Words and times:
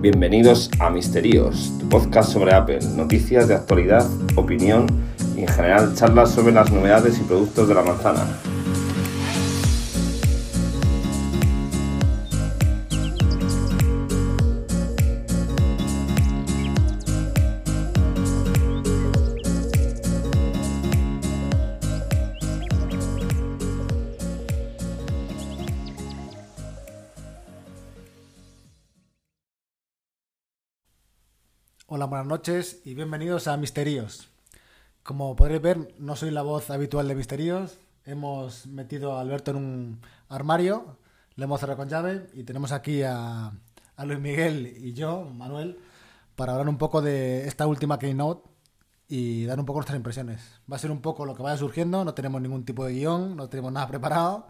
Bienvenidos 0.00 0.70
a 0.78 0.88
Misterios, 0.88 1.74
tu 1.78 1.86
podcast 1.90 2.32
sobre 2.32 2.54
Apple, 2.54 2.78
noticias 2.96 3.48
de 3.48 3.54
actualidad, 3.54 4.08
opinión 4.34 4.86
y 5.36 5.40
en 5.40 5.48
general 5.48 5.94
charlas 5.94 6.30
sobre 6.30 6.54
las 6.54 6.72
novedades 6.72 7.18
y 7.18 7.22
productos 7.24 7.68
de 7.68 7.74
la 7.74 7.82
manzana. 7.82 8.26
Noches 32.30 32.80
y 32.84 32.94
bienvenidos 32.94 33.48
a 33.48 33.56
Misterios. 33.56 34.28
Como 35.02 35.34
podréis 35.34 35.60
ver, 35.60 35.94
no 35.98 36.14
soy 36.14 36.30
la 36.30 36.42
voz 36.42 36.70
habitual 36.70 37.08
de 37.08 37.16
Misterios. 37.16 37.80
Hemos 38.04 38.68
metido 38.68 39.14
a 39.18 39.20
Alberto 39.20 39.50
en 39.50 39.56
un 39.56 40.00
armario, 40.28 40.96
le 41.34 41.42
hemos 41.46 41.58
cerrado 41.58 41.78
con 41.78 41.88
llave 41.88 42.30
y 42.32 42.44
tenemos 42.44 42.70
aquí 42.70 43.02
a, 43.02 43.50
a 43.96 44.04
Luis 44.04 44.20
Miguel 44.20 44.76
y 44.76 44.92
yo, 44.92 45.24
Manuel, 45.24 45.80
para 46.36 46.52
hablar 46.52 46.68
un 46.68 46.78
poco 46.78 47.02
de 47.02 47.48
esta 47.48 47.66
última 47.66 47.98
Keynote 47.98 48.48
y 49.08 49.44
dar 49.46 49.58
un 49.58 49.66
poco 49.66 49.80
nuestras 49.80 49.96
impresiones. 49.96 50.60
Va 50.70 50.76
a 50.76 50.78
ser 50.78 50.92
un 50.92 51.00
poco 51.00 51.26
lo 51.26 51.34
que 51.34 51.42
vaya 51.42 51.56
surgiendo, 51.56 52.04
no 52.04 52.14
tenemos 52.14 52.40
ningún 52.40 52.64
tipo 52.64 52.84
de 52.84 52.92
guion, 52.92 53.34
no 53.34 53.48
tenemos 53.48 53.72
nada 53.72 53.88
preparado 53.88 54.46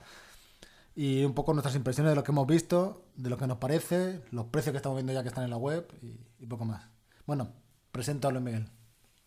y 0.94 1.24
un 1.24 1.32
poco 1.32 1.54
nuestras 1.54 1.76
impresiones 1.76 2.10
de 2.10 2.16
lo 2.16 2.24
que 2.24 2.32
hemos 2.32 2.46
visto, 2.46 3.06
de 3.16 3.30
lo 3.30 3.38
que 3.38 3.46
nos 3.46 3.56
parece, 3.56 4.20
los 4.32 4.48
precios 4.48 4.74
que 4.74 4.76
estamos 4.76 4.96
viendo 4.96 5.14
ya 5.14 5.22
que 5.22 5.28
están 5.28 5.44
en 5.44 5.50
la 5.50 5.56
web 5.56 5.90
y, 6.02 6.20
y 6.40 6.46
poco 6.46 6.66
más. 6.66 6.86
Bueno, 7.24 7.59
Luis 7.92 8.08
Miguel. 8.40 8.66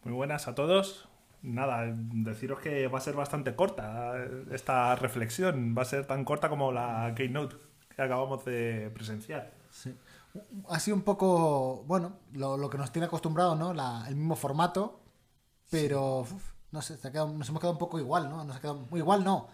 Muy 0.03 0.13
buenas 0.13 0.47
a 0.47 0.55
todos. 0.55 1.07
Nada, 1.41 1.83
deciros 1.93 2.59
que 2.59 2.87
va 2.87 2.97
a 2.99 3.01
ser 3.01 3.15
bastante 3.15 3.55
corta 3.55 4.13
esta 4.51 4.95
reflexión. 4.95 5.75
Va 5.77 5.81
a 5.81 5.85
ser 5.85 6.05
tan 6.05 6.23
corta 6.23 6.49
como 6.49 6.71
la 6.71 7.13
Keynote 7.15 7.57
que 7.95 8.01
acabamos 8.01 8.45
de 8.45 8.89
presenciar. 8.93 9.51
Sí. 9.69 9.93
Ha 10.69 10.79
sido 10.79 10.95
un 10.97 11.03
poco, 11.03 11.83
bueno, 11.85 12.17
lo, 12.33 12.57
lo 12.57 12.69
que 12.69 12.77
nos 12.77 12.91
tiene 12.91 13.05
acostumbrado, 13.07 13.55
¿no? 13.55 13.73
La- 13.73 14.05
el 14.07 14.15
mismo 14.15 14.35
formato, 14.35 15.01
pero 15.69 16.19
uf, 16.21 16.31
no 16.71 16.81
sé, 16.81 16.97
se 16.97 17.07
ha 17.07 17.11
quedado- 17.11 17.31
nos 17.33 17.47
hemos 17.49 17.59
quedado 17.59 17.73
un 17.73 17.79
poco 17.79 17.99
igual, 17.99 18.29
¿no? 18.29 18.43
Nos 18.43 18.55
ha 18.55 18.61
quedado 18.61 18.87
muy 18.89 18.99
igual, 19.01 19.23
no. 19.23 19.47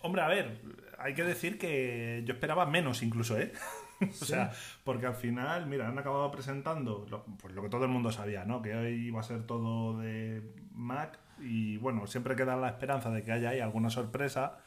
Hombre, 0.00 0.22
a 0.22 0.28
ver, 0.28 0.62
hay 0.98 1.12
que 1.14 1.24
decir 1.24 1.58
que 1.58 2.22
yo 2.24 2.32
esperaba 2.32 2.64
menos 2.64 3.02
incluso, 3.02 3.38
¿eh? 3.38 3.52
o 4.10 4.24
sea, 4.24 4.52
porque 4.84 5.06
al 5.06 5.14
final, 5.14 5.66
mira, 5.66 5.88
han 5.88 5.98
acabado 5.98 6.30
presentando 6.30 7.06
lo, 7.08 7.24
pues 7.24 7.54
lo 7.54 7.62
que 7.62 7.68
todo 7.68 7.84
el 7.84 7.90
mundo 7.90 8.10
sabía, 8.10 8.44
¿no? 8.44 8.62
Que 8.62 8.74
hoy 8.74 9.06
iba 9.06 9.20
a 9.20 9.24
ser 9.24 9.46
todo 9.46 9.98
de 9.98 10.42
Mac 10.72 11.18
y 11.38 11.76
bueno, 11.78 12.06
siempre 12.06 12.36
queda 12.36 12.56
la 12.56 12.68
esperanza 12.68 13.10
de 13.10 13.24
que 13.24 13.32
haya 13.32 13.50
ahí 13.50 13.60
alguna 13.60 13.90
sorpresa, 13.90 14.58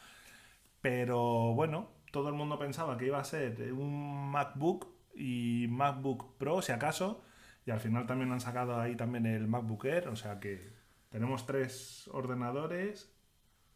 pero 0.82 1.54
bueno, 1.54 1.90
todo 2.12 2.30
el 2.30 2.36
mundo 2.36 2.60
pensaba 2.60 2.98
que 2.98 3.08
iba 3.08 3.20
a 3.20 3.24
ser 3.24 3.74
un 3.74 4.32
MacBook 4.32 4.88
y 5.16 5.68
MacBook 5.70 6.38
Pro, 6.38 6.62
si 6.62 6.72
acaso, 6.72 7.24
y 7.66 7.72
al 7.72 7.80
final 7.80 8.06
también 8.06 8.32
han 8.32 8.42
sacado 8.42 8.80
ahí 8.80 8.96
también 8.96 9.26
el 9.26 9.48
MacBook 9.48 9.86
Air, 9.86 10.10
o 10.10 10.16
sea 10.16 10.40
que 10.40 10.74
tenemos 11.10 11.46
tres 11.46 12.10
ordenadores. 12.12 13.13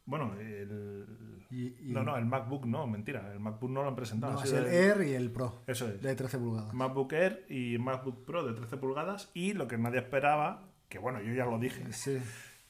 Bueno, 0.07 0.33
el... 0.39 1.05
Y- 1.51 1.67
y- 1.89 1.91
No, 1.93 2.01
no, 2.03 2.17
el 2.17 2.25
MacBook 2.25 2.65
no, 2.65 2.87
mentira, 2.87 3.31
el 3.31 3.39
MacBook 3.39 3.69
no 3.69 3.83
lo 3.83 3.89
han 3.89 3.95
presentado. 3.95 4.33
No, 4.33 4.43
es 4.43 4.51
el 4.51 4.65
Air 4.65 5.01
y 5.07 5.13
el 5.13 5.29
Pro, 5.29 5.61
Eso 5.67 5.87
es. 5.87 6.01
de 6.01 6.15
13 6.15 6.39
pulgadas. 6.39 6.73
MacBook 6.73 7.13
Air 7.13 7.45
y 7.49 7.77
MacBook 7.77 8.25
Pro 8.25 8.43
de 8.45 8.53
13 8.53 8.77
pulgadas 8.77 9.29
y 9.35 9.53
lo 9.53 9.67
que 9.67 9.77
nadie 9.77 9.99
esperaba, 9.99 10.63
que 10.89 10.97
bueno, 10.97 11.21
yo 11.21 11.33
ya 11.33 11.45
lo 11.45 11.59
dije, 11.59 11.93
Sí, 11.93 12.17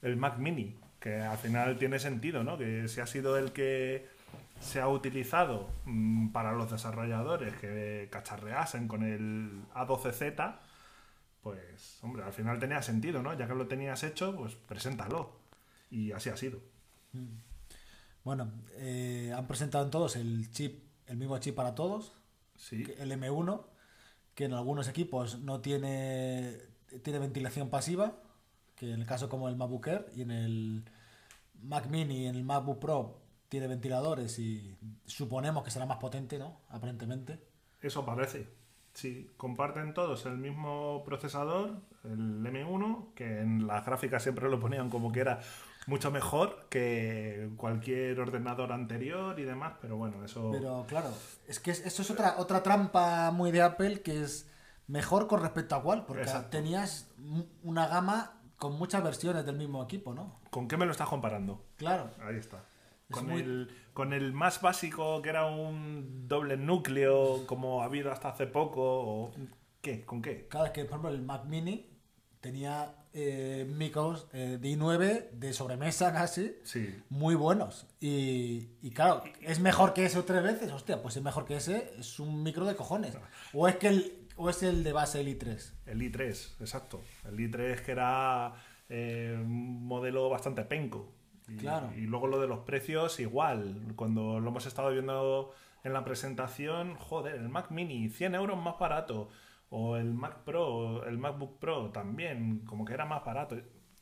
el 0.02 0.16
Mac 0.16 0.36
Mini, 0.38 0.76
que 1.00 1.16
al 1.22 1.38
final 1.38 1.78
tiene 1.78 1.98
sentido, 1.98 2.44
¿no? 2.44 2.58
Que 2.58 2.86
si 2.88 3.00
ha 3.00 3.06
sido 3.06 3.38
el 3.38 3.52
que 3.52 4.06
se 4.60 4.80
ha 4.80 4.88
utilizado 4.88 5.70
mm, 5.84 6.28
para 6.30 6.52
los 6.52 6.70
desarrolladores 6.70 7.54
que 7.56 8.08
cacharreasen 8.10 8.88
con 8.88 9.02
el 9.04 9.62
A12Z, 9.74 10.56
pues, 11.42 11.98
hombre, 12.02 12.24
al 12.24 12.32
final 12.32 12.58
tenía 12.58 12.82
sentido, 12.82 13.22
¿no? 13.22 13.32
Ya 13.38 13.46
que 13.46 13.54
lo 13.54 13.66
tenías 13.68 14.02
hecho, 14.02 14.34
pues 14.36 14.54
preséntalo. 14.56 15.36
Y 15.90 16.12
así 16.12 16.28
ha 16.30 16.36
sido. 16.36 16.58
Bueno, 18.24 18.52
eh, 18.76 19.32
han 19.36 19.46
presentado 19.46 19.84
en 19.84 19.90
todos 19.90 20.16
el 20.16 20.50
chip, 20.50 20.82
el 21.06 21.16
mismo 21.16 21.38
chip 21.38 21.54
para 21.54 21.74
todos, 21.74 22.12
Sí. 22.56 22.84
el 22.98 23.12
M1, 23.12 23.64
que 24.34 24.44
en 24.44 24.52
algunos 24.52 24.88
equipos 24.88 25.40
no 25.40 25.60
tiene, 25.60 26.58
tiene 27.02 27.18
ventilación 27.20 27.70
pasiva, 27.70 28.20
que 28.74 28.92
en 28.92 29.00
el 29.00 29.06
caso 29.06 29.28
como 29.28 29.48
el 29.48 29.56
MacBook 29.56 29.86
Air 29.86 30.06
y 30.14 30.22
en 30.22 30.30
el 30.30 30.84
Mac 31.62 31.86
Mini 31.88 32.24
y 32.24 32.26
en 32.26 32.36
el 32.36 32.44
MacBook 32.44 32.78
Pro 32.80 33.20
tiene 33.48 33.66
ventiladores 33.66 34.38
y 34.38 34.76
suponemos 35.06 35.64
que 35.64 35.70
será 35.70 35.86
más 35.86 35.98
potente, 35.98 36.38
¿no? 36.38 36.60
Aparentemente. 36.68 37.40
Eso 37.80 38.04
parece. 38.04 38.48
Sí, 38.92 39.30
comparten 39.36 39.94
todos 39.94 40.26
el 40.26 40.36
mismo 40.38 41.02
procesador, 41.04 41.80
el 42.04 42.44
M1, 42.44 43.14
que 43.14 43.40
en 43.40 43.66
las 43.66 43.86
gráficas 43.86 44.22
siempre 44.22 44.48
lo 44.50 44.58
ponían 44.58 44.90
como 44.90 45.12
que 45.12 45.20
era 45.20 45.40
mucho 45.86 46.10
mejor 46.10 46.66
que 46.68 47.50
cualquier 47.56 48.20
ordenador 48.20 48.72
anterior 48.72 49.38
y 49.40 49.44
demás, 49.44 49.74
pero 49.80 49.96
bueno, 49.96 50.24
eso... 50.24 50.50
Pero 50.52 50.84
claro, 50.88 51.10
es 51.46 51.60
que 51.60 51.70
es- 51.70 51.84
eso 51.86 52.02
es 52.02 52.10
otra, 52.10 52.34
otra 52.38 52.62
trampa 52.62 53.30
muy 53.30 53.50
de 53.50 53.62
Apple 53.62 54.02
que 54.02 54.22
es 54.22 54.50
mejor 54.86 55.26
con 55.26 55.40
respecto 55.40 55.74
a 55.76 55.82
cuál, 55.82 56.04
porque 56.06 56.22
Exacto. 56.22 56.50
tenías 56.50 57.10
una 57.62 57.86
gama 57.88 58.40
con 58.58 58.76
muchas 58.78 59.02
versiones 59.02 59.46
del 59.46 59.56
mismo 59.56 59.82
equipo, 59.82 60.14
¿no? 60.14 60.40
¿Con 60.50 60.66
qué 60.68 60.76
me 60.76 60.84
lo 60.84 60.92
estás 60.92 61.08
comparando? 61.08 61.64
Claro. 61.76 62.10
Ahí 62.20 62.36
está. 62.36 62.64
Es 63.08 63.14
Con, 63.16 63.26
muy- 63.28 63.40
el, 63.40 63.70
con 63.94 64.12
el 64.12 64.32
más 64.34 64.60
básico, 64.60 65.22
que 65.22 65.30
era 65.30 65.46
un 65.46 66.26
doble 66.28 66.56
núcleo, 66.58 67.46
como 67.46 67.80
ha 67.82 67.84
habido 67.86 68.12
hasta 68.12 68.28
hace 68.30 68.46
poco, 68.46 68.82
o... 68.82 69.30
¿Qué? 69.80 70.04
¿Con 70.04 70.20
qué? 70.20 70.48
Claro, 70.48 70.66
es 70.66 70.72
que 70.72 70.82
por 70.84 70.90
ejemplo 70.98 71.10
el 71.10 71.22
Mac 71.22 71.44
Mini 71.46 71.88
tenía 72.40 72.94
eh, 73.12 73.66
micros 73.68 74.26
eh, 74.32 74.58
de 74.60 74.68
i9 74.68 75.30
de 75.30 75.52
sobremesa 75.52 76.12
casi, 76.12 76.56
Sí. 76.64 76.94
muy 77.08 77.34
buenos. 77.34 77.86
Y, 78.00 78.68
y 78.82 78.90
claro, 78.90 79.22
¿es 79.42 79.60
mejor 79.60 79.92
que 79.94 80.04
ese 80.04 80.22
tres 80.22 80.42
veces? 80.42 80.70
Hostia, 80.72 81.02
pues 81.02 81.16
es 81.16 81.22
mejor 81.22 81.44
que 81.44 81.56
ese, 81.56 81.92
es 81.98 82.18
un 82.20 82.42
micro 82.42 82.64
de 82.66 82.76
cojones. 82.76 83.16
O 83.52 83.66
es 83.68 83.76
que 83.76 83.88
el, 83.88 84.26
o 84.36 84.50
es 84.50 84.62
el 84.62 84.84
de 84.84 84.92
base, 84.92 85.20
el 85.20 85.28
i3. 85.28 85.72
El 85.86 86.00
i3, 86.02 86.60
exacto. 86.60 87.00
El 87.24 87.36
i3 87.38 87.80
que 87.82 87.92
era 87.92 88.54
eh, 88.88 89.34
un 89.38 89.84
modelo 89.86 90.28
bastante 90.28 90.62
penco. 90.64 91.12
Y, 91.48 91.56
Claro. 91.56 91.90
y 91.96 92.02
luego 92.02 92.26
lo 92.26 92.40
de 92.40 92.46
los 92.46 92.60
precios 92.60 93.18
igual. 93.20 93.92
Cuando 93.96 94.38
lo 94.38 94.48
hemos 94.50 94.66
estado 94.66 94.90
viendo 94.90 95.52
en 95.82 95.92
la 95.94 96.04
presentación, 96.04 96.94
joder, 96.96 97.36
el 97.36 97.48
Mac 97.48 97.70
Mini 97.70 98.10
100 98.10 98.34
euros 98.34 98.62
más 98.62 98.78
barato. 98.78 99.30
O 99.70 99.96
el 99.96 100.14
Mac 100.14 100.44
Pro, 100.44 101.04
el 101.06 101.18
MacBook 101.18 101.58
Pro 101.58 101.90
también, 101.90 102.60
como 102.66 102.84
que 102.84 102.94
era 102.94 103.04
más 103.04 103.24
barato. 103.24 103.56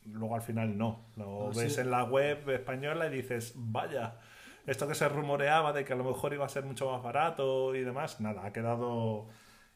Luego 0.05 0.35
al 0.35 0.41
final 0.41 0.77
no. 0.77 1.07
Lo 1.15 1.49
Ah, 1.49 1.53
ves 1.53 1.75
sí. 1.75 1.77
en 1.77 1.91
la 1.91 2.03
web 2.05 2.49
española 2.49 3.07
y 3.07 3.09
dices, 3.21 3.53
vaya, 3.55 4.15
esto 4.65 4.87
que 4.87 4.95
se 4.95 5.09
rumoreaba 5.09 5.73
de 5.73 5.83
que 5.85 5.93
a 5.93 5.95
lo 5.97 6.05
mejor 6.05 6.33
iba 6.33 6.45
a 6.45 6.49
ser 6.49 6.63
mucho 6.65 6.89
más 6.91 7.03
barato 7.03 7.75
y 7.75 7.81
demás, 7.83 8.21
nada, 8.21 8.45
ha 8.45 8.53
quedado 8.53 9.27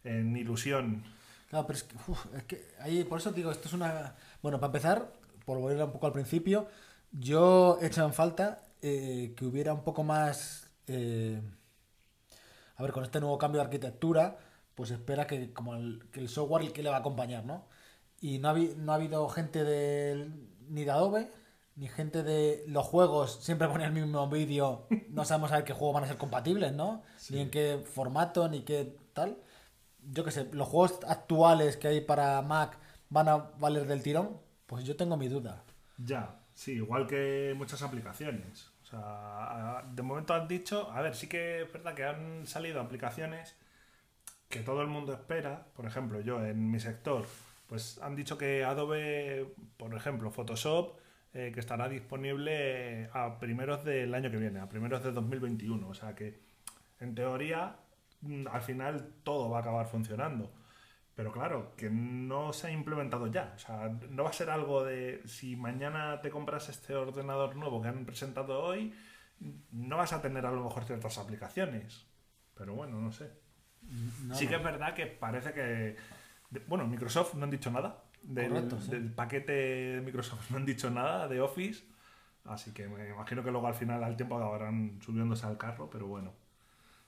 en 0.03 0.35
ilusión. 0.37 1.03
Claro, 1.49 1.67
pero 1.67 1.77
es 1.77 1.83
que, 1.83 1.95
uf, 2.07 2.25
es 2.35 2.43
que 2.43 2.67
ahí, 2.79 3.03
por 3.03 3.19
eso 3.19 3.31
digo, 3.31 3.51
esto 3.51 3.67
es 3.67 3.73
una... 3.73 4.15
Bueno, 4.41 4.59
para 4.59 4.67
empezar, 4.69 5.11
por 5.45 5.59
volver 5.59 5.83
un 5.83 5.91
poco 5.91 6.07
al 6.07 6.13
principio, 6.13 6.67
yo 7.11 7.77
he 7.81 7.87
hecho 7.87 8.05
en 8.05 8.13
falta 8.13 8.63
eh, 8.81 9.33
que 9.35 9.45
hubiera 9.45 9.73
un 9.73 9.83
poco 9.83 10.03
más... 10.03 10.71
eh, 10.87 11.41
a 12.75 12.81
ver, 12.83 12.91
con 12.91 13.03
este 13.03 13.19
nuevo 13.19 13.37
cambio 13.37 13.59
de 13.61 13.65
arquitectura, 13.65 14.37
pues 14.75 14.91
espera 14.91 15.27
que 15.27 15.53
como 15.53 15.75
el, 15.75 16.07
que 16.11 16.19
el 16.19 16.29
software 16.29 16.63
el 16.63 16.73
que 16.73 16.83
le 16.83 16.89
va 16.89 16.97
a 16.97 16.99
acompañar, 16.99 17.45
¿no? 17.45 17.67
Y 18.19 18.39
no 18.39 18.49
ha, 18.49 18.53
no 18.53 18.91
ha 18.91 18.95
habido 18.95 19.27
gente 19.29 19.63
de, 19.63 20.29
ni 20.69 20.83
de 20.83 20.91
Adobe, 20.91 21.29
ni 21.75 21.87
gente 21.87 22.23
de 22.23 22.63
los 22.67 22.85
juegos, 22.85 23.39
siempre 23.43 23.67
pone 23.67 23.85
el 23.85 23.91
mismo 23.91 24.27
vídeo, 24.29 24.87
no 25.09 25.25
sabemos 25.25 25.51
a 25.51 25.55
ver 25.57 25.63
qué 25.65 25.73
juegos 25.73 25.95
van 25.95 26.03
a 26.03 26.07
ser 26.07 26.17
compatibles, 26.17 26.73
¿no? 26.73 27.03
Ni 27.29 27.39
en 27.39 27.49
qué 27.49 27.81
formato, 27.83 28.47
ni 28.49 28.61
qué 28.61 28.95
tal 29.13 29.37
yo 30.09 30.23
qué 30.23 30.31
sé, 30.31 30.49
los 30.53 30.67
juegos 30.67 30.99
actuales 31.07 31.77
que 31.77 31.87
hay 31.87 32.01
para 32.01 32.41
Mac 32.41 32.77
van 33.09 33.29
a 33.29 33.37
valer 33.59 33.85
del 33.85 34.01
tirón, 34.01 34.39
pues 34.65 34.83
yo 34.83 34.95
tengo 34.95 35.17
mi 35.17 35.27
duda. 35.27 35.63
Ya, 35.97 36.39
sí, 36.53 36.73
igual 36.73 37.07
que 37.07 37.53
muchas 37.55 37.81
aplicaciones. 37.81 38.71
O 38.83 38.85
sea, 38.85 39.83
de 39.93 40.01
momento 40.01 40.33
han 40.33 40.47
dicho, 40.47 40.89
a 40.91 41.01
ver, 41.01 41.15
sí 41.15 41.27
que 41.27 41.63
es 41.63 41.71
verdad 41.71 41.93
que 41.93 42.05
han 42.05 42.45
salido 42.45 42.81
aplicaciones 42.81 43.55
que 44.51 44.59
todo 44.59 44.81
el 44.81 44.87
mundo 44.87 45.13
espera. 45.13 45.65
Por 45.75 45.85
ejemplo, 45.87 46.21
yo 46.21 46.45
en 46.45 46.69
mi 46.69 46.79
sector, 46.79 47.25
pues 47.67 47.99
han 48.03 48.15
dicho 48.15 48.37
que 48.37 48.63
Adobe, 48.63 49.55
por 49.77 49.95
ejemplo, 49.95 50.29
Photoshop, 50.29 50.99
eh, 51.33 51.51
que 51.53 51.59
estará 51.59 51.89
disponible 51.89 53.09
a 53.13 53.39
primeros 53.39 53.83
del 53.85 54.13
año 54.13 54.29
que 54.29 54.37
viene, 54.37 54.59
a 54.59 54.69
primeros 54.69 55.03
de 55.03 55.11
2021. 55.11 55.87
O 55.87 55.93
sea 55.93 56.13
que, 56.13 56.39
en 56.99 57.15
teoría, 57.15 57.77
mm, 58.21 58.47
al 58.47 58.61
final 58.61 59.15
todo 59.23 59.49
va 59.49 59.59
a 59.59 59.61
acabar 59.61 59.87
funcionando. 59.87 60.51
Pero 61.15 61.31
claro, 61.31 61.73
que 61.77 61.89
no 61.89 62.53
se 62.53 62.67
ha 62.67 62.71
implementado 62.71 63.27
ya. 63.27 63.53
O 63.55 63.59
sea, 63.59 63.89
no 64.09 64.23
va 64.23 64.29
a 64.29 64.33
ser 64.33 64.49
algo 64.49 64.83
de 64.83 65.21
si 65.25 65.55
mañana 65.55 66.21
te 66.21 66.29
compras 66.31 66.69
este 66.69 66.95
ordenador 66.95 67.55
nuevo 67.55 67.81
que 67.81 67.89
han 67.89 68.05
presentado 68.05 68.61
hoy, 68.61 68.93
no 69.71 69.97
vas 69.97 70.13
a 70.13 70.21
tener 70.21 70.45
a 70.45 70.51
lo 70.51 70.63
mejor 70.63 70.85
ciertas 70.85 71.17
aplicaciones. 71.17 72.05
Pero 72.55 72.75
bueno, 72.75 72.99
no 72.99 73.11
sé. 73.11 73.40
No, 74.23 74.35
sí 74.35 74.47
que 74.47 74.55
es 74.55 74.63
verdad 74.63 74.93
que 74.93 75.07
parece 75.07 75.53
que... 75.53 75.95
Bueno, 76.67 76.87
Microsoft 76.87 77.35
no 77.35 77.45
han 77.45 77.49
dicho 77.49 77.71
nada. 77.71 78.03
Del, 78.21 78.49
Correcto, 78.49 78.79
sí. 78.79 78.91
del 78.91 79.11
paquete 79.11 79.51
de 79.51 80.01
Microsoft 80.01 80.51
no 80.51 80.57
han 80.57 80.65
dicho 80.65 80.89
nada 80.89 81.27
de 81.27 81.41
Office. 81.41 81.83
Así 82.45 82.71
que 82.73 82.87
me 82.87 83.09
imagino 83.09 83.43
que 83.43 83.51
luego 83.51 83.67
al 83.67 83.75
final 83.75 84.03
al 84.03 84.15
tiempo 84.15 84.37
acabarán 84.37 84.99
subiéndose 85.03 85.45
al 85.45 85.57
carro, 85.57 85.89
pero 85.89 86.07
bueno. 86.07 86.33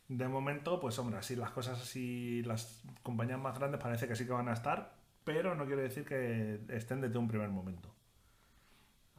De 0.07 0.27
momento, 0.27 0.79
pues 0.79 0.97
hombre, 0.99 1.17
así 1.17 1.35
las 1.35 1.51
cosas 1.51 1.81
así, 1.81 2.43
las 2.43 2.83
compañías 3.01 3.39
más 3.39 3.57
grandes 3.57 3.81
parece 3.81 4.07
que 4.07 4.15
sí 4.15 4.25
que 4.25 4.31
van 4.31 4.49
a 4.49 4.53
estar, 4.53 4.93
pero 5.23 5.55
no 5.55 5.65
quiere 5.65 5.81
decir 5.83 6.05
que 6.05 6.59
estén 6.69 7.01
desde 7.01 7.17
un 7.17 7.27
primer 7.27 7.49
momento. 7.49 7.89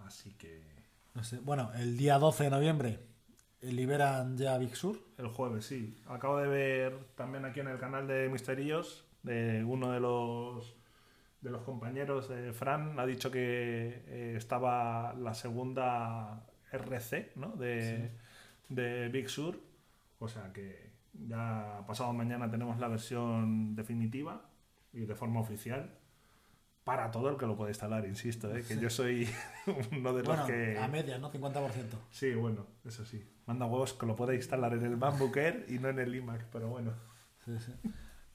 Así 0.05 0.33
que 0.35 0.63
No 1.15 1.25
sé. 1.25 1.39
Bueno, 1.39 1.73
el 1.75 1.97
día 1.97 2.19
12 2.19 2.45
de 2.45 2.51
noviembre 2.51 3.14
liberan 3.73 4.37
ya 4.37 4.59
Big 4.59 4.77
Sur. 4.77 4.99
el 5.19 5.29
jueves, 5.29 5.67
sí. 5.67 5.97
Acabo 6.07 6.39
de 6.39 6.49
ver 6.49 6.99
también 7.15 7.45
aquí 7.45 7.61
en 7.61 7.69
el 7.69 7.79
canal 7.79 8.07
de 8.07 8.29
Misterios, 8.29 9.05
de 9.23 9.65
uno 9.65 9.93
de 9.93 10.01
los 10.01 10.77
de 11.41 11.51
los 11.51 11.63
compañeros 11.63 12.31
de 12.31 12.55
Fran, 12.55 12.99
ha 12.99 13.05
dicho 13.05 13.31
que 13.31 14.03
eh, 14.07 14.35
estaba 14.37 15.13
la 15.13 15.35
segunda 15.35 16.47
RC, 16.73 17.33
¿no? 17.37 17.49
De, 17.57 18.13
de 18.71 19.09
Big 19.09 19.29
Sur. 19.29 19.61
O 20.19 20.27
sea 20.27 20.53
que 20.55 20.91
ya 21.13 21.85
pasado 21.87 22.15
mañana 22.15 22.51
tenemos 22.51 22.79
la 22.79 22.89
versión 22.89 23.77
definitiva 23.77 24.43
y 24.93 25.01
de 25.01 25.15
forma 25.15 25.41
oficial 25.41 25.91
para 26.85 27.11
todo 27.11 27.31
el 27.31 27.37
que 27.37 27.47
lo 27.47 27.57
puede 27.57 27.71
instalar, 27.71 28.07
insisto, 28.07 28.55
¿eh? 28.55 28.63
que 28.63 28.79
yo 28.79 28.91
soy 28.91 29.29
uno 29.93 30.13
de 30.13 30.23
los 30.23 30.41
que... 30.41 30.79
a 30.79 30.87
media, 30.87 31.19
¿no? 31.19 31.33
50%. 31.33 31.73
Sí, 32.11 32.35
bueno, 32.35 32.67
eso 32.85 33.05
sí. 33.05 33.27
Manda 33.47 33.67
huevos 33.67 33.95
que 33.95 34.07
lo 34.07 34.15
puede 34.15 34.37
instalar 34.37 34.75
en 34.75 34.85
el 34.85 34.97
MacBook 34.97 35.37
Air 35.37 35.67
y 35.69 35.79
no 35.79 35.89
en 35.89 35.99
el 35.99 36.15
iMac, 36.15 36.47
pero 36.53 36.69
bueno. 36.69 36.93
Sí, 37.45 37.59
sí. 37.59 37.73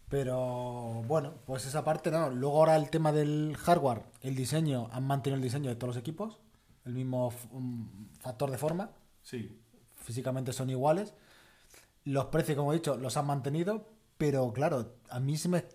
Pero 0.09 1.03
bueno, 1.07 1.35
pues 1.45 1.65
esa 1.65 1.83
parte 1.83 2.09
no. 2.09 2.31
Luego 2.31 2.57
ahora 2.57 2.75
el 2.75 2.89
tema 2.89 3.11
del 3.11 3.55
hardware, 3.57 4.03
el 4.21 4.35
diseño, 4.35 4.89
han 4.91 5.05
mantenido 5.05 5.37
el 5.37 5.43
diseño 5.43 5.69
de 5.69 5.75
todos 5.75 5.95
los 5.95 6.01
equipos, 6.01 6.39
el 6.85 6.93
mismo 6.93 7.31
um, 7.51 8.09
factor 8.19 8.49
de 8.49 8.57
forma, 8.57 8.91
Sí, 9.21 9.61
físicamente 9.95 10.53
son 10.53 10.69
iguales. 10.69 11.13
Los 12.03 12.25
precios, 12.25 12.57
como 12.57 12.73
he 12.73 12.77
dicho, 12.77 12.97
los 12.97 13.17
han 13.17 13.27
mantenido, 13.27 13.87
pero 14.17 14.51
claro, 14.53 14.95
a 15.09 15.19
mí 15.19 15.37
se 15.37 15.49
me, 15.49 15.65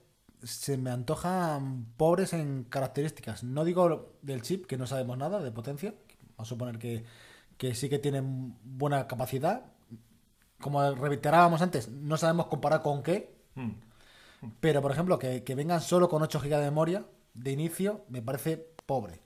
se 0.44 0.76
me 0.78 0.90
antojan 0.90 1.86
pobres 1.96 2.32
en 2.32 2.64
características. 2.64 3.44
No 3.44 3.64
digo 3.64 4.14
del 4.22 4.42
chip, 4.42 4.66
que 4.66 4.76
no 4.78 4.86
sabemos 4.86 5.18
nada 5.18 5.40
de 5.40 5.50
potencia, 5.50 5.94
vamos 6.36 6.38
a 6.38 6.44
suponer 6.44 6.78
que, 6.78 7.04
que 7.56 7.74
sí 7.74 7.88
que 7.88 7.98
tienen 7.98 8.56
buena 8.64 9.06
capacidad. 9.06 9.64
Como 10.60 10.94
reiterábamos 10.94 11.62
antes, 11.62 11.88
no 11.90 12.16
sabemos 12.16 12.46
comparar 12.46 12.82
con 12.82 13.02
qué, 13.02 13.34
Mm. 13.56 13.70
pero, 14.60 14.82
por 14.82 14.90
ejemplo, 14.92 15.18
que, 15.18 15.44
que 15.44 15.54
vengan 15.54 15.80
solo 15.80 16.08
con 16.08 16.22
8 16.22 16.40
GB 16.40 16.50
de 16.58 16.64
memoria 16.64 17.06
de 17.34 17.52
inicio 17.52 18.04
me 18.08 18.20
parece 18.22 18.56
pobre. 18.86 19.20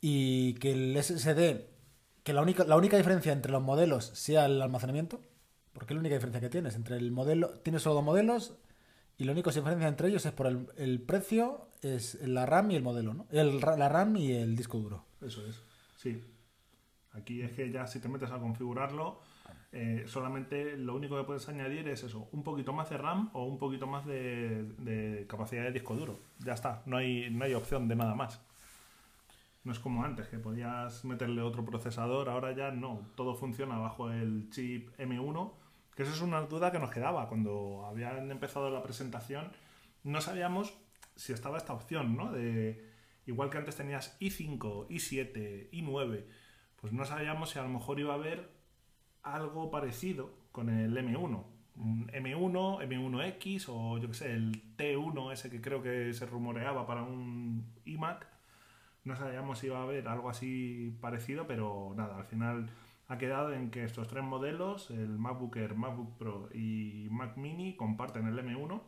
Y 0.00 0.54
que 0.54 0.72
el 0.72 0.96
SSD, 1.02 1.66
que 2.22 2.32
la 2.32 2.42
única, 2.42 2.64
la 2.64 2.76
única 2.76 2.96
diferencia 2.96 3.32
entre 3.32 3.52
los 3.52 3.62
modelos 3.62 4.06
sea 4.14 4.46
el 4.46 4.60
almacenamiento, 4.62 5.20
porque 5.72 5.92
es 5.92 5.96
la 5.96 6.00
única 6.00 6.14
diferencia 6.14 6.40
que 6.40 6.48
tienes. 6.50 6.74
Entre 6.76 6.96
el 6.96 7.12
modelo, 7.12 7.50
tienes 7.60 7.82
solo 7.82 7.96
dos 7.96 8.04
modelos 8.04 8.54
y 9.20 9.24
la 9.24 9.32
única 9.32 9.50
diferencia 9.50 9.86
entre 9.86 10.08
ellos 10.08 10.24
es 10.24 10.32
por 10.32 10.46
el, 10.46 10.66
el 10.78 11.02
precio, 11.02 11.68
es 11.82 12.14
la 12.26 12.46
RAM 12.46 12.70
y 12.70 12.76
el 12.76 12.82
modelo, 12.82 13.12
¿no? 13.12 13.26
El, 13.30 13.60
la 13.60 13.86
RAM 13.90 14.16
y 14.16 14.32
el 14.32 14.56
disco 14.56 14.78
duro. 14.78 15.04
Eso 15.20 15.46
es. 15.46 15.62
Sí. 15.96 16.24
Aquí 17.12 17.42
es 17.42 17.52
que 17.52 17.70
ya 17.70 17.86
si 17.86 18.00
te 18.00 18.08
metes 18.08 18.30
a 18.30 18.38
configurarlo, 18.38 19.20
eh, 19.72 20.04
solamente 20.06 20.78
lo 20.78 20.96
único 20.96 21.18
que 21.18 21.24
puedes 21.24 21.46
añadir 21.50 21.86
es 21.88 22.02
eso, 22.02 22.30
un 22.32 22.42
poquito 22.42 22.72
más 22.72 22.88
de 22.88 22.96
RAM 22.96 23.28
o 23.34 23.44
un 23.44 23.58
poquito 23.58 23.86
más 23.86 24.06
de, 24.06 24.64
de 24.78 25.26
capacidad 25.28 25.64
de 25.64 25.72
disco 25.72 25.94
duro. 25.94 26.18
Ya 26.38 26.54
está, 26.54 26.82
no 26.86 26.96
hay, 26.96 27.28
no 27.28 27.44
hay 27.44 27.52
opción 27.52 27.88
de 27.88 27.96
nada 27.96 28.14
más. 28.14 28.40
No 29.64 29.72
es 29.72 29.78
como 29.78 30.02
antes, 30.02 30.28
que 30.28 30.38
podías 30.38 31.04
meterle 31.04 31.42
otro 31.42 31.62
procesador, 31.66 32.30
ahora 32.30 32.52
ya 32.52 32.70
no, 32.70 33.06
todo 33.16 33.34
funciona 33.34 33.76
bajo 33.76 34.10
el 34.10 34.48
chip 34.48 34.88
M1, 34.98 35.52
que 36.00 36.04
eso 36.04 36.14
es 36.14 36.22
una 36.22 36.40
duda 36.40 36.72
que 36.72 36.78
nos 36.78 36.90
quedaba 36.90 37.28
cuando 37.28 37.84
habían 37.84 38.30
empezado 38.30 38.70
la 38.70 38.82
presentación, 38.82 39.52
no 40.02 40.22
sabíamos 40.22 40.72
si 41.14 41.34
estaba 41.34 41.58
esta 41.58 41.74
opción, 41.74 42.16
¿no? 42.16 42.32
De 42.32 42.88
igual 43.26 43.50
que 43.50 43.58
antes 43.58 43.76
tenías 43.76 44.18
i5, 44.18 44.88
i7, 44.88 45.68
i9, 45.70 46.24
pues 46.76 46.94
no 46.94 47.04
sabíamos 47.04 47.50
si 47.50 47.58
a 47.58 47.64
lo 47.64 47.68
mejor 47.68 48.00
iba 48.00 48.14
a 48.14 48.16
haber 48.16 48.50
algo 49.22 49.70
parecido 49.70 50.32
con 50.52 50.70
el 50.70 50.96
M1. 50.96 51.44
Un 51.76 52.08
M1, 52.08 52.88
M1X 52.88 53.66
o 53.68 53.98
yo 53.98 54.08
que 54.08 54.14
sé, 54.14 54.32
el 54.32 54.74
T1 54.78 55.34
ese 55.34 55.50
que 55.50 55.60
creo 55.60 55.82
que 55.82 56.14
se 56.14 56.24
rumoreaba 56.24 56.86
para 56.86 57.02
un 57.02 57.74
iMac. 57.84 58.26
No 59.04 59.16
sabíamos 59.16 59.58
si 59.58 59.66
iba 59.66 59.80
a 59.80 59.82
haber 59.82 60.08
algo 60.08 60.30
así 60.30 60.96
parecido, 61.02 61.46
pero 61.46 61.92
nada, 61.94 62.16
al 62.16 62.24
final 62.24 62.70
ha 63.10 63.18
quedado 63.18 63.52
en 63.52 63.72
que 63.72 63.82
estos 63.82 64.06
tres 64.06 64.22
modelos, 64.22 64.88
el 64.90 65.18
MacBook 65.18 65.56
Air, 65.56 65.74
MacBook 65.74 66.16
Pro 66.16 66.48
y 66.54 67.08
Mac 67.10 67.36
Mini, 67.36 67.74
comparten 67.74 68.28
el 68.28 68.38
M1 68.38 68.80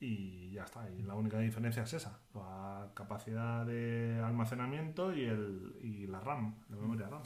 y 0.00 0.50
ya 0.50 0.64
está. 0.64 0.90
Y 0.90 1.02
la 1.02 1.14
única 1.14 1.38
diferencia 1.38 1.84
es 1.84 1.92
esa, 1.92 2.18
la 2.34 2.90
capacidad 2.94 3.64
de 3.64 4.20
almacenamiento 4.24 5.14
y, 5.14 5.22
el, 5.26 5.76
y 5.80 6.08
la 6.08 6.18
RAM, 6.18 6.64
la 6.68 6.74
memoria 6.74 7.08
RAM. 7.08 7.22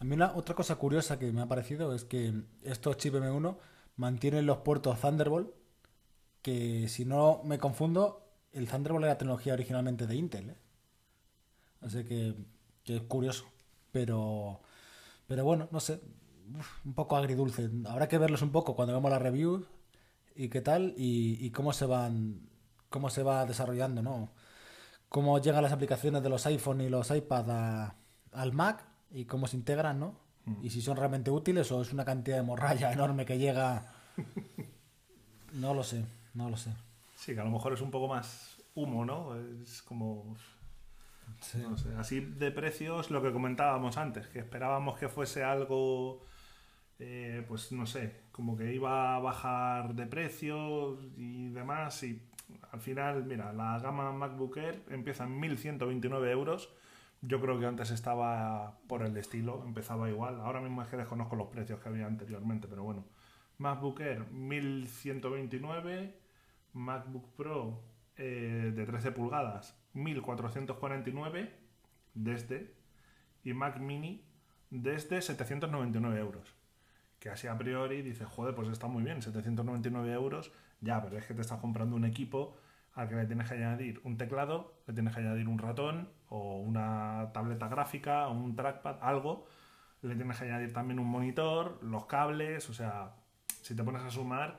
A 0.00 0.04
mí 0.04 0.16
otra 0.34 0.56
cosa 0.56 0.74
curiosa 0.74 1.16
que 1.16 1.30
me 1.30 1.42
ha 1.42 1.46
parecido 1.46 1.94
es 1.94 2.04
que 2.04 2.42
estos 2.64 2.96
chip 2.96 3.14
M1 3.14 3.56
mantienen 3.94 4.46
los 4.46 4.58
puertos 4.58 5.00
Thunderbolt, 5.00 5.50
que 6.42 6.88
si 6.88 7.04
no 7.04 7.42
me 7.44 7.60
confundo, 7.60 8.32
el 8.50 8.66
Thunderbolt 8.66 9.04
era 9.04 9.16
tecnología 9.16 9.52
originalmente 9.52 10.08
de 10.08 10.16
Intel. 10.16 10.50
¿eh? 10.50 10.56
Así 11.82 12.02
que, 12.02 12.34
que 12.82 12.96
es 12.96 13.02
curioso. 13.02 13.46
Pero, 13.92 14.60
pero 15.26 15.44
bueno, 15.44 15.68
no 15.70 15.80
sé, 15.80 16.00
un 16.84 16.94
poco 16.94 17.16
agridulce. 17.16 17.68
Habrá 17.88 18.08
que 18.08 18.18
verlos 18.18 18.42
un 18.42 18.52
poco 18.52 18.74
cuando 18.76 18.94
vemos 18.94 19.10
las 19.10 19.22
reviews 19.22 19.66
y 20.34 20.48
qué 20.48 20.60
tal 20.60 20.94
y, 20.96 21.44
y 21.44 21.50
cómo 21.50 21.72
se 21.72 21.86
van 21.86 22.48
cómo 22.90 23.10
se 23.10 23.22
va 23.22 23.44
desarrollando, 23.46 24.02
¿no? 24.02 24.30
Cómo 25.08 25.38
llegan 25.40 25.62
las 25.62 25.72
aplicaciones 25.72 26.22
de 26.22 26.28
los 26.28 26.46
iPhone 26.46 26.80
y 26.80 26.88
los 26.88 27.10
iPad 27.10 27.50
a- 27.50 27.96
al 28.32 28.52
Mac 28.52 28.84
y 29.10 29.24
cómo 29.24 29.46
se 29.46 29.56
integran, 29.56 29.98
¿no? 30.00 30.20
Y 30.62 30.70
si 30.70 30.80
son 30.80 30.96
realmente 30.96 31.30
útiles 31.32 31.72
o 31.72 31.82
es 31.82 31.92
una 31.92 32.04
cantidad 32.04 32.36
de 32.36 32.42
morralla 32.42 32.92
enorme 32.94 33.26
que 33.26 33.38
llega. 33.38 33.92
No 35.52 35.74
lo 35.74 35.82
sé, 35.82 36.04
no 36.34 36.50
lo 36.50 36.56
sé. 36.56 36.70
Sí, 37.16 37.34
que 37.34 37.40
a 37.40 37.44
lo 37.44 37.50
mejor 37.50 37.72
es 37.72 37.80
un 37.80 37.90
poco 37.90 38.08
más 38.08 38.62
humo, 38.74 39.04
¿no? 39.04 39.34
Es 39.62 39.82
como... 39.82 40.36
Así 41.98 42.20
de 42.20 42.50
precios, 42.50 43.10
lo 43.10 43.22
que 43.22 43.32
comentábamos 43.32 43.96
antes, 43.96 44.26
que 44.28 44.38
esperábamos 44.38 44.98
que 44.98 45.08
fuese 45.08 45.44
algo, 45.44 46.24
eh, 46.98 47.44
pues 47.46 47.72
no 47.72 47.86
sé, 47.86 48.22
como 48.32 48.56
que 48.56 48.72
iba 48.74 49.16
a 49.16 49.18
bajar 49.18 49.94
de 49.94 50.06
precio 50.06 50.98
y 51.16 51.48
demás. 51.48 52.02
Y 52.02 52.22
al 52.72 52.80
final, 52.80 53.24
mira, 53.24 53.52
la 53.52 53.78
gama 53.78 54.12
MacBook 54.12 54.56
Air 54.56 54.82
empieza 54.90 55.24
en 55.24 55.38
1129 55.38 56.30
euros. 56.30 56.72
Yo 57.22 57.40
creo 57.40 57.58
que 57.58 57.66
antes 57.66 57.90
estaba 57.90 58.78
por 58.88 59.02
el 59.02 59.16
estilo, 59.16 59.62
empezaba 59.64 60.08
igual. 60.08 60.40
Ahora 60.40 60.60
mismo 60.60 60.82
es 60.82 60.88
que 60.88 60.96
desconozco 60.96 61.36
los 61.36 61.48
precios 61.48 61.80
que 61.80 61.88
había 61.88 62.06
anteriormente, 62.06 62.68
pero 62.68 62.82
bueno. 62.82 63.04
MacBook 63.58 64.00
Air 64.00 64.26
1129, 64.32 66.14
MacBook 66.74 67.34
Pro 67.36 67.95
eh, 68.16 68.72
de 68.74 68.86
13 68.86 69.12
pulgadas 69.12 69.78
1449 69.92 71.52
desde 72.14 72.74
y 73.44 73.52
Mac 73.52 73.78
Mini 73.78 74.24
desde 74.70 75.22
799 75.22 76.18
euros. 76.18 76.54
Que 77.18 77.30
así 77.30 77.46
a 77.46 77.56
priori 77.56 78.02
dices, 78.02 78.26
joder, 78.26 78.54
pues 78.54 78.68
está 78.68 78.88
muy 78.88 79.02
bien, 79.02 79.22
799 79.22 80.12
euros, 80.12 80.52
ya, 80.80 81.02
pero 81.02 81.16
es 81.16 81.26
que 81.26 81.34
te 81.34 81.40
estás 81.40 81.60
comprando 81.60 81.96
un 81.96 82.04
equipo 82.04 82.56
al 82.94 83.08
que 83.08 83.14
le 83.14 83.26
tienes 83.26 83.48
que 83.48 83.54
añadir 83.54 84.00
un 84.04 84.16
teclado, 84.16 84.74
le 84.86 84.94
tienes 84.94 85.14
que 85.14 85.20
añadir 85.20 85.48
un 85.48 85.58
ratón 85.58 86.08
o 86.28 86.58
una 86.58 87.30
tableta 87.32 87.68
gráfica 87.68 88.28
o 88.28 88.32
un 88.32 88.56
trackpad, 88.56 88.98
algo, 89.02 89.46
le 90.02 90.14
tienes 90.16 90.38
que 90.38 90.44
añadir 90.46 90.72
también 90.72 90.98
un 90.98 91.06
monitor, 91.06 91.78
los 91.82 92.06
cables, 92.06 92.68
o 92.70 92.74
sea, 92.74 93.14
si 93.62 93.76
te 93.76 93.84
pones 93.84 94.02
a 94.02 94.10
sumar, 94.10 94.58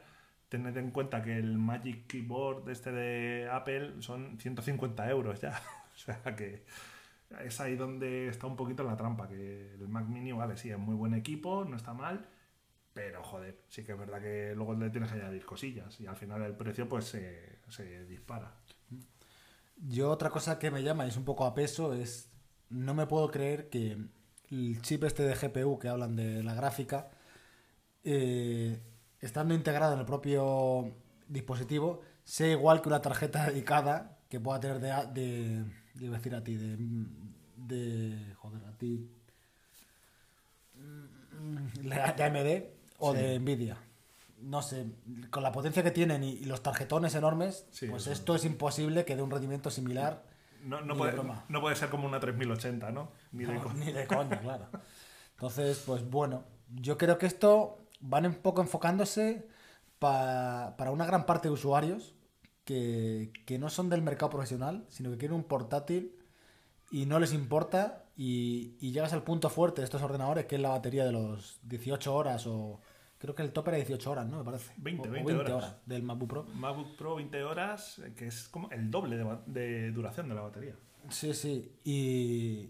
tened 0.49 0.77
en 0.77 0.91
cuenta 0.91 1.21
que 1.21 1.37
el 1.37 1.57
Magic 1.57 2.07
Keyboard 2.07 2.69
este 2.69 2.91
de 2.91 3.49
Apple 3.51 4.01
son 4.01 4.39
150 4.39 5.09
euros 5.09 5.41
ya. 5.41 5.61
o 5.95 5.97
sea 5.97 6.35
que 6.35 6.63
es 7.43 7.59
ahí 7.59 7.75
donde 7.75 8.27
está 8.27 8.47
un 8.47 8.55
poquito 8.55 8.83
la 8.83 8.95
trampa, 8.95 9.27
que 9.27 9.73
el 9.73 9.87
Mac 9.87 10.05
Mini, 10.07 10.31
vale, 10.31 10.57
sí, 10.57 10.69
es 10.69 10.77
muy 10.77 10.95
buen 10.95 11.13
equipo, 11.13 11.65
no 11.65 11.75
está 11.75 11.93
mal, 11.93 12.27
Pero 12.93 13.23
joder, 13.23 13.63
sí 13.67 13.83
que 13.83 13.91
es 13.93 13.97
verdad 13.97 14.21
que 14.21 14.53
luego 14.55 14.73
le 14.73 14.89
tienes 14.89 15.11
que 15.11 15.19
añadir 15.19 15.45
cosillas 15.45 15.99
y 15.99 16.07
al 16.07 16.15
final 16.15 16.41
el 16.43 16.55
precio 16.55 16.87
pues 16.87 17.05
se, 17.05 17.59
se 17.69 18.05
dispara. 18.05 18.55
Yo 19.77 20.09
otra 20.09 20.29
cosa 20.29 20.57
que 20.57 20.71
me 20.71 20.81
llama, 20.83 21.05
y 21.05 21.09
es 21.09 21.17
un 21.17 21.25
poco 21.25 21.45
a 21.45 21.53
peso, 21.53 21.93
es 21.93 22.31
no 22.69 22.93
me 22.93 23.05
puedo 23.05 23.29
creer 23.29 23.69
que 23.69 23.97
el 24.49 24.81
chip 24.81 25.03
este 25.03 25.23
de 25.23 25.35
GPU 25.35 25.77
que 25.79 25.89
hablan 25.89 26.15
de 26.15 26.43
la 26.43 26.55
gráfica, 26.55 27.11
eh, 28.03 28.79
estando 29.21 29.53
integrado 29.53 29.93
en 29.93 29.99
el 29.99 30.05
propio 30.05 30.91
dispositivo, 31.27 32.01
sea 32.23 32.47
igual 32.51 32.81
que 32.81 32.89
una 32.89 33.01
tarjeta 33.01 33.45
dedicada 33.47 34.17
que 34.29 34.39
pueda 34.39 34.59
tener 34.59 34.79
de, 34.79 34.89
de, 35.13 35.63
de 35.93 36.05
iba 36.05 36.15
a 36.15 36.17
decir 36.19 36.35
a 36.35 36.43
ti, 36.43 36.55
de, 36.55 36.77
de 37.57 38.33
joder, 38.35 38.63
a 38.65 38.71
ti, 38.77 39.09
mm, 40.75 41.87
de 41.87 42.23
AMD 42.23 42.63
o 42.99 43.13
Sí. 43.13 43.17
de 43.19 43.39
Nvidia. 43.39 43.77
No 44.39 44.61
sé, 44.61 44.85
con 45.31 45.41
la 45.41 45.51
potencia 45.51 45.81
que 45.81 45.89
tienen 45.91 46.23
y, 46.23 46.33
y 46.33 46.45
los 46.45 46.61
tarjetones 46.61 47.15
enormes, 47.15 47.65
Sí, 47.71 47.87
pues 47.87 48.05
esto 48.05 48.35
es 48.35 48.45
imposible 48.45 49.03
que 49.03 49.15
dé 49.15 49.23
un 49.23 49.31
rendimiento 49.31 49.71
similar. 49.71 50.23
No, 50.63 50.81
no, 50.81 50.95
puede, 50.95 51.13
no 51.49 51.61
puede 51.61 51.75
ser 51.75 51.89
como 51.89 52.05
una 52.07 52.19
3080, 52.19 52.91
¿no? 52.91 53.11
Ni 53.31 53.45
de 53.45 53.53
No, 53.53 53.73
ni 53.73 53.91
de 53.91 54.05
coña, 54.05 54.39
claro. 54.39 54.67
Entonces, 55.31 55.81
pues 55.85 56.07
bueno, 56.07 56.43
yo 56.75 56.97
creo 56.97 57.17
que 57.17 57.25
esto 57.25 57.79
van 57.99 58.25
un 58.25 58.35
poco 58.35 58.61
enfocándose 58.61 59.47
pa- 59.99 60.75
para 60.77 60.91
una 60.91 61.05
gran 61.05 61.25
parte 61.25 61.47
de 61.47 61.53
usuarios 61.53 62.15
que, 62.63 63.31
que 63.45 63.57
no 63.59 63.69
son 63.69 63.89
del 63.89 64.01
mercado 64.01 64.29
profesional, 64.31 64.85
sino 64.89 65.09
que 65.11 65.17
quieren 65.17 65.37
un 65.37 65.43
portátil 65.43 66.13
y 66.91 67.05
no 67.05 67.19
les 67.19 67.33
importa 67.33 68.03
y, 68.15 68.75
y 68.79 68.91
llegas 68.91 69.13
al 69.13 69.23
punto 69.23 69.49
fuerte 69.49 69.81
de 69.81 69.85
estos 69.85 70.01
ordenadores, 70.01 70.45
que 70.45 70.55
es 70.55 70.61
la 70.61 70.69
batería 70.69 71.05
de 71.05 71.11
los 71.11 71.59
18 71.63 72.13
horas 72.15 72.45
o... 72.47 72.79
Creo 73.19 73.33
que 73.33 73.41
el 73.41 73.51
tope 73.51 73.71
era 73.71 73.77
18 73.77 74.11
horas, 74.11 74.27
¿no? 74.27 74.37
Me 74.37 74.43
parece. 74.43 74.71
20, 74.77 75.07
O- 75.07 75.11
o 75.11 75.13
20 75.15 75.33
horas. 75.53 75.75
del 75.87 76.03
MacBook 76.03 76.29
Pro. 76.29 76.43
MacBook 76.53 76.95
Pro 76.97 77.15
20 77.15 77.43
horas, 77.45 77.97
eh, 77.97 78.13
que 78.15 78.27
es 78.27 78.47
como 78.47 78.69
el 78.69 78.91
doble 78.91 79.17
de 79.47 79.91
duración 79.91 80.29
de 80.29 80.35
la 80.35 80.41
batería. 80.41 80.75
Sí, 81.09 81.33
sí, 81.33 81.71
y, 81.83 82.69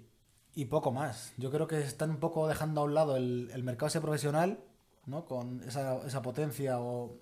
y 0.56 0.66
poco 0.66 0.94
más. 0.94 1.34
Yo 1.36 1.52
creo 1.52 1.68
que 1.68 1.82
están 1.82 2.12
un 2.12 2.18
poco 2.22 2.48
dejando 2.48 2.80
a 2.80 2.84
un 2.86 2.94
lado 2.94 3.18
el, 3.18 3.50
el 3.54 3.64
mercado 3.64 3.88
ese 3.88 4.00
profesional, 4.00 4.60
¿no? 5.08 5.26
Con 5.26 5.64
esa, 5.68 5.98
esa 6.06 6.22
potencia 6.22 6.80
o 6.80 7.20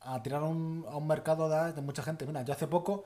a 0.00 0.22
tirar 0.22 0.42
un, 0.42 0.84
a 0.88 0.96
un 0.96 1.06
mercado 1.06 1.48
de, 1.48 1.80
mucha 1.82 2.02
gente. 2.02 2.26
Mira, 2.26 2.42
yo 2.44 2.52
hace 2.54 2.66
poco 2.66 3.04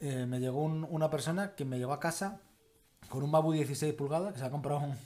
eh, 0.00 0.26
me 0.26 0.40
llegó 0.40 0.62
un- 0.62 0.86
una 0.90 1.10
persona 1.10 1.54
que 1.54 1.64
me 1.64 1.78
llevó 1.78 1.92
a 1.92 2.00
casa 2.00 2.40
con 3.10 3.22
un 3.24 3.30
MacBook 3.30 3.54
16 3.54 3.94
pulgadas 3.94 4.32
que 4.34 4.38
se 4.40 4.44
ha 4.46 4.50
comprado 4.50 4.80
un- 4.80 4.98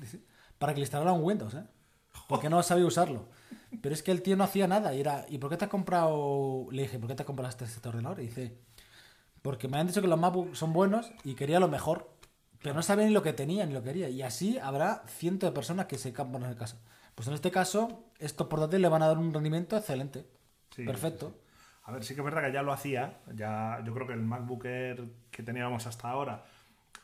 para 0.58 0.72
que 0.74 0.80
le 0.80 0.84
instalara 0.84 1.12
un 1.12 1.24
Windows, 1.24 1.54
¿eh? 1.54 1.64
Porque 2.28 2.50
no 2.50 2.62
sabía 2.62 2.86
usarlo. 2.86 3.26
Pero 3.82 3.94
es 3.94 4.02
que 4.02 4.12
el 4.12 4.22
tío 4.22 4.36
no 4.36 4.44
hacía 4.44 4.66
nada 4.68 4.94
y 4.94 5.00
era, 5.00 5.26
¿y 5.28 5.38
por 5.38 5.50
qué 5.50 5.56
te 5.56 5.64
has 5.66 5.70
comprado? 5.70 6.66
Le 6.72 6.82
dije, 6.82 6.98
¿por 6.98 7.08
qué 7.08 7.14
te 7.14 7.22
has 7.22 7.26
comprado 7.26 7.50
este, 7.64 7.88
ordenador? 7.88 8.20
Y 8.20 8.26
dice, 8.26 8.58
porque 9.42 9.68
me 9.68 9.78
han 9.78 9.86
dicho 9.86 10.02
que 10.02 10.08
los 10.08 10.18
MacBook 10.18 10.54
son 10.54 10.72
buenos 10.72 11.12
y 11.24 11.34
quería 11.34 11.60
lo 11.60 11.68
mejor, 11.68 12.10
pero 12.62 12.74
no 12.74 12.82
sabía 12.82 13.06
ni 13.06 13.12
lo 13.12 13.22
que 13.22 13.32
tenía 13.32 13.66
ni 13.66 13.74
lo 13.74 13.82
quería. 13.82 14.08
Y 14.10 14.22
así 14.22 14.58
habrá 14.58 15.02
cientos 15.06 15.48
de 15.50 15.54
personas 15.54 15.86
que 15.86 15.98
se 15.98 16.12
campan 16.12 16.42
en 16.44 16.50
el 16.50 16.56
caso. 16.56 16.76
Pues 17.14 17.28
en 17.28 17.34
este 17.34 17.50
caso, 17.50 18.04
estos 18.18 18.46
portátiles 18.48 18.80
le 18.82 18.88
van 18.88 19.02
a 19.02 19.08
dar 19.08 19.18
un 19.18 19.32
rendimiento 19.32 19.76
excelente. 19.76 20.26
Sí, 20.70 20.82
Perfecto. 20.84 21.26
sí, 21.26 21.32
sí. 21.32 21.40
A 21.84 21.92
ver, 21.92 22.04
sí 22.04 22.14
que 22.14 22.20
es 22.20 22.24
verdad 22.24 22.42
que 22.44 22.52
ya 22.52 22.62
lo 22.62 22.72
hacía. 22.72 23.20
Ya, 23.34 23.82
yo 23.84 23.92
creo 23.94 24.06
que 24.06 24.12
el 24.14 24.22
MacBook 24.22 24.64
Air 24.66 25.04
que 25.30 25.42
teníamos 25.42 25.86
hasta 25.86 26.08
ahora 26.10 26.44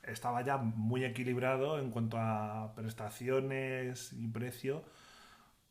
estaba 0.02 0.42
ya 0.42 0.58
muy 0.58 1.04
equilibrado 1.04 1.78
en 1.80 1.90
cuanto 1.90 2.18
a 2.18 2.74
prestaciones 2.76 4.12
y 4.12 4.28
precio. 4.28 4.84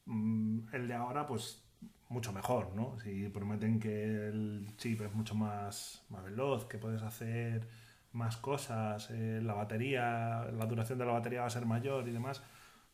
Mm, 0.05 0.73
El 0.73 0.87
de 0.87 0.93
ahora, 0.93 1.25
pues 1.27 1.63
mucho 2.09 2.31
mejor, 2.33 2.73
¿no? 2.75 2.99
Si 2.99 3.29
prometen 3.29 3.79
que 3.79 4.27
el 4.29 4.67
chip 4.77 5.01
es 5.01 5.13
mucho 5.13 5.35
más, 5.35 6.03
más 6.09 6.23
veloz, 6.23 6.65
que 6.67 6.77
puedes 6.77 7.01
hacer 7.03 7.67
más 8.11 8.37
cosas, 8.37 9.09
eh, 9.11 9.41
la 9.43 9.53
batería, 9.55 10.45
la 10.53 10.65
duración 10.67 10.99
de 10.99 11.05
la 11.05 11.13
batería 11.13 11.41
va 11.41 11.47
a 11.47 11.49
ser 11.49 11.65
mayor 11.65 12.07
y 12.07 12.11
demás, 12.11 12.41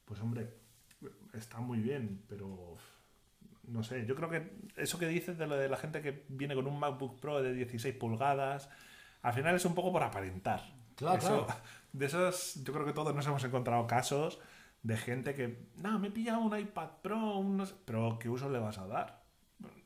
pues 0.06 0.20
hombre, 0.22 0.50
está 1.34 1.60
muy 1.60 1.80
bien, 1.80 2.24
pero 2.28 2.78
no 3.68 3.84
sé, 3.84 4.06
yo 4.06 4.16
creo 4.16 4.30
que 4.30 4.52
eso 4.76 4.98
que 5.00 5.08
dices 5.08 5.38
de 5.38 5.48
lo 5.48 5.56
de 5.56 5.70
la 5.70 5.78
gente 5.78 6.02
que 6.02 6.26
viene 6.30 6.56
con 6.56 6.68
un 6.68 6.80
MacBook 6.80 7.20
Pro 7.20 7.42
de 7.42 7.54
16 7.54 7.96
pulgadas, 7.96 8.70
al 9.22 9.34
final 9.34 9.56
es 9.56 9.66
un 9.66 9.76
poco 9.76 9.92
por 9.92 10.04
aparentar. 10.04 10.62
Claro, 10.96 11.18
Eso- 11.18 11.46
claro. 11.46 11.62
De 11.94 12.06
esos, 12.06 12.64
yo 12.64 12.72
creo 12.72 12.86
que 12.86 12.94
todos 12.94 13.14
nos 13.14 13.28
hemos 13.28 13.44
encontrado 13.44 13.86
casos 13.86 14.40
de 14.82 14.96
gente 14.96 15.34
que, 15.34 15.68
no, 15.76 16.00
me 16.00 16.08
he 16.08 16.12
pillado 16.12 16.40
un 16.40 16.58
iPad 16.58 16.88
Pro, 17.02 17.38
un 17.38 17.58
no 17.58 17.66
sé", 17.66 17.76
pero 17.84 18.18
¿qué 18.18 18.30
uso 18.30 18.50
le 18.50 18.60
vas 18.60 18.78
a 18.78 18.88
dar? 18.88 19.22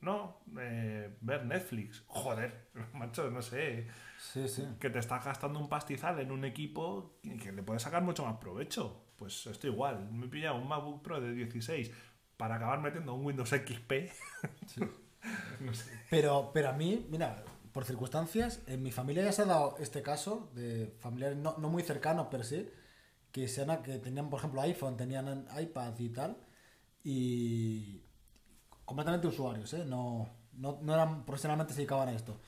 No, 0.01 0.37
eh, 0.59 1.17
ver 1.21 1.45
Netflix. 1.45 2.03
Joder, 2.07 2.69
macho, 2.93 3.31
no 3.31 3.41
sé. 3.41 3.87
Sí, 4.33 4.47
sí. 4.47 4.63
Que 4.79 4.89
te 4.89 4.99
estás 4.99 5.23
gastando 5.23 5.59
un 5.59 5.69
pastizal 5.69 6.19
en 6.19 6.31
un 6.31 6.45
equipo 6.45 7.17
y 7.21 7.37
que 7.37 7.51
le 7.51 7.63
puedes 7.63 7.83
sacar 7.83 8.03
mucho 8.03 8.25
más 8.25 8.37
provecho. 8.37 9.03
Pues 9.17 9.45
esto 9.47 9.67
igual. 9.67 10.11
Me 10.11 10.25
he 10.25 10.29
pillado 10.29 10.57
un 10.57 10.67
MacBook 10.67 11.01
Pro 11.01 11.21
de 11.21 11.33
16 11.33 11.91
para 12.37 12.55
acabar 12.55 12.81
metiendo 12.81 13.13
un 13.13 13.25
Windows 13.25 13.51
XP. 13.53 14.11
no 15.59 15.73
sé. 15.73 15.91
Pero, 16.09 16.51
pero 16.53 16.69
a 16.69 16.73
mí, 16.73 17.05
mira, 17.09 17.43
por 17.71 17.85
circunstancias, 17.85 18.61
en 18.67 18.83
mi 18.83 18.91
familia 18.91 19.23
ya 19.23 19.31
se 19.31 19.43
ha 19.43 19.45
dado 19.45 19.75
este 19.79 20.01
caso 20.01 20.49
de 20.53 20.95
familiares 20.99 21.37
no, 21.37 21.55
no 21.57 21.69
muy 21.69 21.83
cercanos, 21.83 22.27
pero 22.31 22.43
sí, 22.43 22.69
que, 23.31 23.47
se 23.47 23.63
han- 23.63 23.83
que 23.83 23.99
tenían, 23.99 24.29
por 24.29 24.39
ejemplo, 24.39 24.61
iPhone, 24.61 24.97
tenían 24.97 25.47
iPad 25.59 25.93
y 25.99 26.09
tal, 26.09 26.37
y 27.03 28.01
completamente 28.85 29.27
usuarios, 29.27 29.73
¿eh? 29.73 29.85
No, 29.85 30.29
no, 30.53 30.79
no 30.81 30.93
eran 30.93 31.25
profesionalmente 31.25 31.73
se 31.73 31.79
dedicaban 31.81 32.09
a 32.09 32.13
esto. 32.13 32.39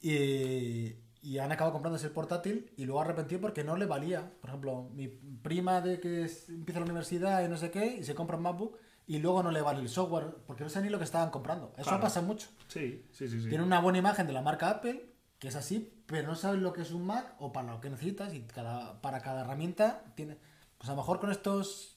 Y, 0.00 0.94
y 1.22 1.38
han 1.38 1.50
acabado 1.52 1.72
comprándose 1.72 2.06
el 2.06 2.12
portátil 2.12 2.72
y 2.76 2.84
luego 2.84 3.00
arrepentido 3.00 3.40
porque 3.40 3.64
no 3.64 3.76
le 3.76 3.86
valía. 3.86 4.30
Por 4.40 4.50
ejemplo, 4.50 4.88
mi 4.94 5.08
prima 5.08 5.80
de 5.80 6.00
que 6.00 6.24
es- 6.24 6.48
empieza 6.48 6.80
la 6.80 6.86
universidad 6.86 7.44
y 7.44 7.48
no 7.48 7.56
sé 7.56 7.70
qué, 7.70 7.96
y 7.96 8.04
se 8.04 8.14
compra 8.14 8.36
un 8.36 8.42
MacBook 8.44 8.76
y 9.06 9.18
luego 9.18 9.42
no 9.42 9.50
le 9.50 9.62
vale 9.62 9.80
el 9.80 9.88
software 9.88 10.36
porque 10.46 10.64
no 10.64 10.70
saben 10.70 10.86
ni 10.86 10.90
lo 10.92 10.98
que 10.98 11.04
estaban 11.04 11.30
comprando. 11.30 11.72
Eso 11.76 11.84
Claro. 11.84 12.00
pasa 12.00 12.20
mucho. 12.22 12.48
Sí, 12.68 13.04
sí, 13.12 13.28
sí. 13.28 13.40
sí. 13.42 13.48
Tiene 13.48 13.64
una 13.64 13.80
buena 13.80 13.98
imagen 13.98 14.26
de 14.26 14.32
la 14.32 14.42
marca 14.42 14.70
Apple, 14.70 15.10
que 15.38 15.48
es 15.48 15.56
así, 15.56 16.02
pero 16.06 16.26
no 16.28 16.34
sabes 16.34 16.60
lo 16.60 16.72
que 16.72 16.82
es 16.82 16.90
un 16.92 17.06
Mac 17.06 17.34
o 17.38 17.52
para 17.52 17.72
lo 17.72 17.80
que 17.80 17.90
necesitas 17.90 18.34
y 18.34 18.42
cada, 18.42 19.00
para 19.00 19.20
cada 19.20 19.42
herramienta 19.42 20.04
tiene... 20.14 20.36
Pues 20.78 20.88
a 20.88 20.92
lo 20.92 20.98
mejor 20.98 21.18
con 21.20 21.30
estos 21.32 21.94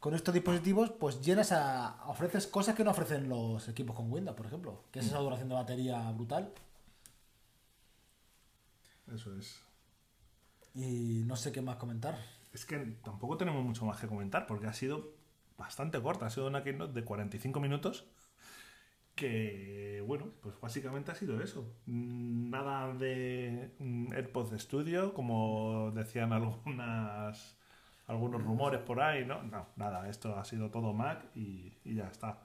con 0.00 0.14
estos 0.14 0.32
dispositivos 0.32 0.90
pues 0.90 1.20
llenas 1.22 1.50
a 1.50 2.04
ofreces 2.06 2.46
cosas 2.46 2.76
que 2.76 2.84
no 2.84 2.92
ofrecen 2.92 3.28
los 3.28 3.66
equipos 3.68 3.96
con 3.96 4.12
Windows, 4.12 4.36
por 4.36 4.46
ejemplo, 4.46 4.84
que 4.92 5.00
es 5.00 5.06
esa 5.06 5.18
duración 5.18 5.48
de 5.48 5.56
batería 5.56 6.08
brutal 6.12 6.52
Eso 9.12 9.34
es. 9.36 9.64
y 10.74 11.22
no 11.26 11.36
sé 11.36 11.52
qué 11.52 11.60
más 11.62 11.76
comentar. 11.76 12.18
Es 12.52 12.64
que 12.64 12.78
tampoco 13.04 13.36
tenemos 13.36 13.64
mucho 13.64 13.84
más 13.84 14.00
que 14.00 14.06
comentar 14.08 14.46
porque 14.46 14.66
ha 14.66 14.72
sido 14.72 15.14
bastante 15.56 16.00
corta. 16.00 16.26
Ha 16.26 16.30
sido 16.30 16.46
una 16.46 16.62
keynote 16.64 16.92
de 16.94 17.04
45 17.04 17.60
minutos 17.60 18.06
que, 19.14 20.02
bueno, 20.06 20.26
pues 20.42 20.60
básicamente 20.60 21.10
ha 21.12 21.14
sido 21.14 21.40
eso. 21.42 21.74
Mm, 21.86 22.50
Nada 22.50 22.92
de 22.94 23.74
mm, 23.78 24.12
AirPods 24.12 24.50
de 24.50 24.56
estudio, 24.56 25.12
como 25.14 25.90
decían 25.94 26.32
algunas 26.32 27.56
algunos 28.06 28.42
rumores 28.42 28.80
por 28.80 29.00
ahí, 29.02 29.24
¿no? 29.26 29.42
No, 29.42 29.66
nada, 29.76 30.08
esto 30.08 30.36
ha 30.38 30.44
sido 30.44 30.70
todo 30.70 30.94
Mac 30.94 31.26
y, 31.34 31.74
y 31.84 31.94
ya 31.96 32.08
está. 32.08 32.38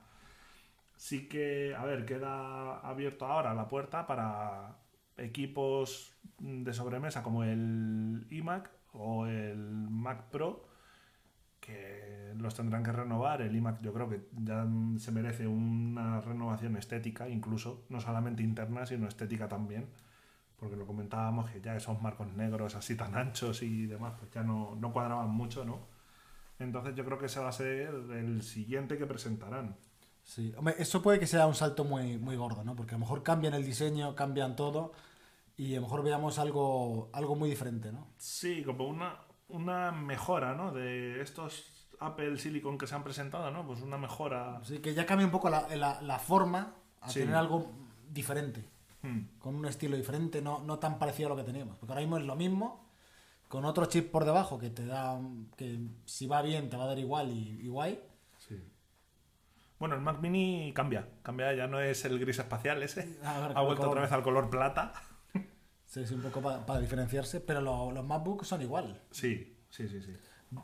Sí 0.97 1.27
que, 1.27 1.75
a 1.75 1.85
ver, 1.85 2.05
queda 2.05 2.79
abierto 2.79 3.25
ahora 3.25 3.53
la 3.53 3.67
puerta 3.67 4.07
para 4.07 4.77
equipos 5.17 6.15
de 6.39 6.73
sobremesa 6.73 7.23
como 7.23 7.43
el 7.43 8.25
iMac 8.29 8.69
o 8.93 9.25
el 9.27 9.57
Mac 9.57 10.29
Pro, 10.29 10.67
que 11.59 12.33
los 12.37 12.55
tendrán 12.55 12.83
que 12.83 12.91
renovar. 12.91 13.41
El 13.41 13.55
iMac 13.55 13.81
yo 13.81 13.93
creo 13.93 14.09
que 14.09 14.27
ya 14.33 14.67
se 14.97 15.11
merece 15.11 15.47
una 15.47 16.19
renovación 16.21 16.75
estética, 16.75 17.29
incluso, 17.29 17.85
no 17.89 17.99
solamente 17.99 18.43
interna, 18.43 18.85
sino 18.85 19.07
estética 19.07 19.47
también. 19.47 19.87
Porque 20.57 20.75
lo 20.75 20.85
comentábamos 20.85 21.49
que 21.49 21.61
ya 21.61 21.75
esos 21.75 22.01
marcos 22.01 22.27
negros 22.33 22.75
así 22.75 22.95
tan 22.95 23.15
anchos 23.15 23.63
y 23.63 23.85
demás, 23.85 24.13
pues 24.17 24.31
ya 24.31 24.43
no, 24.43 24.75
no 24.75 24.93
cuadraban 24.93 25.29
mucho, 25.29 25.65
¿no? 25.65 25.87
Entonces 26.59 26.95
yo 26.95 27.03
creo 27.03 27.17
que 27.17 27.25
ese 27.25 27.39
va 27.39 27.49
a 27.49 27.51
ser 27.51 27.93
el 28.13 28.41
siguiente 28.43 28.97
que 28.97 29.05
presentarán. 29.05 29.75
Sí, 30.23 30.53
hombre, 30.57 30.75
eso 30.79 31.01
puede 31.01 31.19
que 31.19 31.27
sea 31.27 31.47
un 31.47 31.55
salto 31.55 31.83
muy, 31.85 32.17
muy 32.17 32.35
gordo, 32.35 32.63
¿no? 32.63 32.75
Porque 32.75 32.95
a 32.95 32.97
lo 32.97 33.01
mejor 33.01 33.23
cambian 33.23 33.53
el 33.53 33.65
diseño, 33.65 34.15
cambian 34.15 34.55
todo 34.55 34.93
y 35.57 35.73
a 35.73 35.77
lo 35.77 35.83
mejor 35.83 36.03
veamos 36.03 36.39
algo, 36.39 37.09
algo 37.13 37.35
muy 37.35 37.49
diferente, 37.49 37.91
¿no? 37.91 38.07
Sí, 38.17 38.63
como 38.63 38.87
una, 38.87 39.19
una 39.49 39.91
mejora, 39.91 40.55
¿no? 40.55 40.71
De 40.71 41.21
estos 41.21 41.89
Apple 41.99 42.37
Silicon 42.37 42.77
que 42.77 42.87
se 42.87 42.95
han 42.95 43.03
presentado, 43.03 43.51
¿no? 43.51 43.65
Pues 43.65 43.81
una 43.81 43.97
mejora. 43.97 44.57
Así 44.61 44.79
que 44.79 44.93
ya 44.93 45.05
cambia 45.05 45.25
un 45.25 45.31
poco 45.31 45.49
la, 45.49 45.67
la- 45.75 46.01
la 46.01 46.19
forma 46.19 46.75
a 47.01 47.07
Sí. 47.09 47.19
tener 47.19 47.35
algo 47.35 47.71
diferente, 48.09 48.65
Hmm, 49.03 49.27
con 49.39 49.55
un 49.55 49.65
estilo 49.65 49.97
diferente, 49.97 50.41
no, 50.41 50.61
no 50.63 50.79
tan 50.79 50.97
parecido 50.99 51.27
a 51.27 51.31
lo 51.31 51.35
que 51.35 51.43
teníamos. 51.43 51.77
Porque 51.77 51.91
ahora 51.93 52.01
mismo 52.01 52.17
es 52.17 52.25
lo 52.25 52.35
mismo, 52.35 52.85
con 53.49 53.65
otro 53.65 53.85
chip 53.87 54.11
por 54.11 54.25
debajo 54.25 54.59
que 54.59 54.69
te 54.71 54.85
da, 54.85 55.19
que 55.57 55.79
si 56.05 56.27
va 56.27 56.41
bien 56.43 56.69
te 56.69 56.77
va 56.77 56.85
a 56.85 56.87
dar 56.87 56.99
igual 56.99 57.31
y, 57.31 57.61
y 57.61 57.69
guay. 57.69 57.99
Bueno, 59.83 59.95
el 59.97 60.01
Mac 60.01 60.21
Mini 60.21 60.71
cambia, 60.73 61.09
cambia, 61.23 61.53
ya 61.53 61.67
no 61.67 61.81
es 61.81 62.05
el 62.05 62.17
gris 62.17 62.39
espacial 62.39 62.81
ese, 62.83 63.17
ha 63.21 63.61
vuelto 63.63 63.89
otra 63.89 63.99
vez 64.03 64.13
al 64.13 64.23
color 64.23 64.49
plata. 64.49 64.93
Sí, 65.85 66.07
sí, 66.07 66.13
un 66.13 66.21
poco 66.21 66.41
para 66.41 66.79
diferenciarse, 66.79 67.41
pero 67.41 67.59
lo- 67.59 67.91
los 67.91 68.05
MacBooks 68.05 68.47
son 68.47 68.61
igual. 68.61 69.01
Sí, 69.11 69.57
sí, 69.69 69.89
sí, 69.89 70.01
sí. 70.01 70.13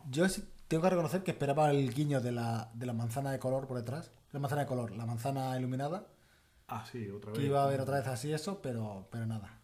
Yo 0.09 0.25
tengo 0.69 0.83
que 0.83 0.89
reconocer 0.89 1.21
que 1.23 1.31
esperaba 1.31 1.69
el 1.71 1.93
guiño 1.93 2.21
de 2.21 2.31
la, 2.31 2.71
de 2.73 2.85
la 2.85 2.93
manzana 2.93 3.29
de 3.33 3.39
color 3.39 3.67
por 3.67 3.75
detrás. 3.75 4.09
La 4.31 4.39
manzana 4.39 4.61
de 4.61 4.67
color, 4.67 4.91
la 4.91 5.05
manzana 5.05 5.59
iluminada. 5.59 6.07
Ah, 6.69 6.85
sí, 6.89 7.09
otra 7.09 7.31
vez. 7.31 7.41
Que 7.41 7.45
iba 7.47 7.59
a 7.61 7.65
haber 7.65 7.81
otra 7.81 7.97
vez 7.97 8.07
así 8.07 8.31
eso, 8.31 8.61
pero, 8.61 9.09
pero 9.11 9.25
nada. 9.25 9.59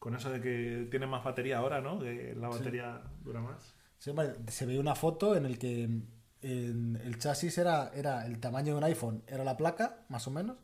Con 0.00 0.16
eso 0.16 0.30
de 0.30 0.40
que 0.40 0.88
tiene 0.90 1.06
más 1.06 1.22
batería 1.22 1.58
ahora, 1.58 1.80
¿no? 1.80 2.00
Que 2.00 2.34
la 2.36 2.48
batería 2.48 3.02
dura 3.22 3.40
más. 3.40 3.72
Sí, 3.98 4.10
hombre, 4.10 4.32
se 4.48 4.66
veía 4.66 4.80
una 4.80 4.96
foto 4.96 5.36
en 5.36 5.46
el 5.46 5.60
que 5.60 5.88
en 6.46 6.96
el 7.04 7.18
chasis 7.18 7.58
era, 7.58 7.90
era 7.94 8.26
el 8.26 8.38
tamaño 8.38 8.72
de 8.72 8.78
un 8.78 8.84
iPhone, 8.84 9.22
era 9.26 9.44
la 9.44 9.56
placa, 9.56 10.04
más 10.08 10.26
o 10.26 10.30
menos, 10.30 10.56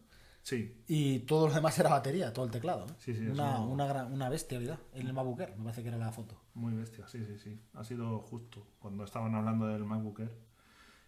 Sí, 0.44 0.82
y 0.88 1.20
todo 1.20 1.46
lo 1.46 1.54
demás 1.54 1.78
era 1.78 1.90
batería, 1.90 2.32
todo 2.32 2.44
el 2.44 2.50
teclado. 2.50 2.86
¿eh? 2.86 2.92
Sí, 2.98 3.14
sí, 3.14 3.26
una, 3.28 3.60
una, 3.60 3.86
gran- 3.86 4.12
una 4.12 4.28
bestialidad. 4.28 4.78
En 4.92 5.06
el 5.06 5.12
MacBook 5.12 5.40
Air, 5.40 5.54
me 5.56 5.62
parece 5.64 5.82
que 5.82 5.88
era 5.88 5.98
la 5.98 6.10
foto. 6.10 6.34
muy 6.54 6.72
bestia, 6.74 7.06
sí, 7.06 7.24
sí, 7.24 7.38
sí. 7.38 7.60
Ha 7.74 7.84
sido 7.84 8.18
justo 8.20 8.66
cuando 8.80 9.04
estaban 9.04 9.34
hablando 9.36 9.68
del 9.68 9.84
MacBook 9.84 10.18
Air. 10.20 10.32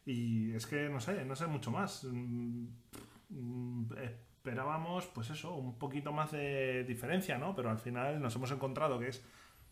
Y 0.07 0.53
es 0.55 0.67
que 0.67 0.89
no 0.89 1.01
sé, 1.01 1.25
no 1.25 1.35
sé 1.35 1.47
mucho 1.49 1.71
más. 1.73 2.05
Mm, 2.05 2.67
mm, 3.31 3.87
Esperábamos, 4.37 5.07
pues 5.07 5.31
eso, 5.31 5.55
un 5.57 5.79
poquito 5.79 6.13
más 6.13 6.31
de 6.31 6.85
diferencia, 6.85 7.39
¿no? 7.39 7.57
Pero 7.57 7.71
al 7.71 7.79
final 7.79 8.21
nos 8.21 8.37
hemos 8.37 8.51
encontrado 8.53 8.99
que 8.99 9.09
es 9.09 9.23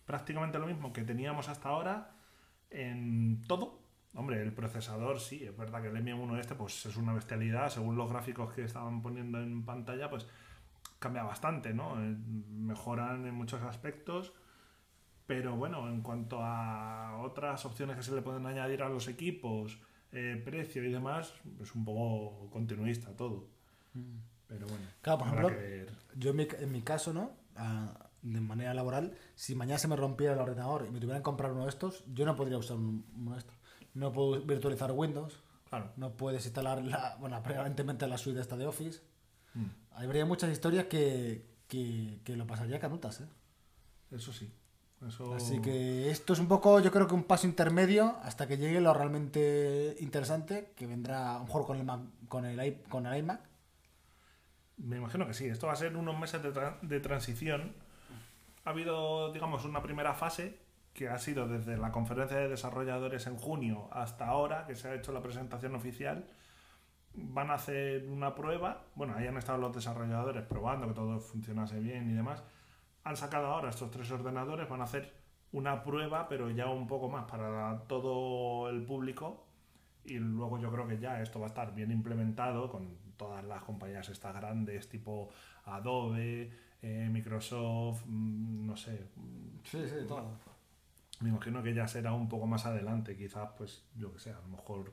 prácticamente 0.06 0.58
lo 0.58 0.66
mismo 0.66 0.92
que 0.92 1.04
teníamos 1.04 1.48
hasta 1.48 1.68
ahora 1.68 2.16
en 2.70 3.42
todo. 3.46 3.81
Hombre, 4.14 4.42
el 4.42 4.52
procesador 4.52 5.20
sí, 5.20 5.42
es 5.44 5.56
verdad 5.56 5.80
que 5.80 5.88
el 5.88 5.96
M1 5.96 6.38
este 6.38 6.54
pues 6.54 6.84
es 6.86 6.96
una 6.96 7.14
bestialidad, 7.14 7.70
según 7.70 7.96
los 7.96 8.10
gráficos 8.10 8.52
que 8.52 8.62
estaban 8.64 9.00
poniendo 9.00 9.40
en 9.40 9.64
pantalla, 9.64 10.10
pues 10.10 10.26
cambia 10.98 11.22
bastante, 11.22 11.72
¿no? 11.72 11.98
Eh, 12.02 12.14
Mejoran 12.50 13.26
en 13.26 13.34
muchos 13.34 13.62
aspectos, 13.62 14.32
pero 15.26 15.56
bueno, 15.56 15.88
en 15.88 16.02
cuanto 16.02 16.40
a 16.42 17.18
otras 17.22 17.64
opciones 17.64 17.96
que 17.96 18.02
se 18.02 18.14
le 18.14 18.20
pueden 18.22 18.44
añadir 18.46 18.82
a 18.82 18.88
los 18.88 19.08
equipos, 19.08 19.78
eh, 20.12 20.40
precio 20.44 20.84
y 20.84 20.92
demás, 20.92 21.32
es 21.62 21.74
un 21.74 21.84
poco 21.86 22.50
continuista 22.50 23.16
todo. 23.16 23.46
Pero 24.46 24.66
bueno, 24.66 24.84
Claro, 25.00 25.18
por 25.20 25.28
ejemplo, 25.28 25.48
que. 25.48 25.86
Yo 26.16 26.30
en 26.30 26.36
mi, 26.36 26.46
en 26.58 26.70
mi 26.72 26.82
caso, 26.82 27.14
¿no? 27.14 27.30
Ah, 27.56 28.08
de 28.20 28.40
manera 28.40 28.74
laboral, 28.74 29.16
si 29.34 29.54
mañana 29.54 29.78
se 29.78 29.88
me 29.88 29.96
rompiera 29.96 30.34
el 30.34 30.38
ordenador 30.40 30.84
y 30.86 30.90
me 30.90 31.00
tuvieran 31.00 31.20
que 31.22 31.24
comprar 31.24 31.52
uno 31.52 31.62
de 31.64 31.70
estos, 31.70 32.04
yo 32.12 32.24
no 32.26 32.36
podría 32.36 32.58
usar 32.58 32.76
un- 32.76 33.04
uno 33.16 33.32
de 33.32 33.38
estos. 33.38 33.56
No 33.94 34.12
puedo 34.12 34.40
virtualizar 34.42 34.90
Windows, 34.92 35.38
Claro. 35.68 35.90
no 35.96 36.12
puedes 36.12 36.44
instalar 36.44 36.82
la, 36.82 37.16
bueno, 37.20 37.42
prevalentemente 37.42 38.06
la 38.06 38.18
suite 38.18 38.40
esta 38.40 38.56
de 38.56 38.66
Office. 38.66 39.00
Mm, 39.54 39.66
Habría 39.92 40.24
muchas 40.26 40.50
historias 40.50 40.86
que, 40.86 41.46
que, 41.68 42.20
que 42.24 42.36
lo 42.36 42.46
pasaría 42.46 42.78
canutas, 42.80 43.20
¿eh? 43.20 43.26
Eso 44.10 44.32
sí. 44.32 44.52
Eso... 45.06 45.34
Así 45.34 45.60
que 45.60 46.10
esto 46.10 46.32
es 46.32 46.38
un 46.38 46.46
poco, 46.48 46.78
yo 46.80 46.92
creo 46.92 47.06
que 47.08 47.14
un 47.14 47.24
paso 47.24 47.46
intermedio 47.46 48.16
hasta 48.22 48.46
que 48.46 48.56
llegue 48.56 48.80
lo 48.80 48.94
realmente 48.94 49.96
interesante, 50.00 50.72
que 50.76 50.86
vendrá 50.86 51.34
a 51.36 51.38
lo 51.38 51.44
mejor 51.44 51.66
con 51.66 51.76
el, 51.78 51.84
Mac- 51.84 52.00
con 52.28 52.44
el, 52.46 52.82
con 52.88 53.06
el 53.06 53.18
iMac. 53.18 53.40
Me 54.78 54.96
imagino 54.96 55.26
que 55.26 55.34
sí. 55.34 55.46
Esto 55.46 55.66
va 55.66 55.72
a 55.74 55.76
ser 55.76 55.96
unos 55.96 56.18
meses 56.18 56.42
de, 56.42 56.52
tra- 56.52 56.80
de 56.80 57.00
transición. 57.00 57.74
Ha 58.64 58.70
habido, 58.70 59.32
digamos, 59.32 59.64
una 59.64 59.82
primera 59.82 60.14
fase 60.14 60.58
que 60.94 61.08
ha 61.08 61.18
sido 61.18 61.48
desde 61.48 61.76
la 61.76 61.90
conferencia 61.90 62.36
de 62.36 62.48
desarrolladores 62.48 63.26
en 63.26 63.36
junio 63.36 63.88
hasta 63.92 64.26
ahora, 64.26 64.66
que 64.66 64.74
se 64.74 64.88
ha 64.88 64.94
hecho 64.94 65.12
la 65.12 65.22
presentación 65.22 65.74
oficial. 65.74 66.26
Van 67.14 67.50
a 67.50 67.54
hacer 67.54 68.08
una 68.08 68.34
prueba. 68.34 68.84
Bueno, 68.94 69.14
ahí 69.16 69.26
han 69.26 69.36
estado 69.36 69.58
los 69.58 69.74
desarrolladores 69.74 70.44
probando 70.44 70.88
que 70.88 70.94
todo 70.94 71.20
funcionase 71.20 71.80
bien 71.80 72.10
y 72.10 72.14
demás. 72.14 72.42
Han 73.04 73.16
sacado 73.16 73.46
ahora 73.46 73.70
estos 73.70 73.90
tres 73.90 74.10
ordenadores, 74.10 74.68
van 74.68 74.80
a 74.80 74.84
hacer 74.84 75.12
una 75.52 75.82
prueba, 75.82 76.28
pero 76.28 76.50
ya 76.50 76.68
un 76.68 76.86
poco 76.86 77.08
más 77.08 77.24
para 77.30 77.82
todo 77.86 78.68
el 78.68 78.82
público. 78.84 79.46
Y 80.04 80.18
luego 80.18 80.58
yo 80.58 80.70
creo 80.72 80.86
que 80.86 80.98
ya 80.98 81.22
esto 81.22 81.38
va 81.38 81.46
a 81.46 81.48
estar 81.48 81.74
bien 81.74 81.90
implementado 81.90 82.68
con 82.68 82.96
todas 83.16 83.44
las 83.44 83.62
compañías 83.62 84.08
estas 84.08 84.34
grandes, 84.34 84.88
tipo 84.88 85.30
Adobe, 85.64 86.50
eh, 86.82 87.08
Microsoft, 87.10 88.02
mm, 88.06 88.66
no 88.66 88.76
sé. 88.76 89.06
Sí, 89.64 89.86
sí, 89.88 90.06
todo. 90.08 90.51
Me 91.22 91.28
imagino 91.30 91.62
que 91.62 91.72
ya 91.74 91.86
será 91.88 92.12
un 92.12 92.28
poco 92.28 92.46
más 92.46 92.66
adelante, 92.66 93.16
quizás, 93.16 93.50
pues, 93.56 93.84
yo 93.96 94.12
que 94.12 94.18
sé, 94.18 94.30
a 94.30 94.40
lo 94.40 94.48
mejor 94.48 94.92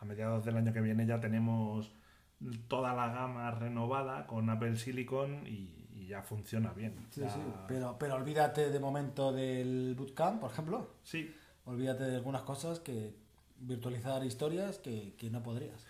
a 0.00 0.04
mediados 0.04 0.44
del 0.44 0.56
año 0.56 0.72
que 0.72 0.80
viene 0.80 1.06
ya 1.06 1.20
tenemos 1.20 1.92
toda 2.68 2.94
la 2.94 3.08
gama 3.08 3.50
renovada 3.52 4.26
con 4.26 4.48
Apple 4.50 4.76
Silicon 4.76 5.46
y, 5.46 5.88
y 5.92 6.06
ya 6.06 6.22
funciona 6.22 6.72
bien. 6.72 6.94
Sí, 7.10 7.22
Ya- 7.22 7.30
sí, 7.30 7.40
pero, 7.66 7.96
pero 7.98 8.14
olvídate 8.16 8.70
de 8.70 8.80
momento 8.80 9.32
del 9.32 9.94
bootcamp, 9.96 10.40
por 10.40 10.50
ejemplo. 10.50 10.94
Sí, 11.02 11.34
Olvídate 11.66 12.04
de 12.04 12.16
algunas 12.16 12.42
cosas 12.42 12.78
que 12.78 13.14
virtualizar 13.58 14.22
historias 14.24 14.78
que, 14.78 15.14
que 15.16 15.30
no 15.30 15.42
podrías. 15.42 15.86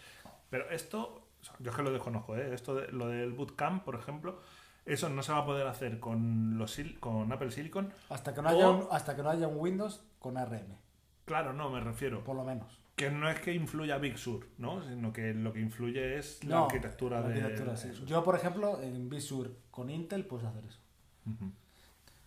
Pero 0.51 0.71
esto, 0.71 1.27
yo 1.59 1.71
es 1.73 1.77
que 1.77 1.83
lo 1.83 1.91
desconozco, 1.93 2.37
¿eh? 2.37 2.55
Esto 2.55 2.77
de, 2.77 2.93
lo 2.93 3.09
del 3.09 3.33
bootcamp, 3.33 3.83
por 3.85 3.97
ejemplo, 3.97 4.41
eso 4.87 5.09
no 5.09 5.23
se 5.23 5.33
va 5.33 5.39
a 5.39 5.47
poder 5.47 5.67
hacer 5.67 5.99
con 6.01 6.59
los 6.59 6.79
con 7.01 7.33
Apple 7.33 7.51
Silicon. 7.51 7.93
Hasta 8.11 8.35
que 8.35 8.43
no 8.43 8.49
haya 8.49 8.69
un, 8.71 8.87
hasta 8.91 9.17
que 9.17 9.23
no 9.23 9.31
haya 9.31 9.49
un 9.49 9.59
Windows 9.59 10.05
con 10.19 10.37
ARM, 10.37 10.77
Claro, 11.25 11.53
no, 11.55 11.71
me 11.71 11.81
refiero. 11.81 12.23
por 12.23 12.37
lo 12.37 12.45
menos. 12.45 12.81
Que 12.97 13.11
no 13.11 13.29
es 13.29 13.41
que 13.41 13.53
influya 13.53 13.99
Big 13.99 14.19
Sur, 14.19 14.47
¿no? 14.59 14.83
Sino 14.83 15.13
que 15.13 15.35
lo 15.35 15.53
que 15.53 15.61
influye 15.61 16.17
es 16.19 16.45
la 16.45 16.57
No, 16.57 16.65
arquitectura 16.67 17.21
la 17.21 17.29
de. 17.29 17.35
arquitectura, 17.41 17.77
sí. 17.77 17.89
eso. 17.89 18.05
Yo, 18.05 18.23
por 18.23 18.37
ejemplo, 18.37 18.81
en 18.81 19.09
Visur 19.09 19.57
con 19.71 19.91
Intel 19.91 20.25
puedes 20.27 20.47
hacer 20.47 20.65
eso. 20.65 20.79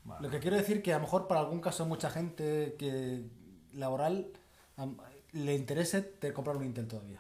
Vale. 0.04 0.22
Lo 0.22 0.30
que 0.30 0.40
quiero 0.40 0.58
decir 0.58 0.82
que 0.82 0.94
a 0.94 0.98
lo 0.98 1.04
mejor 1.04 1.28
para 1.28 1.42
algún 1.42 1.62
caso 1.62 1.86
mucha 1.86 2.10
gente 2.10 2.76
que 2.80 3.26
laboral 3.74 4.32
le 5.34 5.56
interese 5.56 6.02
te 6.02 6.34
comprar 6.34 6.58
un 6.58 6.64
Intel 6.66 6.88
todavía. 6.88 7.20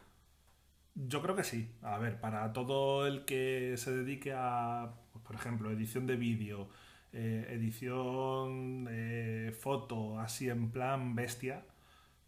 Yo 0.95 1.21
creo 1.21 1.35
que 1.35 1.43
sí. 1.43 1.71
A 1.83 1.97
ver, 1.99 2.19
para 2.19 2.51
todo 2.53 3.05
el 3.05 3.23
que 3.25 3.75
se 3.77 3.91
dedique 3.93 4.33
a, 4.35 4.93
por 5.27 5.35
ejemplo, 5.35 5.69
edición 5.69 6.07
de 6.07 6.15
vídeo, 6.15 6.69
eh, 7.13 7.47
edición 7.51 8.85
de 8.85 9.53
foto, 9.59 10.19
así 10.19 10.49
en 10.49 10.71
plan 10.71 11.15
bestia, 11.15 11.63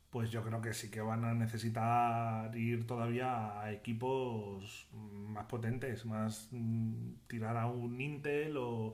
pues 0.09 0.31
yo 0.31 0.43
creo 0.43 0.61
que 0.61 0.73
sí 0.73 0.91
que 0.91 1.01
van 1.01 1.23
a 1.23 1.33
necesitar 1.33 2.55
ir 2.55 2.85
todavía 2.85 3.61
a 3.61 3.71
equipos 3.71 4.87
más 4.93 5.45
potentes, 5.45 6.05
más 6.05 6.49
mm, 6.51 7.13
tirar 7.27 7.57
a 7.57 7.67
un 7.67 7.99
Intel 8.01 8.57
o 8.57 8.93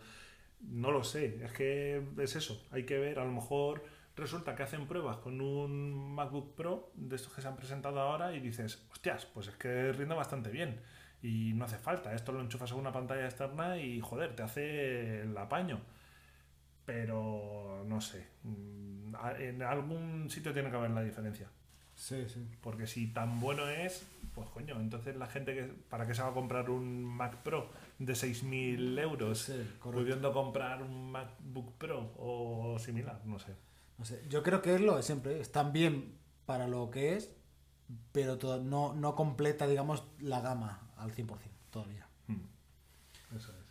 no 0.61 0.91
lo 0.91 1.03
sé, 1.03 1.43
es 1.43 1.51
que 1.53 2.03
es 2.17 2.35
eso, 2.35 2.65
hay 2.71 2.83
que 2.85 2.97
ver, 2.97 3.19
a 3.19 3.25
lo 3.25 3.31
mejor 3.31 3.83
resulta 4.15 4.55
que 4.55 4.63
hacen 4.63 4.87
pruebas 4.87 5.17
con 5.17 5.41
un 5.41 6.13
MacBook 6.15 6.55
Pro 6.55 6.91
de 6.95 7.15
estos 7.15 7.33
que 7.33 7.41
se 7.41 7.47
han 7.47 7.55
presentado 7.55 7.99
ahora 7.99 8.33
y 8.33 8.39
dices, 8.39 8.85
hostias, 8.91 9.25
pues 9.25 9.47
es 9.47 9.55
que 9.55 9.91
rinde 9.93 10.15
bastante 10.15 10.49
bien 10.49 10.79
y 11.25 11.53
no 11.53 11.65
hace 11.65 11.77
falta, 11.77 12.13
esto 12.13 12.31
lo 12.31 12.41
enchufas 12.41 12.71
a 12.71 12.75
una 12.75 12.91
pantalla 12.91 13.25
externa 13.25 13.77
y 13.77 13.99
joder, 14.01 14.35
te 14.35 14.43
hace 14.43 15.21
el 15.21 15.37
apaño. 15.37 15.79
Pero 16.85 17.83
no 17.87 17.99
sé, 17.99 18.27
mm, 18.43 19.15
en 19.39 19.61
algún 19.63 20.29
sitio 20.29 20.53
tiene 20.53 20.69
que 20.69 20.75
haber 20.75 20.91
la 20.91 21.01
diferencia. 21.01 21.49
Sí, 21.95 22.27
sí. 22.29 22.45
Porque 22.61 22.85
si 22.85 23.07
tan 23.07 23.39
bueno 23.39 23.67
es, 23.69 24.05
pues 24.35 24.49
coño, 24.49 24.79
entonces 24.79 25.15
la 25.15 25.25
gente 25.27 25.55
que 25.55 25.63
para 25.89 26.05
qué 26.05 26.13
se 26.13 26.21
va 26.21 26.27
a 26.29 26.33
comprar 26.33 26.69
un 26.69 27.03
Mac 27.03 27.37
Pro 27.37 27.69
de 27.97 28.13
6.000 28.13 28.99
euros, 28.99 29.39
Sí, 29.43 29.65
pudiendo 29.81 30.31
comprar 30.33 30.83
un 30.83 31.11
MacBook 31.11 31.73
Pro 31.77 32.13
o 32.17 32.77
similar, 32.77 33.21
no 33.25 33.39
sé. 33.39 33.55
No 33.97 34.03
sé, 34.05 34.21
yo 34.29 34.43
creo 34.43 34.61
que 34.61 34.75
es 34.75 34.81
lo 34.81 34.97
de 34.97 35.03
siempre. 35.03 35.39
Están 35.39 35.71
bien 35.71 36.17
para 36.45 36.67
lo 36.67 36.91
que 36.91 37.15
es, 37.15 37.31
pero 38.11 38.37
to- 38.37 38.61
no, 38.61 38.93
no 38.93 39.15
completa, 39.15 39.65
digamos, 39.67 40.03
la 40.19 40.41
gama 40.41 40.81
al 40.97 41.11
100% 41.13 41.37
todavía. 41.69 42.07
Hmm. 42.27 42.45
Eso 43.35 43.51
es. 43.51 43.65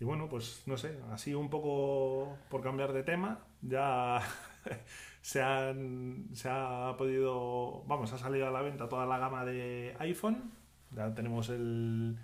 Y 0.00 0.04
bueno, 0.04 0.28
pues 0.28 0.62
no 0.66 0.76
sé, 0.76 0.98
así 1.12 1.34
un 1.34 1.48
poco 1.50 2.36
por 2.50 2.62
cambiar 2.62 2.92
de 2.92 3.04
tema, 3.04 3.38
ya 3.62 4.20
se, 5.22 5.42
han, 5.42 6.28
se 6.32 6.48
ha 6.50 6.94
podido, 6.98 7.84
vamos, 7.84 8.12
ha 8.12 8.18
salido 8.18 8.48
a 8.48 8.50
la 8.50 8.62
venta 8.62 8.88
toda 8.88 9.06
la 9.06 9.18
gama 9.18 9.44
de 9.44 9.96
iPhone. 10.00 10.52
Ya 10.90 11.14
tenemos 11.14 11.48
el 11.48 12.18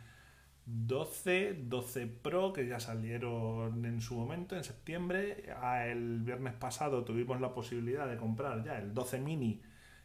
12, 0.66 1.54
12 1.64 2.06
Pro 2.06 2.52
que 2.52 2.66
ya 2.66 2.80
salieron 2.80 3.84
en 3.84 4.00
su 4.00 4.14
momento, 4.16 4.56
en 4.56 4.64
septiembre. 4.64 5.52
Ah, 5.60 5.86
El 5.86 6.20
viernes 6.20 6.54
pasado 6.54 7.04
tuvimos 7.04 7.40
la 7.40 7.54
posibilidad 7.54 8.08
de 8.08 8.16
comprar 8.16 8.64
ya 8.64 8.78
el 8.78 8.94
12 8.94 9.20
mini 9.20 9.62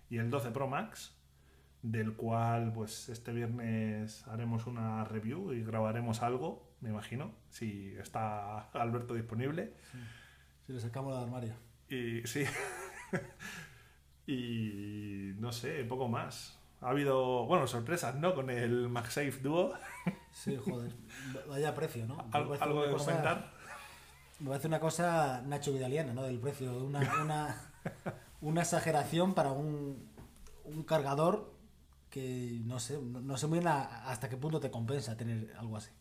y 0.09 0.17
el 0.17 0.29
12 0.29 0.51
Pro 0.51 0.67
Max 0.67 1.15
del 1.91 2.13
cual 2.15 2.71
pues 2.73 3.09
este 3.09 3.31
viernes 3.31 4.27
haremos 4.27 4.65
una 4.65 5.03
review 5.05 5.53
y 5.53 5.63
grabaremos 5.63 6.23
algo, 6.23 6.67
me 6.81 6.89
imagino, 6.89 7.31
si 7.49 7.93
está 7.99 8.61
Alberto 8.71 9.13
disponible. 9.13 9.73
Si 10.65 10.73
le 10.73 10.79
sacamos 10.79 11.13
del 11.13 11.23
armario. 11.25 11.53
Y 11.89 12.25
sí. 12.25 12.43
y 14.27 15.33
no 15.39 15.51
sé, 15.51 15.83
poco 15.83 16.07
más. 16.07 16.59
ha 16.81 16.89
habido, 16.89 17.45
bueno, 17.45 17.67
sorpresas, 17.67 18.15
¿no? 18.15 18.33
Con 18.33 18.49
el 18.49 18.89
MagSafe 18.89 19.39
Duo. 19.41 19.73
Sí, 20.31 20.57
joder. 20.57 20.91
Vaya 21.47 21.73
precio, 21.73 22.05
¿no? 22.05 22.17
Me 22.17 22.23
¿Al- 22.33 22.45
parece 22.47 22.63
¿Algo 22.65 22.85
de 22.85 22.91
cosa- 22.91 23.05
comentar? 23.11 23.51
Me 24.41 24.49
parece 24.49 24.67
una 24.67 24.81
cosa 24.81 25.41
Nacho 25.45 25.71
Vidaliana, 25.71 26.13
¿no? 26.13 26.23
Del 26.23 26.39
precio. 26.39 26.75
Una, 26.83 26.99
una, 27.23 27.71
una 28.41 28.61
exageración 28.61 29.33
para 29.33 29.51
un, 29.53 30.09
un 30.65 30.83
cargador 30.83 31.54
que 32.15 32.61
no 32.63 32.79
sé, 32.79 32.97
no, 33.01 33.35
sé 33.35 33.45
muy 33.47 33.59
bien 33.59 33.67
a- 33.67 34.09
hasta 34.09 34.29
qué 34.29 34.37
punto 34.37 34.61
te 34.61 34.71
compensa 34.71 35.17
tener 35.17 35.53
algo 35.59 35.75
así. 35.75 35.91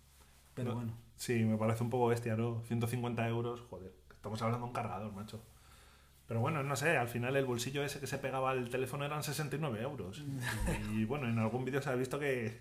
Pero 0.55 0.69
No. 0.71 0.77
bueno. 0.77 0.93
Sí, 1.17 1.43
me 1.45 1.57
parece 1.59 1.83
un 1.83 1.91
poco 1.91 2.07
bestia, 2.07 2.37
¿no? 2.37 2.63
150 2.69 3.27
euros, 3.27 3.63
joder. 3.69 3.93
Estamos 4.13 4.41
hablando 4.41 4.65
de 4.65 4.69
un 4.69 4.73
cargador, 4.73 5.13
macho. 5.13 5.43
Pero 6.29 6.39
bueno, 6.39 6.63
no 6.63 6.77
sé, 6.77 6.97
al 6.97 7.09
final 7.09 7.35
el 7.35 7.45
bolsillo 7.45 7.83
ese 7.83 7.99
que 7.99 8.07
se 8.07 8.19
pegaba 8.19 8.53
al 8.53 8.69
teléfono 8.69 9.05
eran 9.05 9.25
69 9.25 9.83
euros. 9.83 10.23
Y 10.93 11.05
bueno, 11.05 11.29
en 11.29 11.37
algún 11.41 11.65
vídeo 11.65 11.83
se 11.83 11.91
ha 11.91 11.97
visto 11.97 12.21
que 12.21 12.61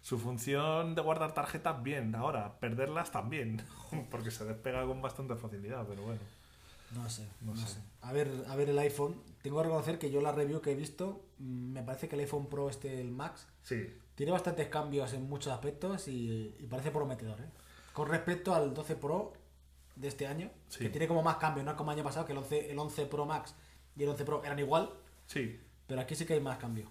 su 0.00 0.18
función 0.18 0.94
de 0.94 1.02
guardar 1.02 1.34
tarjetas 1.34 1.82
bien, 1.82 2.14
ahora 2.14 2.58
perderlas 2.60 3.12
también, 3.12 3.62
porque 4.10 4.30
se 4.30 4.46
despega 4.46 4.86
con 4.86 5.02
bastante 5.02 5.34
facilidad, 5.36 5.84
pero 5.86 6.02
bueno. 6.02 6.20
No 6.94 7.08
sé, 7.10 7.26
no, 7.40 7.54
No 7.54 7.60
sé. 7.60 7.74
sé. 7.74 7.80
A 8.02 8.12
ver, 8.12 8.30
a 8.48 8.56
ver 8.56 8.70
el 8.70 8.78
iPhone. 8.78 9.20
Tengo 9.42 9.58
que 9.58 9.64
reconocer 9.64 9.98
que 9.98 10.10
yo 10.10 10.20
la 10.20 10.32
review 10.32 10.60
que 10.60 10.72
he 10.72 10.74
visto, 10.74 11.24
mm, 11.38 11.72
me 11.72 11.82
parece 11.82 12.08
que 12.08 12.14
el 12.16 12.20
iPhone 12.20 12.46
Pro 12.48 12.68
este, 12.70 13.00
el 13.00 13.10
Max, 13.10 13.46
Sí, 13.62 13.92
tiene 14.14 14.32
bastantes 14.32 14.68
cambios 14.68 15.12
en 15.12 15.28
muchos 15.28 15.52
aspectos 15.52 16.08
y, 16.08 16.54
y 16.58 16.66
parece 16.66 16.90
prometedor, 16.90 17.40
¿eh? 17.40 17.50
Con 17.92 18.08
respecto 18.08 18.54
al 18.54 18.72
12 18.74 18.96
Pro 18.96 19.32
de 19.96 20.08
este 20.08 20.26
año, 20.26 20.50
Sí. 20.68 20.80
que 20.84 20.90
tiene 20.90 21.06
como 21.08 21.22
más 21.22 21.36
cambios, 21.36 21.64
no 21.64 21.72
es 21.72 21.76
como 21.76 21.90
el 21.92 21.96
año 21.98 22.04
pasado, 22.04 22.26
que 22.26 22.32
el 22.32 22.38
11, 22.38 22.70
el 22.70 22.78
11 22.78 23.06
Pro 23.06 23.24
Max 23.26 23.54
y 23.96 24.02
el 24.02 24.08
11 24.10 24.24
Pro 24.24 24.44
eran 24.44 24.58
igual, 24.58 24.90
sí. 25.26 25.60
pero 25.86 26.00
aquí 26.00 26.14
sí 26.14 26.24
que 26.26 26.34
hay 26.34 26.40
más 26.40 26.58
cambios. 26.58 26.88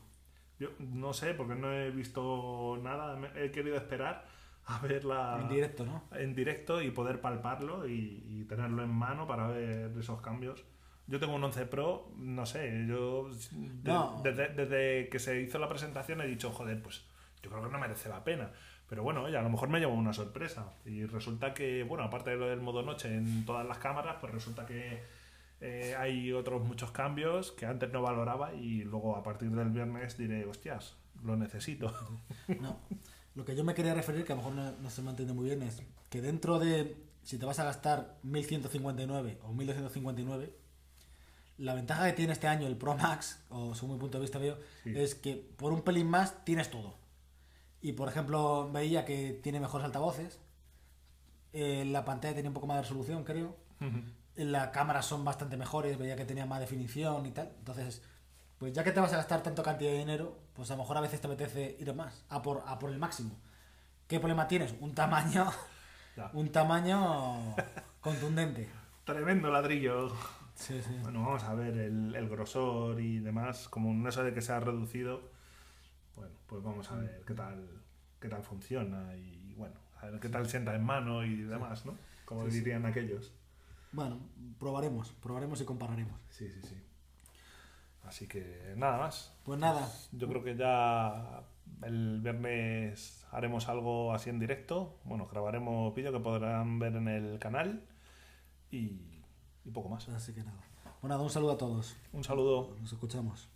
Yo 0.59 0.69
no 0.79 1.13
sé, 1.13 1.33
porque 1.33 1.55
no 1.55 1.71
he 1.73 1.91
visto 1.91 2.77
nada, 2.81 3.19
he 3.35 3.51
querido 3.51 3.75
esperar 3.75 4.25
a 4.67 4.79
verla 4.79 5.37
En 5.41 5.47
directo, 5.49 5.85
¿no? 5.85 6.03
en 6.13 6.33
directo 6.35 6.81
y 6.81 6.91
poder 6.91 7.21
palparlo 7.21 7.87
y, 7.87 8.23
y 8.27 8.43
tenerlo 8.45 8.83
en 8.83 8.89
mano 8.89 9.27
para 9.27 9.47
ver 9.47 9.91
esos 9.97 10.21
cambios. 10.21 10.63
Yo 11.07 11.19
tengo 11.19 11.35
un 11.35 11.43
11 11.43 11.67
Pro, 11.67 12.11
no 12.17 12.45
sé, 12.47 12.85
yo 12.87 13.29
de- 13.51 13.91
No. 13.91 14.21
desde, 14.23 14.49
desde 14.49 15.09
que 15.09 15.19
se 15.19 15.39
hizo 15.41 15.59
la 15.59 15.69
presentación 15.69 16.19
he 16.21 16.27
dicho, 16.27 16.51
joder, 16.51 16.81
pues 16.81 17.05
yo 17.43 17.51
creo 17.51 17.63
que 17.63 17.69
no 17.71 17.77
merece 17.79 18.09
la 18.09 18.23
pena. 18.23 18.51
Pero 18.89 19.03
bueno, 19.03 19.23
oye, 19.23 19.37
a 19.37 19.41
lo 19.43 19.49
mejor 19.49 19.69
me 19.69 19.79
llevo 19.79 19.93
una 19.93 20.13
sorpresa. 20.13 20.73
Y 20.85 21.05
resulta 21.05 21.53
que, 21.53 21.83
bueno, 21.83 22.03
aparte 22.03 22.31
de 22.31 22.37
lo 22.37 22.47
del 22.47 22.61
modo 22.61 22.81
noche 22.83 23.13
en 23.13 23.45
todas 23.45 23.65
las 23.67 23.77
cámaras, 23.79 24.17
pues 24.19 24.33
resulta 24.33 24.65
que 24.65 25.03
eh, 25.61 25.95
hay 25.97 26.31
otros 26.33 26.63
muchos 26.63 26.91
cambios 26.91 27.51
que 27.51 27.65
antes 27.67 27.91
no 27.91 28.01
valoraba 28.01 28.53
y 28.53 28.83
luego 28.83 29.15
a 29.15 29.23
partir 29.23 29.49
del 29.51 29.69
viernes 29.69 30.17
diré, 30.17 30.45
hostias, 30.45 30.97
lo 31.23 31.35
necesito. 31.35 31.93
No. 32.59 32.79
Lo 33.35 33.43
que 33.45 33.55
yo 33.55 33.63
me 33.63 33.73
quería 33.73 33.93
referir, 33.93 34.23
que 34.25 34.33
a 34.33 34.35
lo 34.35 34.41
mejor 34.41 34.55
no, 34.55 34.71
no 34.81 34.89
se 34.89 35.01
me 35.01 35.09
entiende 35.11 35.33
muy 35.33 35.45
bien, 35.45 35.61
es 35.63 35.81
que 36.09 36.21
dentro 36.21 36.57
de, 36.59 36.95
si 37.23 37.37
te 37.37 37.45
vas 37.45 37.59
a 37.59 37.65
gastar 37.65 38.17
1159 38.23 39.39
o 39.43 39.53
1259, 39.53 40.53
la 41.57 41.73
ventaja 41.73 42.05
que 42.07 42.13
tiene 42.13 42.33
este 42.33 42.47
año 42.47 42.67
el 42.67 42.77
Pro 42.77 42.95
Max, 42.95 43.39
o 43.49 43.75
según 43.75 43.95
mi 43.95 43.99
punto 43.99 44.17
de 44.17 44.21
vista 44.23 44.39
veo, 44.39 44.57
Sí. 44.83 44.97
es 44.97 45.15
que 45.15 45.35
por 45.57 45.73
un 45.73 45.81
pelín 45.81 46.07
más 46.09 46.43
tienes 46.45 46.69
todo. 46.71 46.97
Y 47.81 47.93
por 47.93 48.07
ejemplo, 48.09 48.69
veía 48.71 49.05
que 49.05 49.39
tiene 49.43 49.59
mejores 49.59 49.85
altavoces, 49.85 50.39
eh, 51.53 51.85
la 51.85 52.03
pantalla 52.03 52.33
tiene 52.33 52.49
un 52.49 52.53
poco 52.55 52.67
más 52.67 52.77
de 52.77 52.81
resolución, 52.83 53.23
creo. 53.23 53.55
Las 54.35 54.69
cámaras 54.69 55.05
son 55.05 55.23
bastante 55.23 55.55
mejores, 55.55 55.97
veía 55.97 56.15
que 56.17 56.25
tenía 56.25 56.45
más 56.45 56.59
definición 56.59 57.25
y 57.25 57.31
tal. 57.31 57.51
Entonces, 57.59 58.01
pues 58.57 58.73
ya 58.73 58.83
que 58.83 58.91
te 58.91 58.99
vas 58.99 59.13
a 59.13 59.17
gastar 59.17 59.43
tanto 59.43 59.63
cantidad 59.63 59.91
de 59.91 59.97
dinero, 59.99 60.37
pues 60.53 60.69
a 60.71 60.75
lo 60.75 60.83
mejor 60.83 60.97
a 60.97 61.01
veces 61.01 61.19
te 61.21 61.27
apetece 61.27 61.75
ir 61.79 61.93
más, 61.93 62.25
a 62.29 62.41
por, 62.41 62.63
a 62.65 62.79
por 62.79 62.89
el 62.89 62.97
máximo. 62.99 63.35
¿Qué 64.07 64.19
problema 64.19 64.47
tienes? 64.47 64.75
Un 64.79 64.93
tamaño, 64.95 65.51
Ya. 66.15 66.29
un 66.33 66.51
tamaño 66.51 67.55
contundente. 67.99 68.69
Tremendo 69.03 69.51
ladrillo. 69.51 70.09
Sí, 70.55 70.81
sí. 70.81 70.97
Bueno, 71.01 71.21
vamos 71.23 71.43
a 71.43 71.53
ver 71.53 71.77
el, 71.77 72.15
el 72.15 72.29
grosor 72.29 72.99
y 73.01 73.19
demás, 73.19 73.67
como 73.67 73.91
en 73.91 74.07
eso 74.07 74.23
de 74.23 74.33
que 74.33 74.41
se 74.41 74.53
ha 74.53 74.59
reducido. 74.59 75.29
Bueno, 76.15 76.33
pues 76.47 76.63
vamos 76.63 76.89
a 76.91 76.95
ver 76.95 77.23
qué 77.27 77.33
tal, 77.33 77.67
qué 78.21 78.29
tal 78.29 78.41
funciona 78.41 79.15
y 79.17 79.53
bueno, 79.57 79.75
a 80.01 80.05
ver 80.05 80.19
qué 80.21 80.29
tal 80.29 80.47
sienta 80.47 80.73
en 80.73 80.83
mano 80.85 81.25
y 81.25 81.41
demás, 81.41 81.85
¿no? 81.85 81.97
Como 82.23 82.49
sí. 82.49 82.59
dirían 82.59 82.85
aquellos. 82.85 83.33
Bueno, 83.91 84.19
probaremos, 84.59 85.11
probaremos 85.21 85.59
y 85.61 85.65
compararemos. 85.65 86.19
Sí, 86.29 86.49
sí, 86.49 86.61
sí. 86.63 86.81
Así 88.05 88.27
que 88.27 88.73
nada 88.75 88.97
más. 88.97 89.33
Pues 89.43 89.59
nada, 89.59 89.91
Yo 90.11 90.27
creo 90.27 90.43
que 90.43 90.55
ya 90.55 91.43
el 91.83 92.21
viernes 92.21 93.25
haremos 93.31 93.67
algo 93.67 94.13
así 94.13 94.29
en 94.29 94.39
directo. 94.39 94.99
Bueno, 95.03 95.27
grabaremos 95.27 95.93
vídeo 95.93 96.11
que 96.11 96.19
podrán 96.19 96.79
ver 96.79 96.95
en 96.95 97.07
el 97.07 97.39
canal 97.39 97.87
y, 98.69 99.23
y 99.63 99.71
poco 99.71 99.89
más. 99.89 100.07
así 100.09 100.33
que 100.33 100.43
nada. 100.43 100.61
Pues 101.01 101.09
nada, 101.09 101.21
un 101.21 101.29
saludo 101.29 101.53
a 101.53 101.57
todos. 101.57 101.95
Un 102.11 102.23
saludo. 102.23 102.75
Nos 102.79 102.93
escuchamos. 102.93 103.49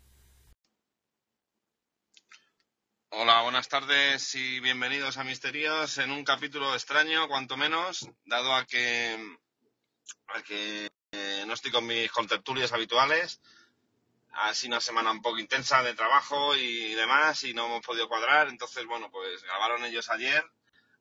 Hola, 3.12 3.42
buenas 3.42 3.68
tardes 3.68 4.36
y 4.36 4.60
bienvenidos 4.60 5.18
a 5.18 5.24
Misterios 5.24 5.98
en 5.98 6.12
un 6.12 6.24
capítulo 6.24 6.74
extraño, 6.74 7.28
cuanto 7.28 7.58
menos, 7.58 8.08
dado 8.26 8.54
a 8.54 8.66
que, 8.66 9.18
a 10.28 10.42
que 10.44 10.90
eh, 11.12 11.44
no 11.48 11.54
estoy 11.54 11.72
con 11.72 11.88
mis 11.88 12.12
contertulios 12.12 12.72
habituales. 12.72 13.42
Ha 14.32 14.54
sido 14.54 14.74
una 14.74 14.82
semana 14.82 15.12
un 15.12 15.22
poco 15.22 15.40
intensa 15.40 15.84
de 15.84 15.94
trabajo 15.94 16.56
y 16.56 16.94
demás 16.94 17.44
y 17.44 17.54
no 17.54 17.66
hemos 17.66 17.86
podido 17.86 18.08
cuadrar. 18.08 18.48
Entonces, 18.48 18.86
bueno, 18.86 19.10
pues 19.12 19.44
grabaron 19.44 19.86
ellos 19.86 20.10
ayer, 20.10 20.44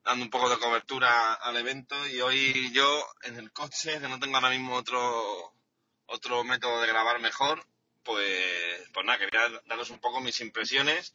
dando 0.04 0.24
un 0.24 0.30
poco 0.30 0.48
de 0.48 0.58
cobertura 0.58 1.34
al 1.34 1.56
evento 1.56 1.94
y 2.08 2.20
hoy 2.20 2.70
yo 2.72 3.06
en 3.22 3.36
el 3.36 3.52
coche, 3.52 4.00
que 4.00 4.08
no 4.08 4.18
tengo 4.18 4.36
ahora 4.36 4.50
mismo 4.50 4.74
otro, 4.74 5.54
otro 6.06 6.44
método 6.44 6.80
de 6.80 6.88
grabar 6.88 7.20
mejor, 7.20 7.64
pues, 8.02 8.88
pues 8.92 9.06
nada, 9.06 9.18
quería 9.18 9.48
daros 9.66 9.90
un 9.90 10.00
poco 10.00 10.20
mis 10.20 10.40
impresiones 10.40 11.14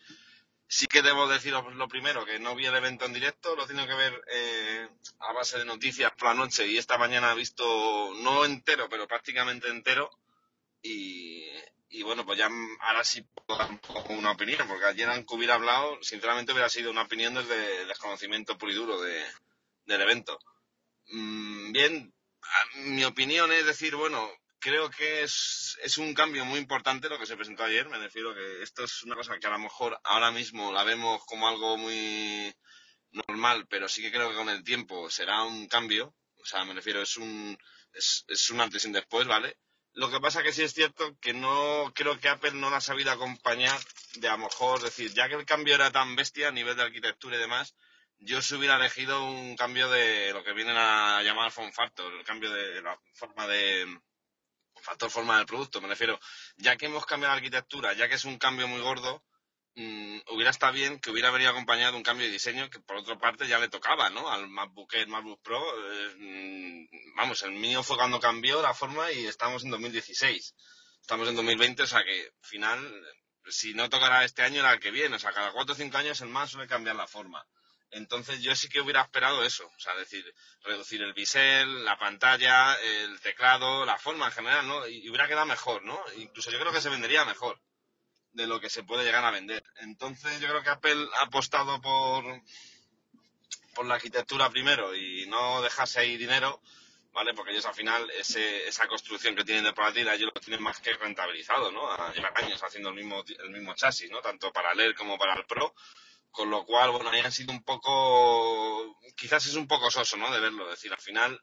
Sí 0.74 0.88
que 0.88 1.04
debo 1.04 1.28
deciros 1.28 1.76
lo 1.76 1.88
primero, 1.88 2.26
que 2.26 2.40
no 2.40 2.56
vi 2.56 2.66
el 2.66 2.76
evento 2.76 3.06
en 3.06 3.14
directo, 3.14 3.56
lo 3.56 3.66
he 3.66 3.68
tenido 3.68 3.86
que 3.86 3.94
ver 3.94 4.24
eh, 4.28 4.88
a 5.20 5.32
base 5.32 5.60
de 5.60 5.66
noticias 5.66 6.12
por 6.14 6.30
la 6.30 6.34
noche 6.34 6.66
y 6.66 6.78
esta 6.78 6.98
mañana 6.98 7.32
he 7.32 7.36
visto, 7.36 7.64
no 8.24 8.44
entero, 8.44 8.90
pero 8.90 9.08
prácticamente 9.08 9.68
entero. 9.68 10.10
Y, 10.82 11.48
y 11.94 12.02
bueno, 12.02 12.26
pues 12.26 12.40
ya 12.40 12.50
ahora 12.80 13.04
sí 13.04 13.22
puedo 13.22 13.60
dar 13.60 13.70
un 13.70 13.78
poco 13.78 14.14
una 14.14 14.32
opinión, 14.32 14.68
porque 14.68 14.86
ayer 14.86 15.08
aunque 15.10 15.36
hubiera 15.36 15.54
hablado, 15.54 16.00
sinceramente 16.02 16.52
hubiera 16.52 16.68
sido 16.68 16.90
una 16.90 17.04
opinión 17.04 17.36
desde 17.36 17.86
desconocimiento 17.86 18.58
puro 18.58 18.72
y 18.72 18.76
duro 18.76 19.00
de, 19.00 19.24
del 19.86 20.02
evento. 20.02 20.40
Mm, 21.10 21.72
bien, 21.72 22.14
mi 22.78 23.04
opinión 23.06 23.52
es 23.52 23.68
decir, 23.68 23.96
bueno, 23.96 24.28
creo 24.58 24.90
que 24.90 25.22
es, 25.22 25.78
es 25.84 26.00
un 26.00 26.16
cambio 26.16 26.46
muy 26.46 26.60
importante 26.60 27.10
lo 27.10 27.20
que 27.20 27.28
se 27.28 27.36
presentó 27.36 27.64
ayer. 27.64 27.88
Me 27.90 28.00
refiero 28.00 28.34
que 28.34 28.64
esto 28.64 28.84
es 28.86 29.04
una 29.04 29.16
cosa 29.16 29.38
que 29.38 29.46
a 29.46 29.52
lo 29.52 29.60
mejor 29.60 30.00
ahora 30.04 30.32
mismo 30.32 30.74
la 30.74 30.84
vemos 30.84 31.24
como 31.26 31.48
algo 31.48 31.78
muy 31.78 32.52
normal, 33.12 33.68
pero 33.70 33.88
sí 33.88 34.02
que 34.02 34.12
creo 34.12 34.32
que 34.32 34.36
con 34.36 34.50
el 34.50 34.64
tiempo 34.64 35.12
será 35.12 35.44
un 35.44 35.68
cambio. 35.68 36.16
O 36.42 36.46
sea, 36.46 36.66
me 36.66 36.74
refiero, 36.74 37.04
es 37.04 37.18
un, 37.18 37.56
es, 37.94 38.26
es 38.28 38.50
un 38.50 38.62
antes 38.62 38.84
y 38.84 38.88
un 38.88 38.94
después, 38.94 39.28
¿vale? 39.28 39.58
Lo 39.96 40.10
que 40.10 40.20
pasa 40.20 40.42
que 40.42 40.52
sí 40.52 40.64
es 40.64 40.74
cierto 40.74 41.16
que 41.20 41.34
no 41.34 41.92
creo 41.94 42.20
que 42.20 42.28
Apple 42.28 42.54
no 42.54 42.72
la 42.72 42.78
ha 42.78 42.82
sabido 42.82 43.12
acompañar 43.12 43.80
de 44.16 44.28
a 44.28 44.32
lo 44.32 44.46
mejor 44.46 44.82
decir, 44.82 45.14
ya 45.14 45.30
que 45.30 45.36
el 45.36 45.46
cambio 45.46 45.76
era 45.76 45.92
tan 45.92 46.16
bestia 46.16 46.48
a 46.48 46.52
nivel 46.52 46.76
de 46.76 46.84
arquitectura 46.84 47.36
y 47.36 47.40
demás, 47.40 47.76
yo 48.18 48.42
se 48.42 48.56
hubiera 48.56 48.78
elegido 48.78 49.24
un 49.24 49.56
cambio 49.56 49.90
de 49.90 50.34
lo 50.34 50.44
que 50.44 50.54
vienen 50.54 50.78
a 50.78 51.22
llamar 51.22 51.52
form 51.52 51.72
factor, 51.72 52.12
el 52.12 52.24
cambio 52.24 52.52
de 52.52 52.82
la 52.82 53.00
forma 53.14 53.48
de 53.48 54.00
factor 54.82 55.10
forma 55.10 55.38
del 55.38 55.46
producto, 55.46 55.80
me 55.80 55.88
refiero, 55.88 56.20
ya 56.58 56.76
que 56.76 56.88
hemos 56.88 57.06
cambiado 57.06 57.34
la 57.34 57.38
arquitectura, 57.38 57.94
ya 57.94 58.10
que 58.10 58.16
es 58.16 58.26
un 58.26 58.38
cambio 58.38 58.68
muy 58.68 58.82
gordo, 58.82 59.24
mm, 59.76 60.20
hubiera 60.32 60.52
estado 60.52 60.74
bien 60.74 61.00
que 61.00 61.12
hubiera 61.12 61.32
venido 61.32 61.52
acompañado 61.52 61.92
de 61.92 61.98
un 61.98 62.04
cambio 62.04 62.26
de 62.26 62.32
diseño 62.32 62.70
que 62.70 62.80
por 62.80 62.98
otra 62.98 63.18
parte 63.18 63.48
ya 63.48 63.60
le 63.60 63.70
tocaba, 63.70 64.10
¿no? 64.10 64.30
Al 64.30 64.48
MacBook 64.50 64.94
Air, 64.94 65.08
MacBook 65.08 65.42
Pro, 65.42 65.62
eh, 65.62 66.16
mm, 66.18 67.16
vamos, 67.16 67.42
el 67.44 67.52
mío 67.52 67.84
fue 67.84 67.98
cuando 67.98 68.20
cambió 68.20 68.62
la 68.62 68.74
forma 68.74 69.12
y 69.12 69.26
estamos 69.26 69.64
en 69.64 69.72
2016. 69.72 70.56
Estamos 71.02 71.28
en 71.28 71.36
2020, 71.36 71.84
o 71.84 71.88
sea 71.88 72.04
que 72.04 72.22
al 72.22 72.48
final, 72.48 73.08
si 73.48 73.74
no 73.74 73.90
tocará 73.90 74.24
este 74.24 74.42
año, 74.44 74.60
era 74.60 74.74
el 74.74 74.80
que 74.80 74.92
viene. 74.92 75.16
O 75.18 75.20
sea, 75.20 75.34
cada 75.34 75.52
cuatro 75.52 75.74
o 75.74 75.78
cinco 75.78 75.98
años 75.98 76.22
el 76.22 76.30
más 76.30 76.52
suele 76.52 76.68
cambiar 76.68 76.96
la 76.96 77.08
forma. 77.08 77.46
Entonces 77.92 78.42
yo 78.42 78.56
sí 78.56 78.70
que 78.70 78.82
hubiera 78.82 79.02
esperado 79.02 79.44
eso, 79.44 79.68
o 79.68 79.80
sea, 79.80 79.96
decir, 79.96 80.26
reducir 80.64 81.02
el 81.04 81.14
bisel, 81.14 81.86
la 81.86 81.98
pantalla, 82.00 82.74
el 82.76 83.20
teclado, 83.22 83.86
la 83.86 83.98
forma 83.98 84.28
en 84.28 84.32
general, 84.32 84.68
¿no? 84.68 84.88
Y 84.88 85.08
hubiera 85.10 85.28
quedado 85.28 85.46
mejor, 85.46 85.84
¿no? 85.84 86.02
Incluso 86.18 86.50
yo 86.50 86.60
creo 86.60 86.72
que 86.72 86.82
se 86.82 86.90
vendería 86.90 87.24
mejor 87.26 87.62
de 88.34 88.48
lo 88.48 88.60
que 88.60 88.70
se 88.70 88.84
puede 88.84 89.04
llegar 89.04 89.24
a 89.26 89.32
vender. 89.32 89.64
Entonces 89.78 90.40
yo 90.40 90.48
creo 90.50 90.64
que 90.64 90.70
Apple 90.70 91.08
ha 91.20 91.24
apostado 91.24 91.82
por, 91.82 92.24
por 93.76 93.86
la 93.86 93.96
arquitectura 93.96 94.50
primero 94.50 94.96
y 94.96 95.26
no 95.28 95.62
dejarse 95.62 96.00
ahí 96.00 96.18
dinero 96.18 96.62
¿vale? 97.14 97.34
Porque 97.34 97.52
ellos 97.52 97.66
al 97.66 97.76
final, 97.76 98.10
ese, 98.12 98.68
esa 98.68 98.88
construcción 98.88 99.36
que 99.36 99.46
tienen 99.46 99.64
de 99.64 99.74
portátil, 99.74 100.08
ellos 100.08 100.32
lo 100.34 100.42
tienen 100.42 100.64
más 100.64 100.80
que 100.80 100.94
rentabilizado, 100.94 101.72
¿no? 101.72 101.96
Llevan 102.14 102.34
haciendo 102.62 102.90
el 102.90 102.96
mismo, 102.96 103.24
el 103.40 103.52
mismo 103.52 103.76
chasis, 103.76 104.10
¿no? 104.12 104.20
Tanto 104.22 104.52
para 104.52 104.74
Air 104.74 104.96
como 104.96 105.18
para 105.18 105.36
el 105.36 105.46
Pro. 105.46 105.74
Con 106.32 106.50
lo 106.50 106.66
cual, 106.66 106.90
bueno, 106.90 107.12
ahí 107.12 107.20
han 107.20 107.32
sido 107.32 107.52
un 107.52 107.64
poco, 107.64 109.00
quizás 109.16 109.46
es 109.46 109.54
un 109.54 109.68
poco 109.68 109.92
soso, 109.92 110.18
¿no? 110.18 110.32
De 110.32 110.40
verlo. 110.40 110.66
Es 110.66 110.80
decir, 110.80 110.92
al 110.92 111.00
final, 111.00 111.40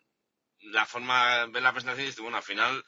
la 0.62 0.84
forma, 0.84 1.46
ver 1.46 1.62
la 1.62 1.72
presentación 1.72 2.04
y 2.04 2.06
dices, 2.06 2.20
bueno, 2.20 2.38
al 2.38 2.42
final, 2.42 2.84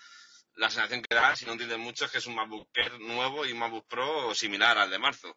la 0.57 0.71
sensación 0.71 1.03
que 1.03 1.15
da, 1.15 1.35
si 1.37 1.47
no 1.47 1.53
entiendes 1.53 1.79
mucho, 1.79 2.05
es 2.05 2.11
que 2.11 2.19
es 2.19 2.27
un 2.27 2.35
MacBook 2.35 2.69
Air 2.75 3.01
nuevo 3.01 3.47
y 3.47 3.53
un 3.53 3.59
MacBook 3.59 3.87
Pro 3.87 4.35
similar 4.35 4.79
al 4.79 4.91
de 4.91 4.99
marzo. 4.99 5.37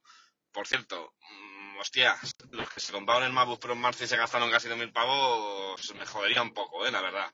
Por 0.51 0.67
cierto, 0.67 1.13
mmm, 1.29 1.77
hostia, 1.79 2.17
los 2.51 2.69
que 2.69 2.79
se 2.79 2.91
compraron 2.91 3.23
el 3.23 3.33
MacBook 3.33 3.59
Pro 3.59 3.73
en 3.73 3.81
marzo 3.81 4.03
y 4.03 4.07
se 4.07 4.17
gastaron 4.17 4.51
casi 4.51 4.67
2.000 4.67 4.91
pavos, 4.91 5.95
me 5.95 6.05
jodería 6.05 6.41
un 6.41 6.53
poco, 6.53 6.85
¿eh? 6.85 6.91
La 6.91 7.01
verdad. 7.01 7.33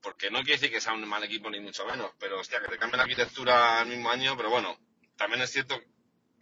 Porque 0.00 0.30
no 0.30 0.40
quiere 0.40 0.54
decir 0.54 0.70
que 0.70 0.80
sea 0.80 0.92
un 0.92 1.08
mal 1.08 1.24
equipo 1.24 1.50
ni 1.50 1.60
mucho 1.60 1.86
menos, 1.86 2.12
pero 2.18 2.40
hostia, 2.40 2.60
que 2.60 2.68
te 2.68 2.78
cambie 2.78 2.98
la 2.98 3.04
arquitectura 3.04 3.80
al 3.80 3.86
mismo 3.86 4.10
año, 4.10 4.36
pero 4.36 4.50
bueno, 4.50 4.78
también 5.16 5.42
es 5.42 5.50
cierto 5.50 5.80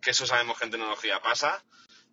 que 0.00 0.10
eso 0.10 0.26
sabemos 0.26 0.58
que 0.58 0.64
en 0.64 0.72
tecnología 0.72 1.20
pasa. 1.20 1.64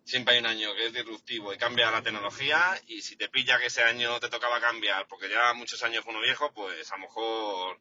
Siempre 0.04 0.34
hay 0.34 0.40
un 0.40 0.46
año 0.46 0.74
que 0.74 0.86
es 0.86 0.92
disruptivo 0.92 1.52
y 1.52 1.58
cambia 1.58 1.90
la 1.90 2.02
tecnología 2.02 2.80
y 2.86 3.02
si 3.02 3.16
te 3.16 3.28
pilla 3.28 3.58
que 3.58 3.66
ese 3.66 3.82
año 3.82 4.18
te 4.18 4.28
tocaba 4.28 4.60
cambiar 4.60 5.06
porque 5.08 5.28
ya 5.28 5.52
muchos 5.54 5.82
años 5.82 6.04
fue 6.04 6.12
uno 6.12 6.22
viejo, 6.22 6.52
pues 6.52 6.90
a 6.90 6.96
lo 6.96 7.02
mejor 7.02 7.80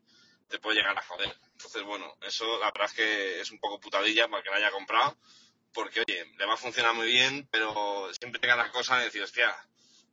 te 0.49 0.59
puede 0.59 0.77
llegar 0.77 0.97
a 0.97 1.01
joder. 1.01 1.35
Entonces, 1.51 1.83
bueno, 1.83 2.17
eso 2.21 2.59
la 2.59 2.71
verdad 2.71 2.85
es 2.85 2.93
que 2.93 3.41
es 3.41 3.51
un 3.51 3.59
poco 3.59 3.79
putadilla 3.79 4.27
para 4.27 4.43
que 4.43 4.49
lo 4.49 4.55
haya 4.55 4.71
comprado, 4.71 5.17
porque, 5.73 6.01
oye, 6.01 6.25
le 6.37 6.45
va 6.45 6.55
a 6.55 6.57
funcionar 6.57 6.93
muy 6.95 7.07
bien, 7.07 7.47
pero 7.51 8.09
siempre 8.13 8.45
la 8.47 8.71
cosa 8.71 8.97
de 8.97 9.05
decir, 9.05 9.21
hostia, 9.21 9.55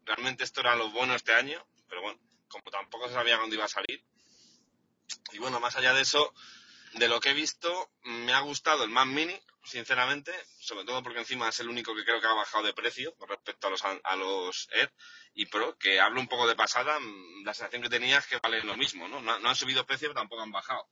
realmente 0.05 0.44
esto 0.44 0.61
era 0.61 0.77
lo 0.77 0.90
bueno 0.90 1.14
este 1.14 1.33
año, 1.33 1.66
pero 1.88 2.03
bueno, 2.03 2.20
como 2.49 2.70
tampoco 2.70 3.09
se 3.09 3.14
sabía 3.14 3.38
cuándo 3.38 3.57
iba 3.57 3.64
a 3.64 3.68
salir. 3.68 4.05
Y 5.33 5.38
bueno, 5.38 5.59
más 5.61 5.77
allá 5.77 5.94
de 5.94 6.03
eso, 6.03 6.33
de 6.94 7.09
lo 7.09 7.20
que 7.20 7.31
he 7.31 7.35
visto, 7.35 7.90
me 8.03 8.33
ha 8.33 8.40
gustado 8.40 8.85
el 8.85 8.90
Mac 8.90 9.07
Mini, 9.07 9.38
sinceramente, 9.64 10.33
sobre 10.61 10.85
todo 10.85 11.03
porque 11.03 11.18
encima 11.18 11.49
es 11.49 11.61
el 11.61 11.68
único 11.68 11.94
que 11.94 12.05
creo 12.05 12.20
que 12.20 12.27
ha 12.27 12.33
bajado 12.33 12.64
de 12.64 12.72
precio 12.72 13.14
con 13.16 13.29
respecto 13.29 13.66
a 13.66 13.70
los, 13.70 13.83
a 13.85 14.16
los 14.16 14.68
Air 14.72 14.92
y 15.35 15.46
Pro, 15.46 15.77
que 15.79 16.01
hablo 16.01 16.20
un 16.20 16.29
poco 16.29 16.46
de 16.46 16.55
pasada, 16.55 16.99
mm, 16.99 17.44
la 17.44 17.53
sensación 17.53 17.83
que 17.83 17.88
tenía 17.88 18.18
es 18.18 18.27
que 18.27 18.38
valen 18.38 18.66
lo 18.66 18.77
mismo, 18.77 19.09
¿no? 19.09 19.20
No, 19.20 19.49
han 19.49 19.57
subido 19.57 19.87
precio, 19.87 20.09
pero 20.09 20.20
tampoco 20.20 20.42
han 20.42 20.53
bajado. 20.53 20.88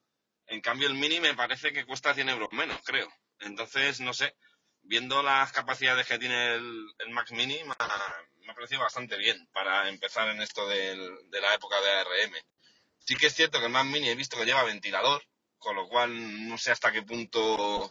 En 0.47 0.61
cambio, 0.61 0.89
el 0.89 0.95
Mini 0.95 1.21
me 1.21 1.35
parece 1.35 1.73
que 1.73 1.87
cuesta 1.87 2.15
100 2.15 2.29
euros 2.29 2.53
menos, 2.53 2.79
creo. 2.85 3.11
Entonces, 3.41 4.01
no 4.01 4.13
sé, 4.13 4.37
viendo 4.83 5.23
las 5.23 5.53
capacidades 5.53 6.07
que 6.07 6.19
tiene 6.19 6.55
el, 6.55 6.87
Max 7.11 7.33
Mini, 7.33 7.63
me 7.65 7.73
ha, 7.79 8.55
parecido 8.55 8.83
bastante 8.83 9.17
bien 9.17 9.49
para 9.53 9.89
empezar 9.89 10.29
en 10.29 10.43
esto 10.43 10.69
de 10.69 11.41
la 11.41 11.55
época 11.55 11.81
de 11.81 11.91
ARM. 11.91 12.35
Sí 12.99 13.17
que 13.17 13.27
es 13.27 13.35
cierto 13.35 13.59
que 13.59 13.67
el 13.67 13.73
Mac 13.73 13.87
Mini 13.87 14.09
he 14.09 14.15
visto 14.15 14.37
que 14.37 14.47
lleva 14.47 14.65
ventilador, 14.65 15.23
con 15.65 15.77
lo 15.77 15.89
cual 15.89 16.49
no 16.49 16.59
sé 16.59 16.71
hasta 16.71 16.93
qué 16.93 17.03
punto 17.03 17.91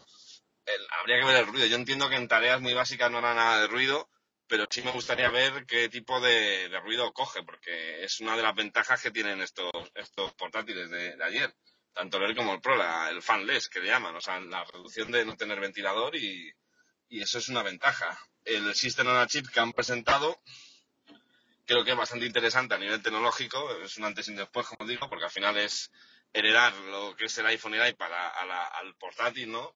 habría 1.00 1.20
que 1.20 1.26
ver 1.26 1.36
el 1.36 1.46
ruido. 1.46 1.66
Yo 1.66 1.76
entiendo 1.76 2.08
que 2.08 2.16
en 2.16 2.28
tareas 2.28 2.60
muy 2.60 2.72
básicas 2.72 3.10
no 3.10 3.18
hará 3.18 3.34
nada 3.34 3.60
de 3.60 3.66
ruido, 3.66 4.08
pero 4.46 4.66
sí 4.70 4.82
me 4.82 4.92
gustaría 4.92 5.28
ver 5.28 5.66
qué 5.66 5.88
tipo 5.88 6.20
de, 6.20 6.68
ruido 6.82 7.12
coge, 7.12 7.42
porque 7.42 8.04
es 8.04 8.20
una 8.20 8.36
de 8.36 8.42
las 8.42 8.54
ventajas 8.54 9.02
que 9.02 9.10
tienen 9.10 9.40
estos, 9.40 9.72
estos 9.94 10.32
portátiles 10.34 10.88
de, 10.88 11.16
de 11.16 11.24
ayer, 11.24 11.54
tanto 11.92 12.16
el 12.18 12.24
Air 12.24 12.36
como 12.36 12.54
el 12.54 12.60
Pro, 12.60 12.76
la, 12.76 13.10
el 13.10 13.22
fanless 13.22 13.68
que 13.68 13.80
le 13.80 13.88
llaman, 13.88 14.14
o 14.14 14.20
sea, 14.20 14.40
la 14.40 14.64
reducción 14.64 15.10
de 15.10 15.24
no 15.24 15.36
tener 15.36 15.60
ventilador 15.60 16.16
y, 16.16 16.52
y 17.08 17.22
eso 17.22 17.38
es 17.38 17.48
una 17.48 17.62
ventaja. 17.62 18.18
El 18.44 18.74
System 18.74 19.08
on 19.08 19.16
a 19.16 19.26
Chip 19.26 19.48
que 19.48 19.60
han 19.60 19.72
presentado 19.72 20.40
creo 21.66 21.84
que 21.84 21.92
es 21.92 21.96
bastante 21.96 22.26
interesante 22.26 22.74
a 22.74 22.78
nivel 22.78 23.02
tecnológico, 23.02 23.78
es 23.82 23.96
un 23.96 24.04
antes 24.04 24.28
y 24.28 24.32
un 24.32 24.36
después, 24.36 24.66
como 24.66 24.88
digo, 24.88 25.08
porque 25.08 25.24
al 25.24 25.30
final 25.30 25.56
es 25.56 25.90
heredar 26.34 26.74
lo 26.74 27.16
que 27.16 27.26
es 27.26 27.38
el 27.38 27.46
iPhone 27.46 27.74
y 27.74 27.78
el 27.78 27.88
iPad 27.88 28.12
al 28.12 28.94
portátil, 28.96 29.50
¿no? 29.50 29.74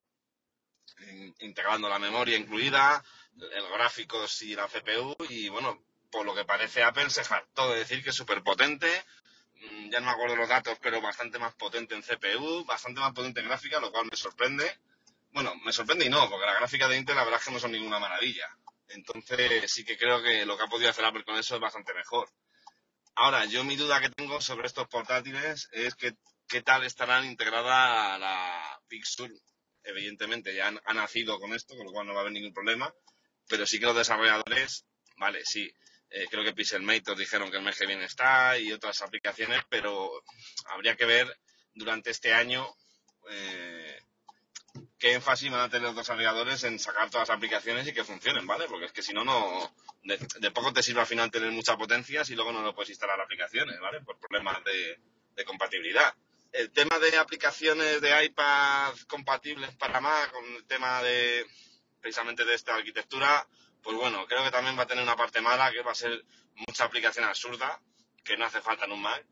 integrando 1.40 1.88
la 1.88 1.99
memoria 1.99 2.37
incluida, 2.37 3.03
el 3.37 3.68
gráficos 3.73 4.42
y 4.42 4.55
la 4.55 4.66
CPU 4.66 5.16
y 5.29 5.49
bueno, 5.49 5.81
por 6.11 6.27
lo 6.27 6.35
que 6.35 6.44
parece 6.44 6.83
Apple 6.83 7.11
se 7.11 7.25
jactó 7.25 7.71
de 7.71 7.81
decir 7.81 8.03
que 8.03 8.11
es 8.11 8.16
súper 8.16 8.42
potente, 8.42 8.90
mm, 9.55 9.90
ya 9.90 10.01
no 10.01 10.07
me 10.07 10.12
acuerdo 10.12 10.37
los 10.37 10.49
datos, 10.49 10.79
pero 10.81 11.01
bastante 11.01 11.38
más 11.38 11.55
potente 11.55 11.94
en 11.94 12.03
CPU, 12.03 12.64
bastante 12.64 13.01
más 13.01 13.12
potente 13.12 13.40
en 13.40 13.47
gráfica, 13.47 13.81
lo 13.81 13.92
cual 13.92 14.09
me 14.11 14.16
sorprende. 14.16 14.79
Bueno, 15.31 15.55
me 15.64 15.73
sorprende 15.73 16.07
y 16.07 16.09
no, 16.09 16.29
porque 16.29 16.47
la 16.47 16.55
gráfica 16.55 16.88
de 16.88 16.97
Intel 16.97 17.16
la 17.16 17.25
verdad 17.25 17.40
es 17.40 17.47
que 17.47 17.53
no 17.53 17.61
son 17.61 17.73
ninguna 17.73 17.99
maravilla. 17.99 18.49
Entonces 18.88 19.71
sí 19.71 19.85
que 19.85 19.99
creo 19.99 20.23
que 20.23 20.47
lo 20.47 20.57
que 20.57 20.64
ha 20.64 20.68
podido 20.68 20.90
hacer 20.90 21.05
Apple 21.05 21.25
con 21.25 21.37
eso 21.37 21.55
es 21.55 21.61
bastante 21.61 21.94
mejor. 21.94 22.29
Ahora, 23.14 23.44
yo 23.44 23.64
mi 23.64 23.77
duda 23.77 24.01
que 24.01 24.11
tengo 24.11 24.40
sobre 24.40 24.66
estos 24.66 24.88
portátiles 24.88 25.68
es 25.73 25.94
que 25.94 26.14
qué 26.49 26.63
tal 26.63 26.85
estarán 26.85 27.27
integrada 27.27 28.19
la 28.19 28.81
Big 28.89 29.07
Sur 29.07 29.31
evidentemente 29.85 30.55
ya 30.55 30.69
han, 30.69 30.81
ha 30.85 30.95
nacido 30.95 31.39
con 31.39 31.55
esto, 31.55 31.77
con 31.77 31.87
lo 31.87 31.93
cual 31.93 32.07
no 32.07 32.13
va 32.13 32.21
a 32.21 32.23
haber 32.23 32.33
ningún 32.33 32.53
problema, 32.53 32.93
pero 33.49 33.67
sí 33.67 33.79
que 33.79 33.87
los 33.87 33.97
desarrolladores, 33.97 34.87
vale, 35.17 35.45
sí, 35.45 35.73
eh, 36.11 36.27
creo 36.31 36.45
que 36.45 36.53
Pixelmator 36.53 37.17
dijeron 37.17 37.51
que 37.51 37.59
el 37.59 37.63
mes 37.63 37.79
que 37.79 37.87
viene 37.87 38.05
está 38.05 38.59
y 38.59 38.73
otras 38.73 39.01
aplicaciones, 39.03 39.63
pero 39.69 40.11
habría 40.67 40.97
que 40.97 41.07
ver 41.07 41.39
durante 41.75 42.11
este 42.11 42.33
año 42.33 42.67
eh, 43.31 43.99
qué 44.99 45.15
énfasis 45.15 45.51
van 45.51 45.61
a 45.61 45.69
tener 45.69 45.89
los 45.89 45.97
desarrolladores 45.97 46.65
en 46.65 46.79
sacar 46.79 47.11
todas 47.11 47.29
las 47.29 47.37
aplicaciones 47.37 47.87
y 47.87 47.93
que 47.93 48.05
funcionen, 48.05 48.47
¿vale? 48.47 48.67
Porque 48.69 48.87
es 48.87 48.93
que 48.93 49.03
si 49.03 49.13
no, 49.13 49.25
no 49.25 49.75
de, 50.03 50.51
poco 50.51 50.73
te 50.73 50.83
sirve 50.83 51.01
al 51.01 51.07
final 51.07 51.31
tener 51.31 51.51
mucha 51.51 51.77
potencia 51.77 52.25
si 52.25 52.35
luego 52.35 52.53
no 52.53 52.63
lo 52.63 52.75
puedes 52.75 52.91
instalar 52.91 53.21
aplicaciones, 53.21 53.79
¿vale? 53.81 54.01
Por 54.01 54.19
problemas 54.19 54.59
de 54.65 55.45
compatibilidad 55.45 56.15
el 56.53 56.71
tema 56.73 56.99
de 56.99 57.17
aplicaciones 57.17 58.01
de 58.01 58.25
iPad 58.25 58.95
compatibles 59.07 59.75
para 59.77 60.01
Mac, 60.01 60.33
con 60.33 60.45
el 60.45 60.65
tema 60.65 61.03
de 61.03 61.47
precisamente 62.01 62.45
de 62.45 62.55
esta 62.55 62.75
arquitectura, 62.75 63.47
pues 63.83 63.97
bueno, 63.97 64.27
creo 64.27 64.45
que 64.45 64.51
también 64.51 64.79
va 64.79 64.83
a 64.83 64.87
tener 64.87 65.03
una 65.03 65.17
parte 65.17 65.41
mala, 65.41 65.71
que 65.71 65.83
va 65.83 65.93
a 65.93 65.97
ser 65.97 66.25
mucha 66.55 66.85
aplicación 66.85 67.25
absurda, 67.25 67.81
que 68.25 68.37
no 68.37 68.45
hace 68.45 68.61
falta 68.61 68.85
en 68.85 68.93
un 68.93 69.03
Mac. 69.03 69.25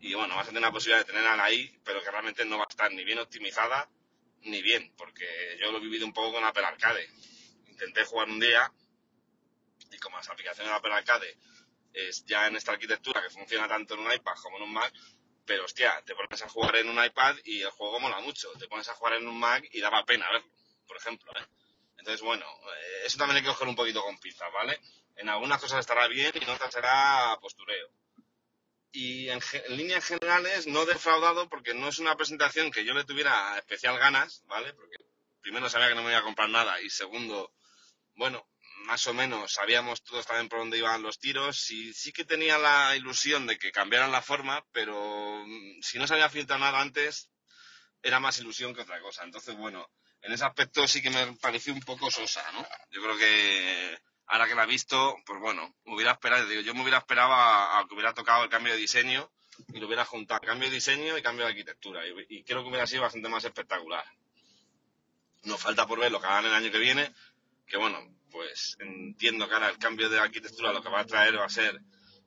Y 0.00 0.14
bueno, 0.14 0.36
vas 0.36 0.44
a 0.44 0.48
tener 0.48 0.62
la 0.62 0.72
posibilidad 0.72 1.04
de 1.06 1.12
tenerla 1.12 1.42
ahí, 1.42 1.78
pero 1.84 2.02
que 2.02 2.10
realmente 2.10 2.44
no 2.44 2.58
va 2.58 2.64
a 2.64 2.68
estar 2.68 2.92
ni 2.92 3.04
bien 3.04 3.18
optimizada, 3.18 3.88
ni 4.42 4.60
bien, 4.60 4.92
porque 4.96 5.56
yo 5.60 5.72
lo 5.72 5.78
he 5.78 5.80
vivido 5.80 6.04
un 6.04 6.12
poco 6.12 6.34
con 6.34 6.44
Apple 6.44 6.64
Arcade. 6.64 7.08
Intenté 7.68 8.04
jugar 8.04 8.28
un 8.28 8.40
día, 8.40 8.70
y 9.90 9.98
como 9.98 10.16
las 10.16 10.28
aplicaciones 10.28 10.70
de 10.70 10.76
Apple 10.76 10.92
Arcade 10.92 11.38
es 11.94 12.24
ya 12.26 12.48
en 12.48 12.56
esta 12.56 12.72
arquitectura 12.72 13.22
que 13.22 13.30
funciona 13.30 13.68
tanto 13.68 13.94
en 13.94 14.00
un 14.00 14.12
iPad 14.12 14.34
como 14.42 14.56
en 14.58 14.64
un 14.64 14.72
Mac, 14.72 14.92
pero 15.46 15.64
hostia, 15.64 16.02
te 16.04 16.14
pones 16.14 16.42
a 16.42 16.48
jugar 16.48 16.76
en 16.76 16.88
un 16.88 17.02
iPad 17.02 17.36
y 17.44 17.62
el 17.62 17.70
juego 17.70 18.00
mola 18.00 18.20
mucho. 18.20 18.50
Te 18.58 18.68
pones 18.68 18.88
a 18.88 18.94
jugar 18.94 19.14
en 19.14 19.28
un 19.28 19.38
Mac 19.38 19.64
y 19.72 19.80
daba 19.80 20.04
pena 20.04 20.30
verlo, 20.30 20.48
por 20.86 20.96
ejemplo. 20.96 21.30
¿eh? 21.32 21.46
Entonces, 21.98 22.22
bueno, 22.22 22.44
eh, 22.46 23.02
eso 23.06 23.18
también 23.18 23.36
hay 23.36 23.42
que 23.42 23.48
coger 23.48 23.68
un 23.68 23.76
poquito 23.76 24.02
con 24.02 24.18
pinzas, 24.18 24.52
¿vale? 24.52 24.80
En 25.16 25.28
algunas 25.28 25.60
cosas 25.60 25.80
estará 25.80 26.08
bien 26.08 26.32
y 26.34 26.42
en 26.42 26.50
otras 26.50 26.72
será 26.72 27.36
postureo. 27.40 27.88
Y 28.92 29.28
en, 29.28 29.40
en, 29.52 29.76
líneas 29.76 30.04
generales 30.04 30.66
no 30.66 30.86
defraudado 30.86 31.48
porque 31.48 31.74
no 31.74 31.88
es 31.88 31.98
una 31.98 32.16
presentación 32.16 32.70
que 32.70 32.84
yo 32.84 32.94
le 32.94 33.04
tuviera 33.04 33.58
especial 33.58 33.98
ganas, 33.98 34.42
¿vale? 34.46 34.72
Porque 34.72 34.96
primero 35.40 35.68
sabía 35.68 35.88
que 35.88 35.94
no 35.94 36.02
me 36.02 36.10
iba 36.10 36.20
a 36.20 36.24
comprar 36.24 36.48
nada 36.48 36.80
y 36.80 36.90
segundo, 36.90 37.52
bueno, 38.14 38.46
más 38.84 39.06
o 39.06 39.14
menos 39.14 39.52
sabíamos 39.52 40.02
todos 40.02 40.26
también 40.26 40.48
por 40.48 40.60
dónde 40.60 40.78
iban 40.78 41.02
los 41.02 41.18
tiros 41.18 41.70
y 41.70 41.92
sí 41.92 42.12
que 42.12 42.24
tenía 42.24 42.58
la 42.58 42.94
ilusión 42.96 43.46
de 43.46 43.58
que 43.58 43.72
cambiaran 43.72 44.12
la 44.12 44.22
forma, 44.22 44.64
pero 44.72 45.44
mm, 45.46 45.82
si 45.82 45.98
no 45.98 46.06
se 46.06 46.14
había 46.14 46.28
filtrado 46.28 46.60
nada 46.60 46.80
antes, 46.80 47.30
era 48.02 48.20
más 48.20 48.38
ilusión 48.38 48.74
que 48.74 48.82
otra 48.82 49.00
cosa. 49.00 49.24
Entonces, 49.24 49.56
bueno, 49.56 49.88
en 50.20 50.32
ese 50.32 50.44
aspecto 50.44 50.86
sí 50.86 51.02
que 51.02 51.10
me 51.10 51.32
pareció 51.34 51.72
un 51.72 51.80
poco 51.80 52.10
sosa, 52.10 52.42
¿no? 52.52 52.66
Yo 52.90 53.02
creo 53.02 53.16
que 53.16 53.98
ahora 54.26 54.46
que 54.46 54.54
la 54.54 54.64
he 54.64 54.66
visto, 54.66 55.16
pues 55.24 55.40
bueno, 55.40 55.74
me 55.84 55.94
hubiera 55.94 56.12
esperado, 56.12 56.50
yo 56.50 56.74
me 56.74 56.82
hubiera 56.82 56.98
esperado 56.98 57.32
a, 57.32 57.78
a 57.80 57.86
que 57.86 57.94
hubiera 57.94 58.14
tocado 58.14 58.44
el 58.44 58.50
cambio 58.50 58.72
de 58.72 58.78
diseño 58.78 59.30
y 59.72 59.80
lo 59.80 59.86
hubiera 59.86 60.04
juntado, 60.04 60.40
cambio 60.40 60.68
de 60.68 60.74
diseño 60.74 61.16
y 61.16 61.22
cambio 61.22 61.44
de 61.44 61.52
arquitectura. 61.52 62.06
Y, 62.06 62.38
y 62.38 62.44
creo 62.44 62.62
que 62.62 62.68
hubiera 62.68 62.86
sido 62.86 63.02
bastante 63.02 63.28
más 63.28 63.44
espectacular. 63.44 64.04
Nos 65.44 65.60
falta 65.60 65.86
por 65.86 65.98
ver 65.98 66.12
lo 66.12 66.20
que 66.20 66.26
hagan 66.26 66.46
el 66.46 66.54
año 66.54 66.70
que 66.70 66.78
viene, 66.78 67.12
que 67.66 67.76
bueno, 67.76 67.98
pues 68.34 68.76
entiendo 68.80 69.46
que 69.46 69.54
ahora 69.54 69.68
el 69.68 69.78
cambio 69.78 70.08
de 70.08 70.18
arquitectura 70.18 70.72
lo 70.72 70.82
que 70.82 70.88
va 70.88 71.02
a 71.02 71.06
traer 71.06 71.38
va 71.38 71.44
a 71.44 71.48
ser, 71.48 71.80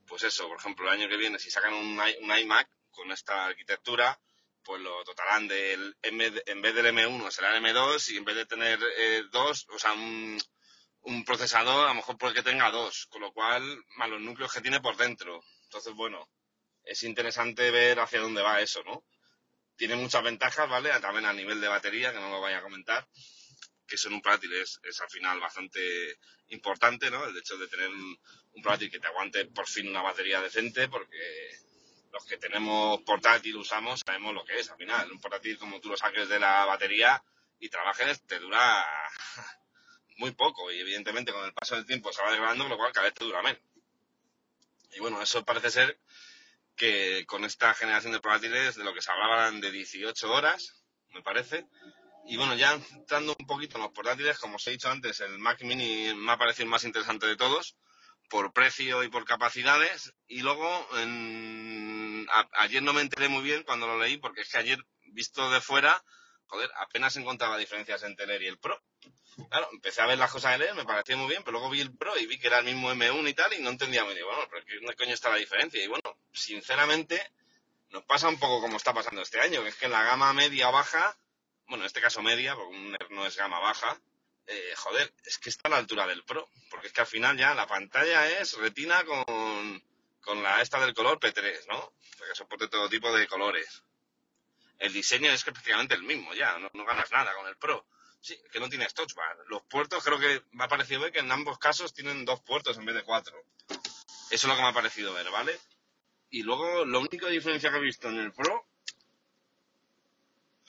pues 0.08 0.24
eso, 0.24 0.48
por 0.48 0.58
ejemplo, 0.58 0.88
el 0.88 0.94
año 1.02 1.10
que 1.10 1.18
viene, 1.18 1.38
si 1.38 1.52
sacan 1.52 1.74
un, 1.74 2.00
iMac 2.40 2.70
con 2.92 3.12
esta 3.12 3.48
arquitectura, 3.48 4.18
pues 4.64 4.82
lo 4.82 5.04
dotarán 5.04 5.50
del, 5.50 5.98
vez, 6.02 6.44
en 6.46 6.62
vez 6.62 6.74
del 6.74 6.86
M1 6.96 7.30
será 7.30 7.54
el 7.54 7.62
M2 7.62 8.14
y 8.14 8.18
en 8.18 8.24
vez 8.24 8.38
de 8.38 8.46
tener 8.46 8.80
eh, 8.98 9.24
dos, 9.34 9.68
o 9.70 9.78
sea, 9.78 9.92
un, 9.92 10.42
un 11.02 11.26
procesador, 11.26 11.88
a 11.88 11.90
lo 11.90 11.96
mejor 11.96 12.18
puede 12.18 12.36
que 12.36 12.44
tenga 12.44 12.72
dos, 12.72 13.08
con 13.08 13.20
lo 13.20 13.34
cual, 13.34 13.84
más 13.98 14.10
los 14.10 14.22
núcleos 14.22 14.54
que 14.54 14.62
tiene 14.62 14.80
por 14.80 14.96
dentro. 14.96 15.44
Entonces, 15.64 15.94
bueno, 15.94 16.30
es 16.86 17.04
interesante 17.04 17.70
ver 17.70 18.00
hacia 18.00 18.22
dónde 18.22 18.42
va 18.42 18.62
eso, 18.62 18.82
¿no? 18.86 19.04
Tiene 19.76 19.98
muchas 19.98 20.24
ventajas, 20.24 20.70
¿vale? 20.70 20.90
También 21.02 21.26
a 21.26 21.34
nivel 21.34 21.60
de 21.60 21.68
batería, 21.68 22.14
que 22.14 22.20
no 22.22 22.30
lo 22.30 22.40
vaya 22.40 22.60
a 22.60 22.64
comentar 22.64 23.06
eso 23.98 24.08
en 24.08 24.16
un 24.16 24.22
portátil 24.22 24.54
es, 24.54 24.80
es, 24.84 25.02
al 25.02 25.10
final 25.10 25.40
bastante 25.40 26.18
importante, 26.50 27.12
¿no? 27.12 27.26
El 27.26 27.38
hecho 27.38 27.58
de 27.58 27.68
tener 27.68 27.90
un, 27.90 28.20
un 28.54 28.78
que 28.80 29.00
te 29.00 29.08
aguante 29.08 29.46
por 29.46 29.68
fin 29.68 29.90
una 29.90 30.02
batería 30.02 30.42
decente, 30.42 30.88
porque 30.88 31.18
los 32.12 32.26
que 32.26 32.38
tenemos 32.38 33.02
portátil, 33.02 33.56
usamos, 33.58 34.02
sabemos 34.06 34.34
lo 34.34 34.46
que 34.46 34.60
es. 34.60 34.70
Al 34.70 34.78
final, 34.78 35.12
un 35.12 35.20
portátil, 35.20 35.58
como 35.58 35.80
tú 35.80 35.90
lo 35.90 35.98
saques 35.98 36.30
de 36.30 36.40
la 36.40 36.66
batería 36.66 37.22
y 37.60 37.70
trabajes, 37.70 38.22
te 38.26 38.40
dura 38.40 38.86
muy 40.18 40.32
poco. 40.32 40.72
Y 40.72 40.80
evidentemente, 40.80 41.32
con 41.32 41.46
el 41.46 41.54
paso 41.54 41.76
del 41.76 41.86
tiempo 41.86 42.12
se 42.14 42.22
va 42.22 42.32
degradando, 42.32 42.68
lo 42.68 42.78
cual 42.78 42.94
cada 42.94 43.06
vez 43.06 43.14
te 43.14 43.26
dura 43.26 43.42
menos. 43.42 43.62
Y 44.96 45.00
bueno, 45.00 45.22
eso 45.22 45.44
parece 45.44 45.70
ser 45.70 46.00
que 46.76 47.26
con 47.26 47.44
esta 47.44 47.74
generación 47.74 48.14
de 48.14 48.20
portátiles, 48.20 48.76
de 48.76 48.84
lo 48.84 48.94
que 48.94 49.02
se 49.02 49.12
hablaban 49.12 49.60
de 49.60 49.72
18 49.72 50.32
horas, 50.32 50.84
me 51.10 51.22
parece. 51.22 51.66
Y 52.28 52.36
bueno, 52.36 52.56
ya 52.56 52.74
entrando 52.74 53.36
un 53.40 53.48
poquito 53.48 53.78
en 53.78 53.84
los 53.84 53.94
portátiles, 53.94 54.38
como 54.38 54.58
os 54.58 54.68
he 54.68 54.72
dicho 54.72 54.90
antes, 54.90 55.22
el 55.22 55.40
Mac 55.40 55.62
Mini 55.62 56.14
me 56.14 56.34
ha 56.34 56.38
parecido 56.38 56.66
el 56.66 56.70
más 56.70 56.84
interesante 56.84 57.26
de 57.26 57.38
todos, 57.38 57.78
por 58.30 58.52
precio 58.52 59.04
y 59.04 59.10
por 59.10 59.24
capacidades. 59.24 60.14
Y 60.28 60.42
luego, 60.42 60.88
ayer 62.54 62.84
no 62.84 62.92
me 62.92 63.02
enteré 63.02 63.30
muy 63.30 63.44
bien 63.44 63.64
cuando 63.64 63.88
lo 63.88 63.98
leí, 63.98 64.18
porque 64.18 64.42
es 64.42 64.50
que 64.50 64.58
ayer, 64.58 64.78
visto 65.14 65.50
de 65.50 65.62
fuera, 65.62 66.04
joder, 66.48 66.70
apenas 66.80 67.16
encontraba 67.16 67.58
diferencias 67.58 68.04
entre 68.04 68.26
el 68.26 68.32
Air 68.32 68.44
y 68.44 68.48
el 68.48 68.60
Pro. 68.60 68.78
Claro, 69.50 69.70
empecé 69.72 70.02
a 70.02 70.08
ver 70.08 70.18
las 70.18 70.32
cosas 70.32 70.52
del 70.52 70.64
Air, 70.64 70.76
me 70.76 70.84
parecía 70.84 71.16
muy 71.16 71.30
bien, 71.30 71.44
pero 71.44 71.54
luego 71.54 71.70
vi 71.70 71.80
el 71.80 71.96
Pro 71.96 72.18
y 72.20 72.26
vi 72.26 72.38
que 72.38 72.48
era 72.48 72.60
el 72.60 72.66
mismo 72.66 72.92
M1 72.92 73.30
y 73.30 73.34
tal, 73.34 73.54
y 73.54 73.62
no 73.62 73.70
entendía 73.70 74.04
muy 74.04 74.16
bien, 74.16 74.26
bueno, 74.26 74.46
pero 74.52 74.66
¿qué 74.66 74.96
coño 74.96 75.14
está 75.14 75.30
la 75.30 75.38
diferencia? 75.38 75.82
Y 75.82 75.88
bueno, 75.88 76.18
sinceramente, 76.34 77.32
nos 77.92 78.04
pasa 78.04 78.28
un 78.28 78.38
poco 78.38 78.60
como 78.60 78.76
está 78.76 78.94
pasando 78.94 79.22
este 79.22 79.40
año, 79.40 79.64
que 79.64 79.70
es 79.70 79.76
que 79.76 79.88
la 79.88 80.04
gama 80.04 80.34
media 80.34 80.68
o 80.68 80.74
baja, 80.74 81.18
bueno, 81.68 81.84
en 81.84 81.88
este 81.88 82.02
caso 82.02 82.22
media, 82.22 82.56
porque 82.56 82.76
un 82.76 82.94
Air 82.94 83.12
no 83.12 83.26
es 83.26 83.36
gama 83.36 83.60
baja, 83.60 84.00
eh, 84.48 84.74
joder, 84.76 85.14
es 85.26 85.38
que 85.38 85.50
está 85.50 85.68
a 85.68 85.72
la 85.72 85.78
altura 85.78 86.08
del 86.08 86.24
Pro, 86.24 86.50
porque 86.70 86.88
es 86.88 86.94
que 86.94 87.02
al 87.02 87.08
final 87.08 87.38
ya 87.38 87.54
la 87.54 87.68
pantalla 87.68 88.30
es 88.30 88.54
retina 88.58 89.04
con, 89.04 89.84
con 90.22 90.42
la 90.44 90.62
esta 90.62 90.80
del 90.80 90.94
color 90.94 91.20
P3, 91.20 91.68
¿no? 91.68 91.80
O 91.80 91.94
sea, 92.18 92.28
que 92.28 92.36
soporte 92.36 92.68
todo 92.68 92.90
tipo 92.90 93.12
de 93.12 93.28
colores 93.28 93.84
el 94.80 94.94
diseño 94.94 95.32
es 95.32 95.44
prácticamente 95.44 95.96
el 95.96 96.04
mismo 96.04 96.34
ya, 96.34 96.58
no, 96.60 96.70
ganas 96.86 97.12
nada 97.12 97.34
con 97.36 97.48
el 97.48 97.58
Pro. 97.58 97.86
Sí, 98.20 98.38
que 98.52 98.60
no 98.60 98.68
tienes 98.68 98.94
touch 98.94 99.14
bar. 99.14 99.38
Los 99.48 99.64
puertos 99.64 100.04
creo 100.04 100.20
que 100.20 100.44
me 100.52 100.64
ha 100.64 100.68
parecido 100.68 101.02
ver 101.02 101.12
que 101.12 101.20
en 101.20 101.32
ambos 101.32 101.58
casos 101.60 101.94
tienen 101.94 102.26
dos 102.26 102.42
puertos 102.42 102.78
en 102.78 102.86
vez 102.86 102.96
de 102.96 103.04
cuatro. 103.04 103.42
Eso 103.70 103.78
es 104.30 104.44
lo 104.44 104.56
que 104.56 104.62
me 104.62 104.68
ha 104.68 104.74
parecido 104.74 105.14
ver, 105.14 105.30
¿vale? 105.30 105.58
Y 106.30 106.44
luego, 106.44 106.84
la 106.86 107.00
única 107.00 107.28
diferencia 107.28 107.72
que 107.72 107.78
he 107.78 107.82
visto 107.82 108.10
en 108.10 108.18
el 108.18 108.34
Pro, 108.34 108.67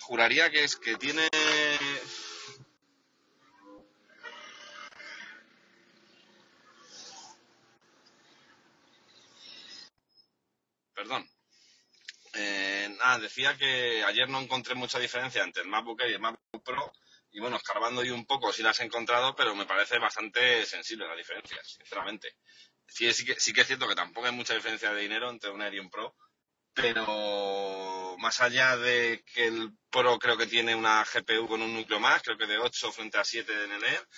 juraría 0.00 0.50
que 0.50 0.64
es 0.64 0.76
que 0.76 0.96
tiene... 0.96 1.28
Perdón. 10.94 11.28
Eh, 12.34 12.58
decía 13.20 13.56
que 13.56 14.04
ayer 14.04 14.28
no 14.28 14.40
encontré 14.40 14.74
mucha 14.74 14.98
diferencia 14.98 15.42
entre 15.42 15.62
el 15.62 15.68
MacBook 15.68 16.00
Air 16.00 16.10
y 16.10 16.14
el 16.14 16.20
MacBook 16.20 16.62
Pro. 16.64 16.92
Y 17.30 17.40
bueno, 17.40 17.56
escarbando 17.56 18.02
yo 18.02 18.14
un 18.14 18.26
poco 18.26 18.52
sí 18.52 18.62
las 18.62 18.80
he 18.80 18.84
encontrado, 18.84 19.34
pero 19.34 19.54
me 19.54 19.66
parece 19.66 19.98
bastante 19.98 20.64
sensible 20.66 21.06
la 21.06 21.14
diferencia, 21.14 21.58
sinceramente. 21.62 22.36
Sí, 22.86 23.04
que, 23.24 23.38
sí 23.38 23.52
que 23.52 23.60
es 23.60 23.66
cierto 23.66 23.86
que 23.86 23.94
tampoco 23.94 24.26
hay 24.26 24.32
mucha 24.32 24.54
diferencia 24.54 24.92
de 24.92 25.02
dinero 25.02 25.30
entre 25.30 25.50
un 25.50 25.60
Air 25.62 25.74
y 25.74 25.78
un 25.78 25.90
Pro, 25.90 26.16
pero 26.80 28.16
más 28.18 28.40
allá 28.40 28.76
de 28.76 29.24
que 29.34 29.46
el 29.46 29.72
Pro 29.90 30.18
creo 30.18 30.36
que 30.36 30.46
tiene 30.46 30.74
una 30.74 31.04
GPU 31.04 31.48
con 31.48 31.62
un 31.62 31.74
núcleo 31.74 31.98
más, 31.98 32.22
creo 32.22 32.38
que 32.38 32.46
de 32.46 32.58
8 32.58 32.92
frente 32.92 33.18
a 33.18 33.24
7 33.24 33.64
en 33.64 33.72
el 33.72 33.84
Air, 33.84 34.08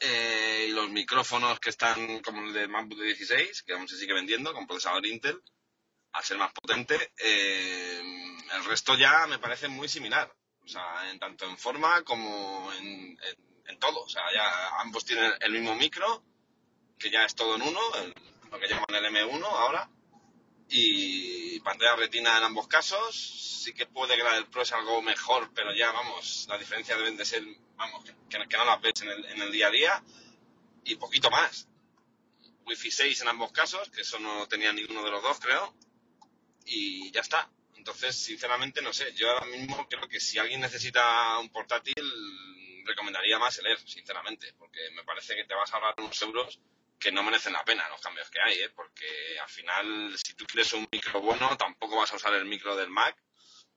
eh, 0.00 0.66
y 0.68 0.72
los 0.72 0.90
micrófonos 0.90 1.58
que 1.60 1.70
están 1.70 2.20
como 2.20 2.42
el 2.42 2.52
de 2.52 2.68
MacBook 2.68 2.98
de 2.98 3.06
16, 3.06 3.62
que 3.62 3.72
aún 3.72 3.88
se 3.88 3.96
sigue 3.96 4.12
vendiendo 4.12 4.52
con 4.52 4.66
procesador 4.66 5.06
Intel, 5.06 5.42
al 6.12 6.24
ser 6.24 6.38
más 6.38 6.52
potente, 6.52 7.12
eh, 7.18 8.00
el 8.54 8.64
resto 8.64 8.94
ya 8.96 9.26
me 9.26 9.38
parece 9.38 9.68
muy 9.68 9.88
similar. 9.88 10.32
O 10.64 10.68
sea, 10.68 11.10
en 11.10 11.18
tanto 11.18 11.46
en 11.46 11.56
forma 11.56 12.02
como 12.02 12.70
en, 12.74 13.18
todo. 13.78 14.00
O 14.00 14.08
sea, 14.08 14.22
ya 14.34 14.80
ambos 14.80 15.04
tienen 15.04 15.32
el 15.40 15.52
mismo 15.52 15.74
micro, 15.76 16.24
que 16.98 17.10
ya 17.10 17.24
es 17.24 17.34
todo 17.34 17.56
en 17.56 17.62
uno, 17.62 17.80
lo 18.50 18.58
que 18.58 18.68
llaman 18.68 18.86
el 18.90 19.04
M1 19.04 19.44
ahora. 19.44 19.88
Y 20.68 21.37
pantalla 21.68 21.96
retina 21.96 22.38
en 22.38 22.44
ambos 22.44 22.68
casos. 22.68 23.14
Sí 23.64 23.72
que 23.74 23.86
puede 23.86 24.16
que 24.16 24.22
la 24.22 24.34
del 24.34 24.46
Pro 24.46 24.62
es 24.62 24.72
algo 24.72 25.02
mejor, 25.02 25.50
pero 25.54 25.74
ya, 25.74 25.92
vamos, 25.92 26.46
la 26.48 26.56
diferencia 26.56 26.96
deben 26.96 27.16
de 27.16 27.24
ser, 27.24 27.42
vamos, 27.76 28.04
que, 28.28 28.38
no 28.38 28.64
la 28.64 28.76
ves 28.76 29.02
en 29.02 29.08
el, 29.10 29.24
en 29.26 29.42
el 29.42 29.52
día 29.52 29.66
a 29.68 29.70
día. 29.70 30.04
Y 30.84 30.96
poquito 30.96 31.30
más. 31.30 31.68
Wi-Fi 32.66 32.90
6 32.90 33.20
en 33.22 33.28
ambos 33.28 33.52
casos, 33.52 33.90
que 33.90 34.02
eso 34.02 34.18
no 34.18 34.46
tenía 34.46 34.72
ninguno 34.72 35.02
de 35.02 35.10
los 35.10 35.22
dos, 35.22 35.38
creo 35.40 35.74
y 36.68 37.10
ya 37.10 37.20
está. 37.20 37.50
Entonces, 37.76 38.16
sinceramente, 38.16 38.82
no 38.82 38.92
sé. 38.92 39.12
Yo 39.14 39.30
ahora 39.30 39.46
mismo 39.46 39.88
creo 39.88 40.08
que 40.08 40.20
si 40.20 40.38
alguien 40.38 40.60
necesita 40.60 41.38
un 41.38 41.48
portátil, 41.50 41.94
recomendaría 42.84 43.38
más 43.38 43.58
el 43.58 43.66
Air, 43.66 43.78
sinceramente, 43.88 44.54
porque 44.58 44.80
me 44.94 45.04
parece 45.04 45.34
que 45.34 45.44
te 45.44 45.54
vas 45.54 45.72
a 45.72 45.76
ahorrar 45.76 45.94
unos 45.98 46.20
euros 46.22 46.60
que 46.98 47.12
no 47.12 47.22
merecen 47.22 47.52
la 47.52 47.64
pena 47.64 47.88
los 47.88 48.00
cambios 48.00 48.30
que 48.30 48.40
hay, 48.40 48.58
¿eh? 48.60 48.70
porque 48.70 49.38
al 49.40 49.48
final, 49.48 50.16
si 50.18 50.34
tú 50.34 50.44
quieres 50.46 50.72
un 50.72 50.88
micro 50.90 51.20
bueno, 51.20 51.56
tampoco 51.56 51.96
vas 51.96 52.12
a 52.12 52.16
usar 52.16 52.34
el 52.34 52.44
micro 52.44 52.76
del 52.76 52.90
Mac, 52.90 53.16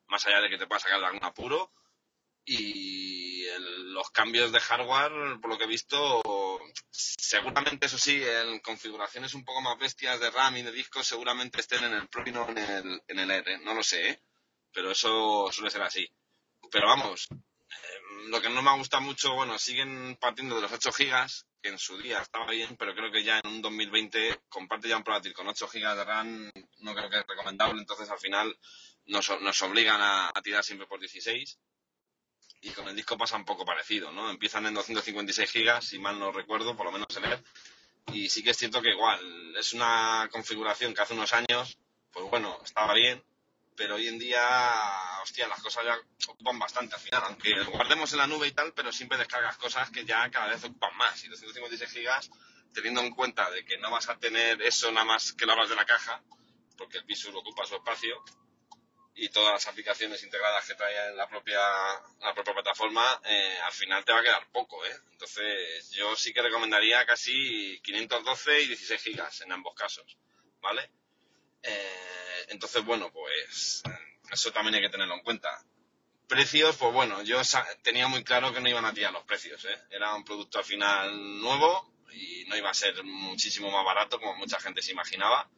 más 0.08 0.26
allá 0.26 0.42
de 0.42 0.50
que 0.50 0.58
te 0.58 0.68
pueda 0.68 0.80
sacar 0.80 1.00
de 1.00 1.06
algún 1.06 1.24
apuro. 1.24 1.72
Y 2.44 3.46
los 3.58 4.10
cambios 4.10 4.52
de 4.52 4.60
hardware, 4.60 5.40
por 5.40 5.52
lo 5.52 5.58
que 5.58 5.66
he 5.66 5.68
visto, 5.68 6.22
seguramente, 6.90 7.86
eso 7.86 8.00
sí, 8.00 8.22
en 8.24 8.60
configuraciones 8.60 9.36
un 9.36 9.46
poco 9.46 9.62
más 9.62 9.78
bestias 9.78 10.20
de 10.20 10.32
RAM 10.32 10.58
y 10.58 10.64
de 10.64 10.72
discos, 10.72 11.06
seguramente 11.06 11.62
estén 11.62 11.84
en 11.84 11.94
el 11.94 12.08
Pro 12.08 12.24
y 12.26 12.32
no 12.32 12.50
en 12.50 12.58
el, 12.58 13.02
en 13.08 13.20
el 13.20 13.32
R. 13.32 13.60
No 13.60 13.76
lo 13.76 13.84
sé, 13.84 14.10
¿eh? 14.10 14.24
pero 14.74 14.92
eso 14.92 15.52
suele 15.52 15.70
ser 15.70 15.84
así. 15.84 16.10
Pero 16.72 16.88
vamos, 16.88 17.28
lo 18.30 18.42
que 18.42 18.50
no 18.50 18.62
me 18.62 18.76
gusta 18.78 19.00
mucho, 19.00 19.34
bueno, 19.34 19.58
siguen 19.58 20.18
partiendo 20.20 20.56
de 20.56 20.62
los 20.62 20.72
8 20.72 20.92
gigas, 20.92 21.46
que 21.62 21.70
en 21.70 21.80
su 21.80 21.98
día 21.98 22.22
estaba 22.22 22.50
bien, 22.52 22.76
pero 22.78 22.94
creo 22.96 23.12
que 23.12 23.24
ya 23.24 23.40
en 23.44 23.50
un 23.50 23.62
2020 23.62 24.42
comparte 24.50 24.90
ya 24.90 24.98
un 24.98 25.04
portátil 25.04 25.34
con 25.34 25.48
8 25.48 25.68
gigas 25.68 25.98
de 25.98 26.04
RAM, 26.04 26.52
no 26.80 26.96
creo 26.96 27.10
que 27.10 27.20
es 27.20 27.28
recomendable, 27.28 27.80
entonces 27.80 28.10
al 28.10 28.20
final 28.20 28.58
nos, 29.06 29.30
obligan 29.62 30.02
a, 30.02 30.30
a 30.34 30.42
tirar 30.42 30.64
siempre 30.64 30.88
por 30.88 31.00
16 31.00 31.60
y 32.62 32.70
con 32.70 32.88
el 32.88 32.96
disco 32.96 33.18
pasa 33.18 33.36
un 33.36 33.46
poco 33.46 33.66
parecido, 33.66 34.12
¿no? 34.12 34.30
Empiezan 34.30 34.68
en 34.68 34.76
256 34.76 35.50
gigas, 35.50 35.86
si 35.86 35.98
mal 35.98 36.20
no 36.20 36.32
recuerdo, 36.32 36.76
por 36.76 36.86
lo 36.86 36.92
menos 36.92 37.08
en 37.18 37.26
él. 37.26 37.44
Y 38.14 38.30
sí 38.30 38.44
que 38.44 38.52
es 38.52 38.58
cierto 38.58 38.82
que 38.82 38.92
igual, 38.92 39.56
es 39.58 39.74
una 39.74 40.30
configuración 40.32 40.94
que 40.94 41.02
hace 41.02 41.14
unos 41.14 41.34
años, 41.34 41.80
pues 42.12 42.30
bueno, 42.30 42.60
estaba 42.64 42.94
bien, 42.94 43.24
pero 43.76 43.96
hoy 43.96 44.08
en 44.08 44.20
día, 44.20 44.40
hostia, 45.22 45.48
las 45.48 45.62
cosas 45.62 45.86
ya 45.86 45.98
ocupan 46.30 46.60
bastante 46.60 46.96
al 46.96 47.02
final, 47.02 47.24
aunque 47.26 47.64
guardemos 47.64 48.12
en 48.12 48.20
la 48.20 48.28
nube 48.28 48.48
y 48.48 48.52
tal, 48.52 48.74
pero 48.74 48.92
siempre 48.92 49.18
descargas 49.18 49.58
cosas 49.58 49.90
que 49.90 50.06
ya 50.06 50.30
cada 50.30 50.48
vez 50.48 50.64
ocupan 50.64 50.96
más. 50.98 51.24
Y 51.24 51.30
256 51.30 51.92
gigas, 51.92 52.30
teniendo 52.74 53.02
en 53.02 53.14
cuenta 53.14 53.50
de 53.52 53.66
que 53.66 53.78
no 53.78 53.92
vas 53.92 54.10
a 54.10 54.18
tener 54.18 54.62
eso 54.62 54.92
nada 54.92 55.06
más 55.06 55.34
que 55.34 55.46
lo 55.46 55.54
hablas 55.54 55.70
de 55.70 55.76
la 55.76 55.86
caja, 55.86 56.22
porque 56.78 56.98
el 56.98 57.06
piso 57.06 57.30
ocupa 57.30 57.66
su 57.66 57.76
espacio, 57.76 58.24
y 59.16 59.30
todas 59.30 59.54
las 59.54 59.68
aplicaciones 59.68 60.24
integradas 60.24 60.66
que 60.66 60.76
trae 60.76 61.14
la 61.16 61.28
propia, 61.28 61.60
la 62.22 62.34
propia 62.34 62.54
plataforma, 62.54 63.22
eh, 63.26 63.58
al 63.64 63.72
final 63.72 64.06
te 64.06 64.14
va 64.14 64.20
a 64.20 64.24
quedar 64.24 64.48
poco, 64.52 64.84
¿eh? 64.86 64.96
Entonces, 65.12 65.92
yo 65.92 66.16
sí 66.16 66.34
que 66.34 66.42
recomendaría 66.42 67.06
casi 67.06 67.80
512 67.84 68.62
y 68.62 68.68
16 68.68 69.02
gigas 69.02 69.42
en 69.42 69.52
ambos 69.52 69.76
casos, 69.76 70.18
¿vale? 70.62 70.90
Eh, 71.62 72.46
entonces, 72.50 72.84
bueno, 72.84 73.12
pues 73.12 73.84
eso 74.32 74.52
también 74.52 74.76
hay 74.76 74.82
que 74.82 74.90
tenerlo 74.90 75.16
en 75.16 75.22
cuenta. 75.22 75.64
Precios, 76.28 76.78
pues 76.78 76.94
bueno, 76.94 77.22
yo 77.24 77.42
tenía 77.82 78.08
muy 78.08 78.24
claro 78.24 78.54
que 78.54 78.62
no 78.62 78.70
iban 78.70 78.86
a 78.86 78.94
tirar 78.94 79.12
los 79.12 79.26
precios, 79.26 79.66
¿eh? 79.66 79.78
Era 79.90 80.16
un 80.16 80.24
producto 80.24 80.60
al 80.60 80.64
final 80.64 81.42
nuevo 81.42 81.94
y 82.14 82.46
no 82.46 82.56
iba 82.56 82.70
a 82.70 82.74
ser 82.74 83.04
muchísimo 83.04 83.70
más 83.70 83.86
barato 83.86 84.20
como 84.20 84.36
mucha 84.36 84.60
gente 84.60 84.82
se 84.82 84.92
imaginaba 84.92 85.50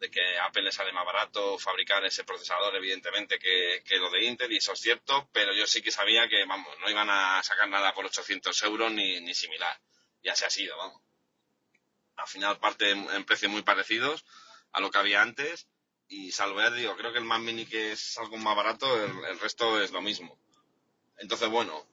de 0.00 0.10
que 0.10 0.38
Apple 0.38 0.62
le 0.62 0.72
sale 0.72 0.92
más 0.92 1.04
barato 1.04 1.58
fabricar 1.58 2.02
ese 2.06 2.24
procesador, 2.24 2.74
evidentemente, 2.74 3.38
que, 3.38 3.82
lo 3.98 4.10
de 4.10 4.24
Intel, 4.24 4.50
y 4.50 4.56
eso 4.56 4.72
es 4.72 4.80
cierto, 4.80 5.28
pero 5.30 5.52
yo 5.52 5.66
sí 5.66 5.82
que 5.82 5.92
sabía 5.92 6.26
que, 6.26 6.44
vamos, 6.46 6.74
no 6.80 6.90
iban 6.90 7.10
a 7.10 7.42
sacar 7.42 7.68
nada 7.68 7.92
por 7.92 8.06
800 8.06 8.62
euros 8.62 8.90
ni, 8.92 9.20
ni 9.20 9.34
similar. 9.34 9.78
Y 10.22 10.30
así 10.30 10.44
ha 10.46 10.50
sido, 10.50 10.76
vamos. 10.78 11.02
Al 12.16 12.26
final 12.26 12.58
parte 12.58 12.90
en, 12.90 13.24
precios 13.24 13.52
muy 13.52 13.62
parecidos 13.62 14.24
a 14.72 14.80
lo 14.80 14.90
que 14.90 14.98
había 14.98 15.20
antes, 15.20 15.68
y 16.10 16.32
salvo 16.32 16.60
digo, 16.72 16.96
creo 16.96 17.12
que 17.12 17.18
el 17.18 17.24
Mac 17.24 17.40
Mini 17.40 17.64
que 17.64 17.92
es 17.92 18.18
algo 18.18 18.36
más 18.36 18.56
barato, 18.56 19.02
el, 19.02 19.38
resto 19.38 19.80
es 19.80 19.92
lo 19.92 20.02
mismo. 20.02 20.36
Entonces, 21.18 21.48
bueno, 21.48 21.86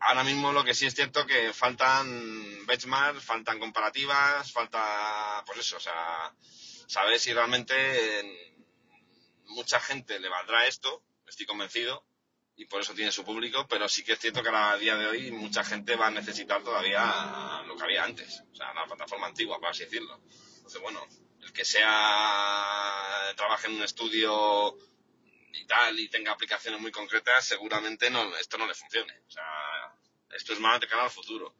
ahora 0.00 0.24
mismo 0.24 0.52
lo 0.52 0.64
que 0.64 0.74
sí 0.74 0.86
es 0.86 0.94
cierto 0.94 1.24
que 1.24 1.52
faltan 1.52 2.66
benchmarks, 2.66 3.24
faltan 3.24 3.60
comparativas, 3.60 4.50
falta, 4.52 5.44
pues 5.46 5.60
eso, 5.60 5.76
o 5.76 5.80
sea, 5.80 6.34
saber 6.88 7.20
si 7.20 7.32
realmente 7.32 8.52
mucha 9.46 9.78
gente 9.78 10.18
le 10.18 10.28
valdrá 10.28 10.66
esto, 10.66 11.04
estoy 11.24 11.46
convencido, 11.46 12.04
y 12.56 12.64
por 12.64 12.80
eso 12.80 12.92
tiene 12.92 13.12
su 13.12 13.24
público, 13.24 13.68
pero 13.68 13.88
sí 13.88 14.02
que 14.02 14.14
es 14.14 14.18
cierto 14.18 14.42
que 14.42 14.48
a 14.48 14.76
día 14.78 14.96
de 14.96 15.06
hoy 15.06 15.30
mucha 15.30 15.62
gente 15.62 15.94
va 15.94 16.08
a 16.08 16.10
necesitar 16.10 16.64
todavía 16.64 17.62
lo 17.68 17.76
que 17.76 17.84
había 17.84 18.02
antes, 18.02 18.42
o 18.50 18.56
sea, 18.56 18.74
la 18.74 18.84
plataforma 18.84 19.28
antigua, 19.28 19.60
por 19.60 19.68
así 19.68 19.84
decirlo. 19.84 20.20
Entonces, 20.56 20.82
bueno, 20.82 21.06
que 21.58 21.64
sea 21.64 23.34
trabaje 23.34 23.66
en 23.66 23.74
un 23.74 23.82
estudio 23.82 24.78
y 25.52 25.66
tal 25.66 25.98
y 25.98 26.08
tenga 26.08 26.30
aplicaciones 26.30 26.80
muy 26.80 26.92
concretas, 26.92 27.44
seguramente 27.44 28.10
no, 28.10 28.36
esto 28.36 28.58
no 28.58 28.66
le 28.68 28.74
funcione. 28.74 29.12
O 29.26 29.30
sea, 29.30 29.42
esto 30.30 30.52
es 30.52 30.60
más 30.60 30.80
de 30.80 30.86
cara 30.86 31.02
al 31.02 31.10
futuro. 31.10 31.56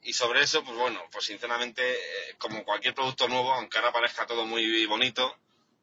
Y 0.00 0.14
sobre 0.14 0.40
eso, 0.40 0.64
pues 0.64 0.74
bueno, 0.78 1.06
pues 1.12 1.26
sinceramente, 1.26 1.82
eh, 1.92 2.34
como 2.38 2.64
cualquier 2.64 2.94
producto 2.94 3.28
nuevo, 3.28 3.52
aunque 3.52 3.76
ahora 3.76 3.92
parezca 3.92 4.24
todo 4.24 4.46
muy 4.46 4.86
bonito 4.86 5.36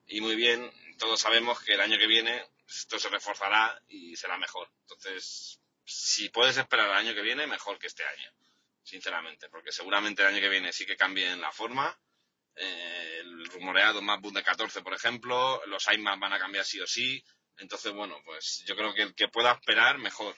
y 0.07 0.19
muy 0.19 0.35
bien, 0.35 0.71
todos 0.97 1.21
sabemos 1.21 1.61
que 1.61 1.75
el 1.75 1.81
año 1.81 1.99
que 1.99 2.07
viene 2.07 2.43
esto 2.67 2.97
se 2.97 3.09
reforzará 3.09 3.79
y 3.87 4.15
será 4.15 4.39
mejor. 4.39 4.67
Entonces, 4.81 5.59
si 5.85 6.29
puedes 6.29 6.57
esperar 6.57 6.89
el 6.89 6.95
año 6.95 7.13
que 7.13 7.21
viene, 7.21 7.45
mejor 7.45 7.77
que 7.77 7.85
este 7.85 8.03
año, 8.03 8.33
sinceramente, 8.81 9.47
porque 9.47 9.71
seguramente 9.71 10.23
el 10.23 10.29
año 10.29 10.41
que 10.41 10.49
viene 10.49 10.73
sí 10.73 10.87
que 10.87 10.97
cambien 10.97 11.39
la 11.39 11.51
forma. 11.51 11.95
Eh, 12.61 13.19
el 13.21 13.45
rumoreado 13.45 14.01
MacBook 14.01 14.33
de 14.33 14.43
14, 14.43 14.81
por 14.81 14.93
ejemplo, 14.93 15.61
los 15.67 15.87
iMac 15.91 16.19
van 16.19 16.33
a 16.33 16.39
cambiar 16.39 16.65
sí 16.65 16.79
o 16.81 16.87
sí. 16.87 17.23
Entonces, 17.57 17.93
bueno, 17.93 18.17
pues 18.25 18.63
yo 18.67 18.75
creo 18.75 18.93
que 18.93 19.03
el 19.03 19.15
que 19.15 19.29
pueda 19.29 19.53
esperar, 19.53 19.97
mejor. 19.97 20.35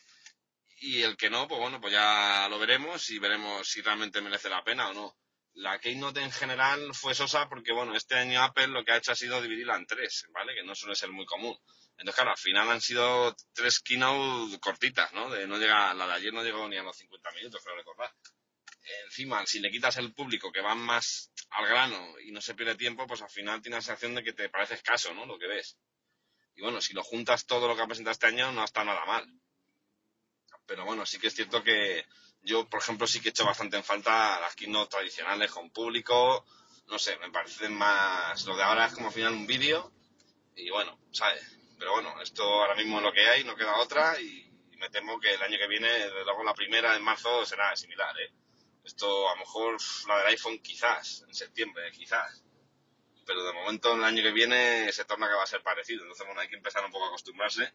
Y 0.78 1.02
el 1.02 1.18
que 1.18 1.30
no, 1.30 1.48
pues 1.48 1.60
bueno, 1.60 1.82
pues 1.82 1.94
ya 1.94 2.48
lo 2.50 2.60
veremos 2.60 3.10
y 3.10 3.20
veremos 3.20 3.68
si 3.68 3.82
realmente 3.82 4.22
merece 4.22 4.50
la 4.50 4.64
pena 4.64 4.90
o 4.90 4.94
no. 4.94 5.18
La 5.54 5.80
Keynote 5.80 6.22
en 6.22 6.32
general 6.32 6.94
fue 6.94 7.14
sosa 7.14 7.50
porque, 7.50 7.74
bueno, 7.74 7.96
este 7.96 8.16
año 8.16 8.42
Apple 8.42 8.68
lo 8.68 8.86
que 8.86 8.92
ha 8.92 8.98
hecho 8.98 9.12
ha 9.12 9.16
sido 9.16 9.42
dividirla 9.42 9.76
en 9.76 9.86
tres, 9.86 10.26
¿vale? 10.32 10.54
Que 10.56 10.64
no 10.64 10.76
suele 10.76 10.96
ser 10.96 11.10
muy 11.12 11.26
común. 11.26 11.58
Entonces, 11.98 12.16
claro, 12.16 12.32
al 12.32 12.38
final 12.38 12.70
han 12.70 12.82
sido 12.82 13.36
tres 13.54 13.80
keynote 13.80 14.60
cortitas, 14.60 15.12
¿no? 15.14 15.30
De 15.30 15.48
no 15.48 15.58
llega, 15.58 15.94
la 15.94 16.08
de 16.08 16.14
ayer 16.14 16.34
no 16.34 16.44
llegó 16.44 16.68
ni 16.68 16.78
a 16.78 16.84
los 16.84 16.98
50 16.98 17.32
minutos, 17.32 17.62
creo 17.64 17.76
recordar. 17.76 18.12
Encima, 19.06 19.46
si 19.46 19.60
le 19.60 19.72
quitas 19.72 19.98
el 19.98 20.14
público 20.14 20.52
que 20.52 20.62
van 20.62 20.80
más 20.80 21.32
al 21.52 21.68
grano 21.68 22.20
y 22.20 22.32
no 22.32 22.42
se 22.42 22.56
pierde 22.56 22.76
tiempo, 22.76 23.06
pues 23.08 23.22
al 23.22 23.30
final 23.30 23.62
tienes 23.62 23.78
la 23.78 23.82
sensación 23.82 24.16
de 24.16 24.24
que 24.24 24.34
te 24.34 24.50
parece 24.50 24.76
escaso, 24.76 25.14
¿no? 25.14 25.26
Lo 25.26 25.38
que 25.38 25.48
ves. 25.48 25.78
Y 26.56 26.62
bueno, 26.62 26.82
si 26.82 26.94
lo 26.94 27.04
juntas 27.04 27.46
todo 27.46 27.68
lo 27.68 27.76
que 27.76 27.82
ha 27.82 27.88
presentado 27.88 28.12
este 28.12 28.28
año, 28.28 28.52
no 28.52 28.64
está 28.64 28.84
nada 28.84 29.06
mal. 29.06 29.28
Pero 30.66 30.86
bueno, 30.86 31.06
sí 31.06 31.20
que 31.20 31.28
es 31.28 31.36
cierto 31.36 31.64
que 31.64 32.06
yo, 32.42 32.68
por 32.68 32.82
ejemplo, 32.82 33.08
sí 33.08 33.22
que 33.22 33.30
he 33.30 33.32
hecho 33.32 33.46
bastante 33.46 33.78
en 33.78 33.84
falta 33.84 34.40
las 34.40 34.56
keynote 34.56 34.90
tradicionales 34.90 35.52
con 35.52 35.70
público. 35.70 36.46
No 36.88 36.98
sé, 36.98 37.18
me 37.18 37.30
parecen 37.30 37.74
más. 37.74 38.46
Lo 38.46 38.56
de 38.56 38.64
ahora 38.64 38.88
es 38.88 38.94
como 38.94 39.08
al 39.08 39.14
final 39.14 39.34
un 39.34 39.48
vídeo. 39.48 39.92
Y 40.56 40.70
bueno, 40.70 41.00
¿sabes? 41.12 41.58
Pero 41.78 41.94
bueno, 41.94 42.22
esto 42.22 42.44
ahora 42.44 42.76
mismo 42.76 42.98
es 42.98 43.04
lo 43.04 43.14
que 43.14 43.28
hay, 43.28 43.44
no 43.44 43.56
queda 43.56 43.78
otra. 43.80 44.20
Y, 44.20 44.48
me 44.78 44.90
temo 44.90 45.20
que 45.20 45.32
el 45.32 45.42
año 45.44 45.60
que 45.60 45.68
viene, 45.68 45.88
desde 45.88 46.24
luego 46.24 46.44
la 46.44 46.56
primera 46.56 46.96
en 46.96 47.04
marzo, 47.04 47.46
será 47.46 47.76
similar, 47.76 48.20
¿eh? 48.20 48.34
Esto 48.84 49.30
a 49.30 49.36
lo 49.36 49.40
mejor 49.40 49.78
la 50.08 50.18
del 50.20 50.28
iPhone 50.28 50.60
quizás, 50.60 51.24
en 51.28 51.34
septiembre, 51.34 51.92
quizás. 51.92 52.44
Pero 53.26 53.44
de 53.44 53.54
momento 53.54 53.94
el 53.94 54.04
año 54.04 54.24
que 54.24 54.32
viene 54.32 54.92
se 54.92 55.06
torna 55.06 55.28
que 55.28 55.36
va 55.36 55.44
a 55.44 55.48
ser 55.48 55.62
parecido. 55.62 56.02
Entonces, 56.02 56.26
bueno, 56.26 56.42
hay 56.42 56.50
que 56.50 56.56
empezar 56.56 56.84
un 56.84 56.92
poco 56.92 57.06
a 57.06 57.08
acostumbrarse 57.10 57.72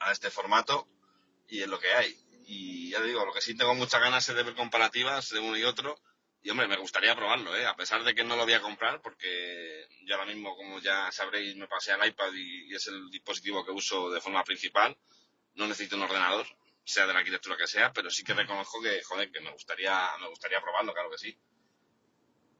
a 0.00 0.12
este 0.12 0.30
formato 0.30 0.88
y 1.48 1.62
es 1.62 1.68
lo 1.68 1.78
que 1.78 1.92
hay. 1.92 2.18
Y 2.46 2.90
ya 2.90 3.00
digo, 3.00 3.24
lo 3.24 3.32
que 3.32 3.40
sí 3.40 3.56
tengo 3.56 3.74
muchas 3.74 4.00
ganas 4.00 4.28
es 4.28 4.34
de 4.34 4.42
ver 4.42 4.54
comparativas 4.54 5.30
de 5.30 5.38
uno 5.38 5.56
y 5.56 5.64
otro. 5.64 6.00
Y 6.42 6.50
hombre, 6.50 6.66
me 6.68 6.78
gustaría 6.78 7.14
probarlo, 7.14 7.54
¿eh? 7.54 7.66
a 7.66 7.76
pesar 7.76 8.02
de 8.02 8.14
que 8.14 8.24
no 8.24 8.34
lo 8.34 8.44
voy 8.44 8.54
a 8.54 8.62
comprar, 8.62 9.02
porque 9.02 9.86
yo 10.04 10.14
ahora 10.14 10.26
mismo, 10.26 10.56
como 10.56 10.80
ya 10.80 11.12
sabréis, 11.12 11.54
me 11.56 11.68
pasé 11.68 11.92
al 11.92 12.06
iPad 12.08 12.32
y, 12.32 12.74
es 12.74 12.86
el 12.86 13.10
dispositivo 13.10 13.64
que 13.64 13.72
uso 13.72 14.10
de 14.10 14.22
forma 14.22 14.42
principal. 14.42 14.96
No 15.54 15.66
necesito 15.66 15.96
un 15.96 16.02
ordenador, 16.02 16.46
sea 16.84 17.06
de 17.06 17.12
la 17.12 17.20
arquitectura 17.20 17.56
que 17.56 17.66
sea, 17.66 17.92
pero 17.92 18.10
sí 18.10 18.24
que 18.24 18.34
reconozco 18.34 18.80
que, 18.80 19.02
joder, 19.02 19.30
que 19.30 19.40
me 19.40 19.52
gustaría, 19.52 20.10
me 20.20 20.28
gustaría 20.28 20.60
probarlo, 20.60 20.92
claro 20.92 21.10
que 21.10 21.18
sí. 21.18 21.38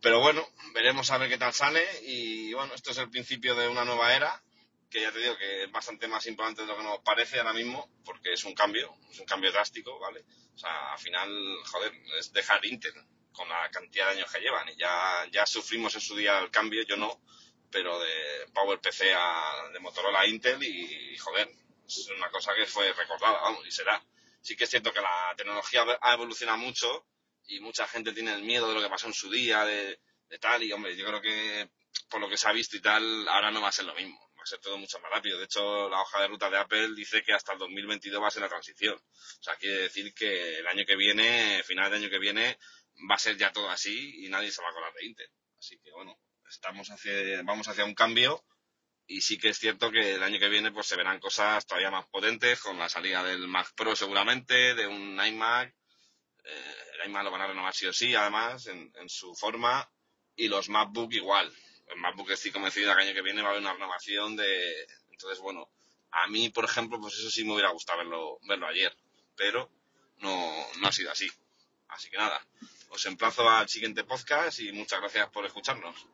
Pero 0.01 0.21
bueno, 0.21 0.47
veremos 0.73 1.11
a 1.11 1.18
ver 1.18 1.29
qué 1.29 1.39
tal 1.39 1.53
sale. 1.53 1.87
Y 2.03 2.55
bueno, 2.55 2.75
esto 2.75 2.91
es 2.91 2.99
el 2.99 3.11
principio 3.11 3.55
de 3.55 3.68
una 3.68 3.85
nueva 3.85 4.14
era 4.14 4.43
que 4.91 5.01
ya 5.01 5.12
te 5.12 5.21
digo 5.21 5.39
que 5.39 5.64
es 5.64 5.71
bastante 5.71 6.09
más 6.09 6.27
importante 6.27 6.62
de 6.62 6.68
lo 6.68 6.77
que 6.77 6.83
nos 6.83 6.99
parece 7.01 7.39
ahora 7.39 7.53
mismo, 7.53 7.89
porque 8.05 8.33
es 8.33 8.45
un 8.45 8.55
cambio, 8.55 8.93
es 9.11 9.21
un 9.21 9.27
cambio 9.27 9.53
drástico, 9.53 9.99
¿vale? 10.01 10.25
O 10.55 10.59
sea, 10.59 10.93
al 10.93 10.99
final, 10.99 11.31
joder, 11.71 11.93
es 12.18 12.33
dejar 12.33 12.64
Intel 12.66 12.95
con 13.33 13.49
la 13.49 13.71
cantidad 13.71 14.07
de 14.07 14.18
años 14.18 14.33
que 14.33 14.41
llevan 14.41 14.68
y 14.68 14.77
ya, 14.77 15.27
ya 15.31 15.47
sufrimos 15.47 15.95
en 15.95 16.01
su 16.01 16.16
día 16.16 16.41
el 16.41 16.51
cambio, 16.51 16.83
yo 16.83 16.97
no, 16.97 17.23
pero 17.71 18.01
de 18.01 18.49
PowerPC 18.53 19.12
a, 19.14 19.71
de 19.73 19.79
Motorola 19.79 20.21
a 20.21 20.27
Intel 20.27 20.61
y, 20.62 21.16
joder, 21.18 21.49
es 21.99 22.09
una 22.16 22.30
cosa 22.30 22.55
que 22.55 22.66
fue 22.66 22.93
recordada, 22.93 23.41
vamos, 23.41 23.66
y 23.66 23.70
será. 23.70 24.03
Sí 24.41 24.57
que 24.57 24.64
es 24.64 24.70
cierto 24.70 24.93
que 24.93 25.01
la 25.01 25.34
tecnología 25.36 25.84
ha 26.01 26.14
evolucionado 26.14 26.59
mucho 26.59 27.07
y 27.47 27.61
mucha 27.61 27.86
gente 27.86 28.12
tiene 28.12 28.32
el 28.34 28.43
miedo 28.43 28.68
de 28.68 28.74
lo 28.74 28.82
que 28.82 28.88
pasó 28.88 29.07
en 29.07 29.14
su 29.14 29.30
día, 29.30 29.64
de, 29.64 30.01
de 30.28 30.38
tal, 30.38 30.62
y 30.62 30.72
hombre, 30.72 30.97
yo 30.97 31.07
creo 31.07 31.20
que 31.20 31.70
por 32.09 32.20
lo 32.20 32.28
que 32.28 32.36
se 32.36 32.49
ha 32.49 32.53
visto 32.53 32.76
y 32.76 32.80
tal, 32.80 33.28
ahora 33.28 33.51
no 33.51 33.61
va 33.61 33.68
a 33.68 33.72
ser 33.72 33.84
lo 33.84 33.95
mismo 33.95 34.30
va 34.41 34.45
a 34.45 34.47
ser 34.47 34.59
todo 34.59 34.78
mucho 34.78 34.99
más 35.01 35.11
rápido. 35.11 35.38
De 35.38 35.45
hecho, 35.45 35.88
la 35.88 36.01
hoja 36.01 36.22
de 36.22 36.28
ruta 36.28 36.49
de 36.49 36.57
Apple 36.57 36.95
dice 36.97 37.22
que 37.22 37.34
hasta 37.34 37.53
el 37.53 37.59
2022 37.59 38.22
va 38.22 38.28
a 38.28 38.30
ser 38.30 38.43
la 38.43 38.49
transición. 38.49 38.97
O 38.97 39.43
sea, 39.43 39.55
quiere 39.57 39.82
decir 39.82 40.14
que 40.14 40.59
el 40.59 40.66
año 40.66 40.84
que 40.86 40.97
viene, 40.97 41.62
final 41.64 41.91
de 41.91 41.99
año 41.99 42.11
que 42.11 42.18
viene, 42.18 42.59
va 43.11 43.16
a 43.16 43.18
ser 43.18 43.36
ya 43.36 43.53
todo 43.53 43.68
así 43.68 44.24
y 44.24 44.28
nadie 44.28 44.51
se 44.51 44.62
va 44.62 44.70
a 44.70 44.72
colar 44.72 44.93
de 44.95 45.05
Intel. 45.05 45.30
Así 45.59 45.78
que 45.78 45.93
bueno, 45.93 46.18
estamos 46.49 46.91
hacia, 46.91 47.43
vamos 47.43 47.68
hacia 47.68 47.84
un 47.84 47.95
cambio 47.95 48.43
y 49.11 49.23
sí 49.23 49.39
que 49.39 49.49
es 49.49 49.59
cierto 49.59 49.91
que 49.91 50.15
el 50.15 50.23
año 50.23 50.39
que 50.39 50.49
viene 50.49 50.71
pues 50.71 50.87
se 50.87 50.97
verán 50.97 51.19
cosas 51.19 51.67
todavía 51.67 51.91
más 51.91 52.07
potentes 52.07 52.61
con 52.61 52.79
la 52.79 52.89
salida 52.89 53.25
del 53.25 53.49
Mac 53.49 53.73
Pro 53.75 53.97
seguramente, 53.97 54.75
de 54.75 54.87
un 54.87 55.21
iMac. 55.21 55.75
Eh, 56.45 56.75
el 56.95 57.11
iMac 57.11 57.25
lo 57.25 57.33
van 57.33 57.41
a 57.43 57.49
renovar 57.49 57.75
sí 57.75 57.87
o 57.87 57.93
sí, 57.93 58.15
además, 58.15 58.69
en, 58.69 58.93
su 59.09 59.35
forma 59.35 59.91
y 60.37 60.47
los 60.47 60.69
MacBook 60.69 61.13
igual 61.13 61.53
el 61.89 61.97
MacBook 61.97 62.31
estoy 62.31 62.53
convencido 62.53 62.87
que 62.95 63.03
el 63.03 63.09
año 63.09 63.15
que 63.15 63.23
viene 63.23 63.43
va 63.43 63.49
a 63.49 63.51
haber 63.51 63.63
una 63.63 63.73
renovación 63.73 64.37
de... 64.37 64.87
Entonces, 65.11 65.41
bueno, 65.41 65.69
a 66.13 66.29
mí, 66.29 66.51
por 66.51 66.65
ejemplo, 66.65 67.01
pues 67.01 67.15
eso 67.15 67.31
sí 67.31 67.45
me 67.45 67.55
hubiera 67.55 67.71
gustado 67.71 67.99
verlo, 67.99 68.39
verlo 68.43 68.69
ayer, 68.69 68.97
pero 69.37 69.69
no, 70.19 70.55
no 70.79 70.87
ha 70.87 70.93
sido 70.93 71.11
así. 71.11 71.29
Así 71.89 72.09
que 72.11 72.17
nada, 72.17 72.47
os 72.91 73.05
emplazo 73.07 73.51
al 73.51 73.69
siguiente 73.69 74.05
podcast 74.05 74.61
y 74.61 74.71
muchas 74.71 75.01
gracias 75.01 75.31
por 75.31 75.45
escucharnos. 75.45 76.07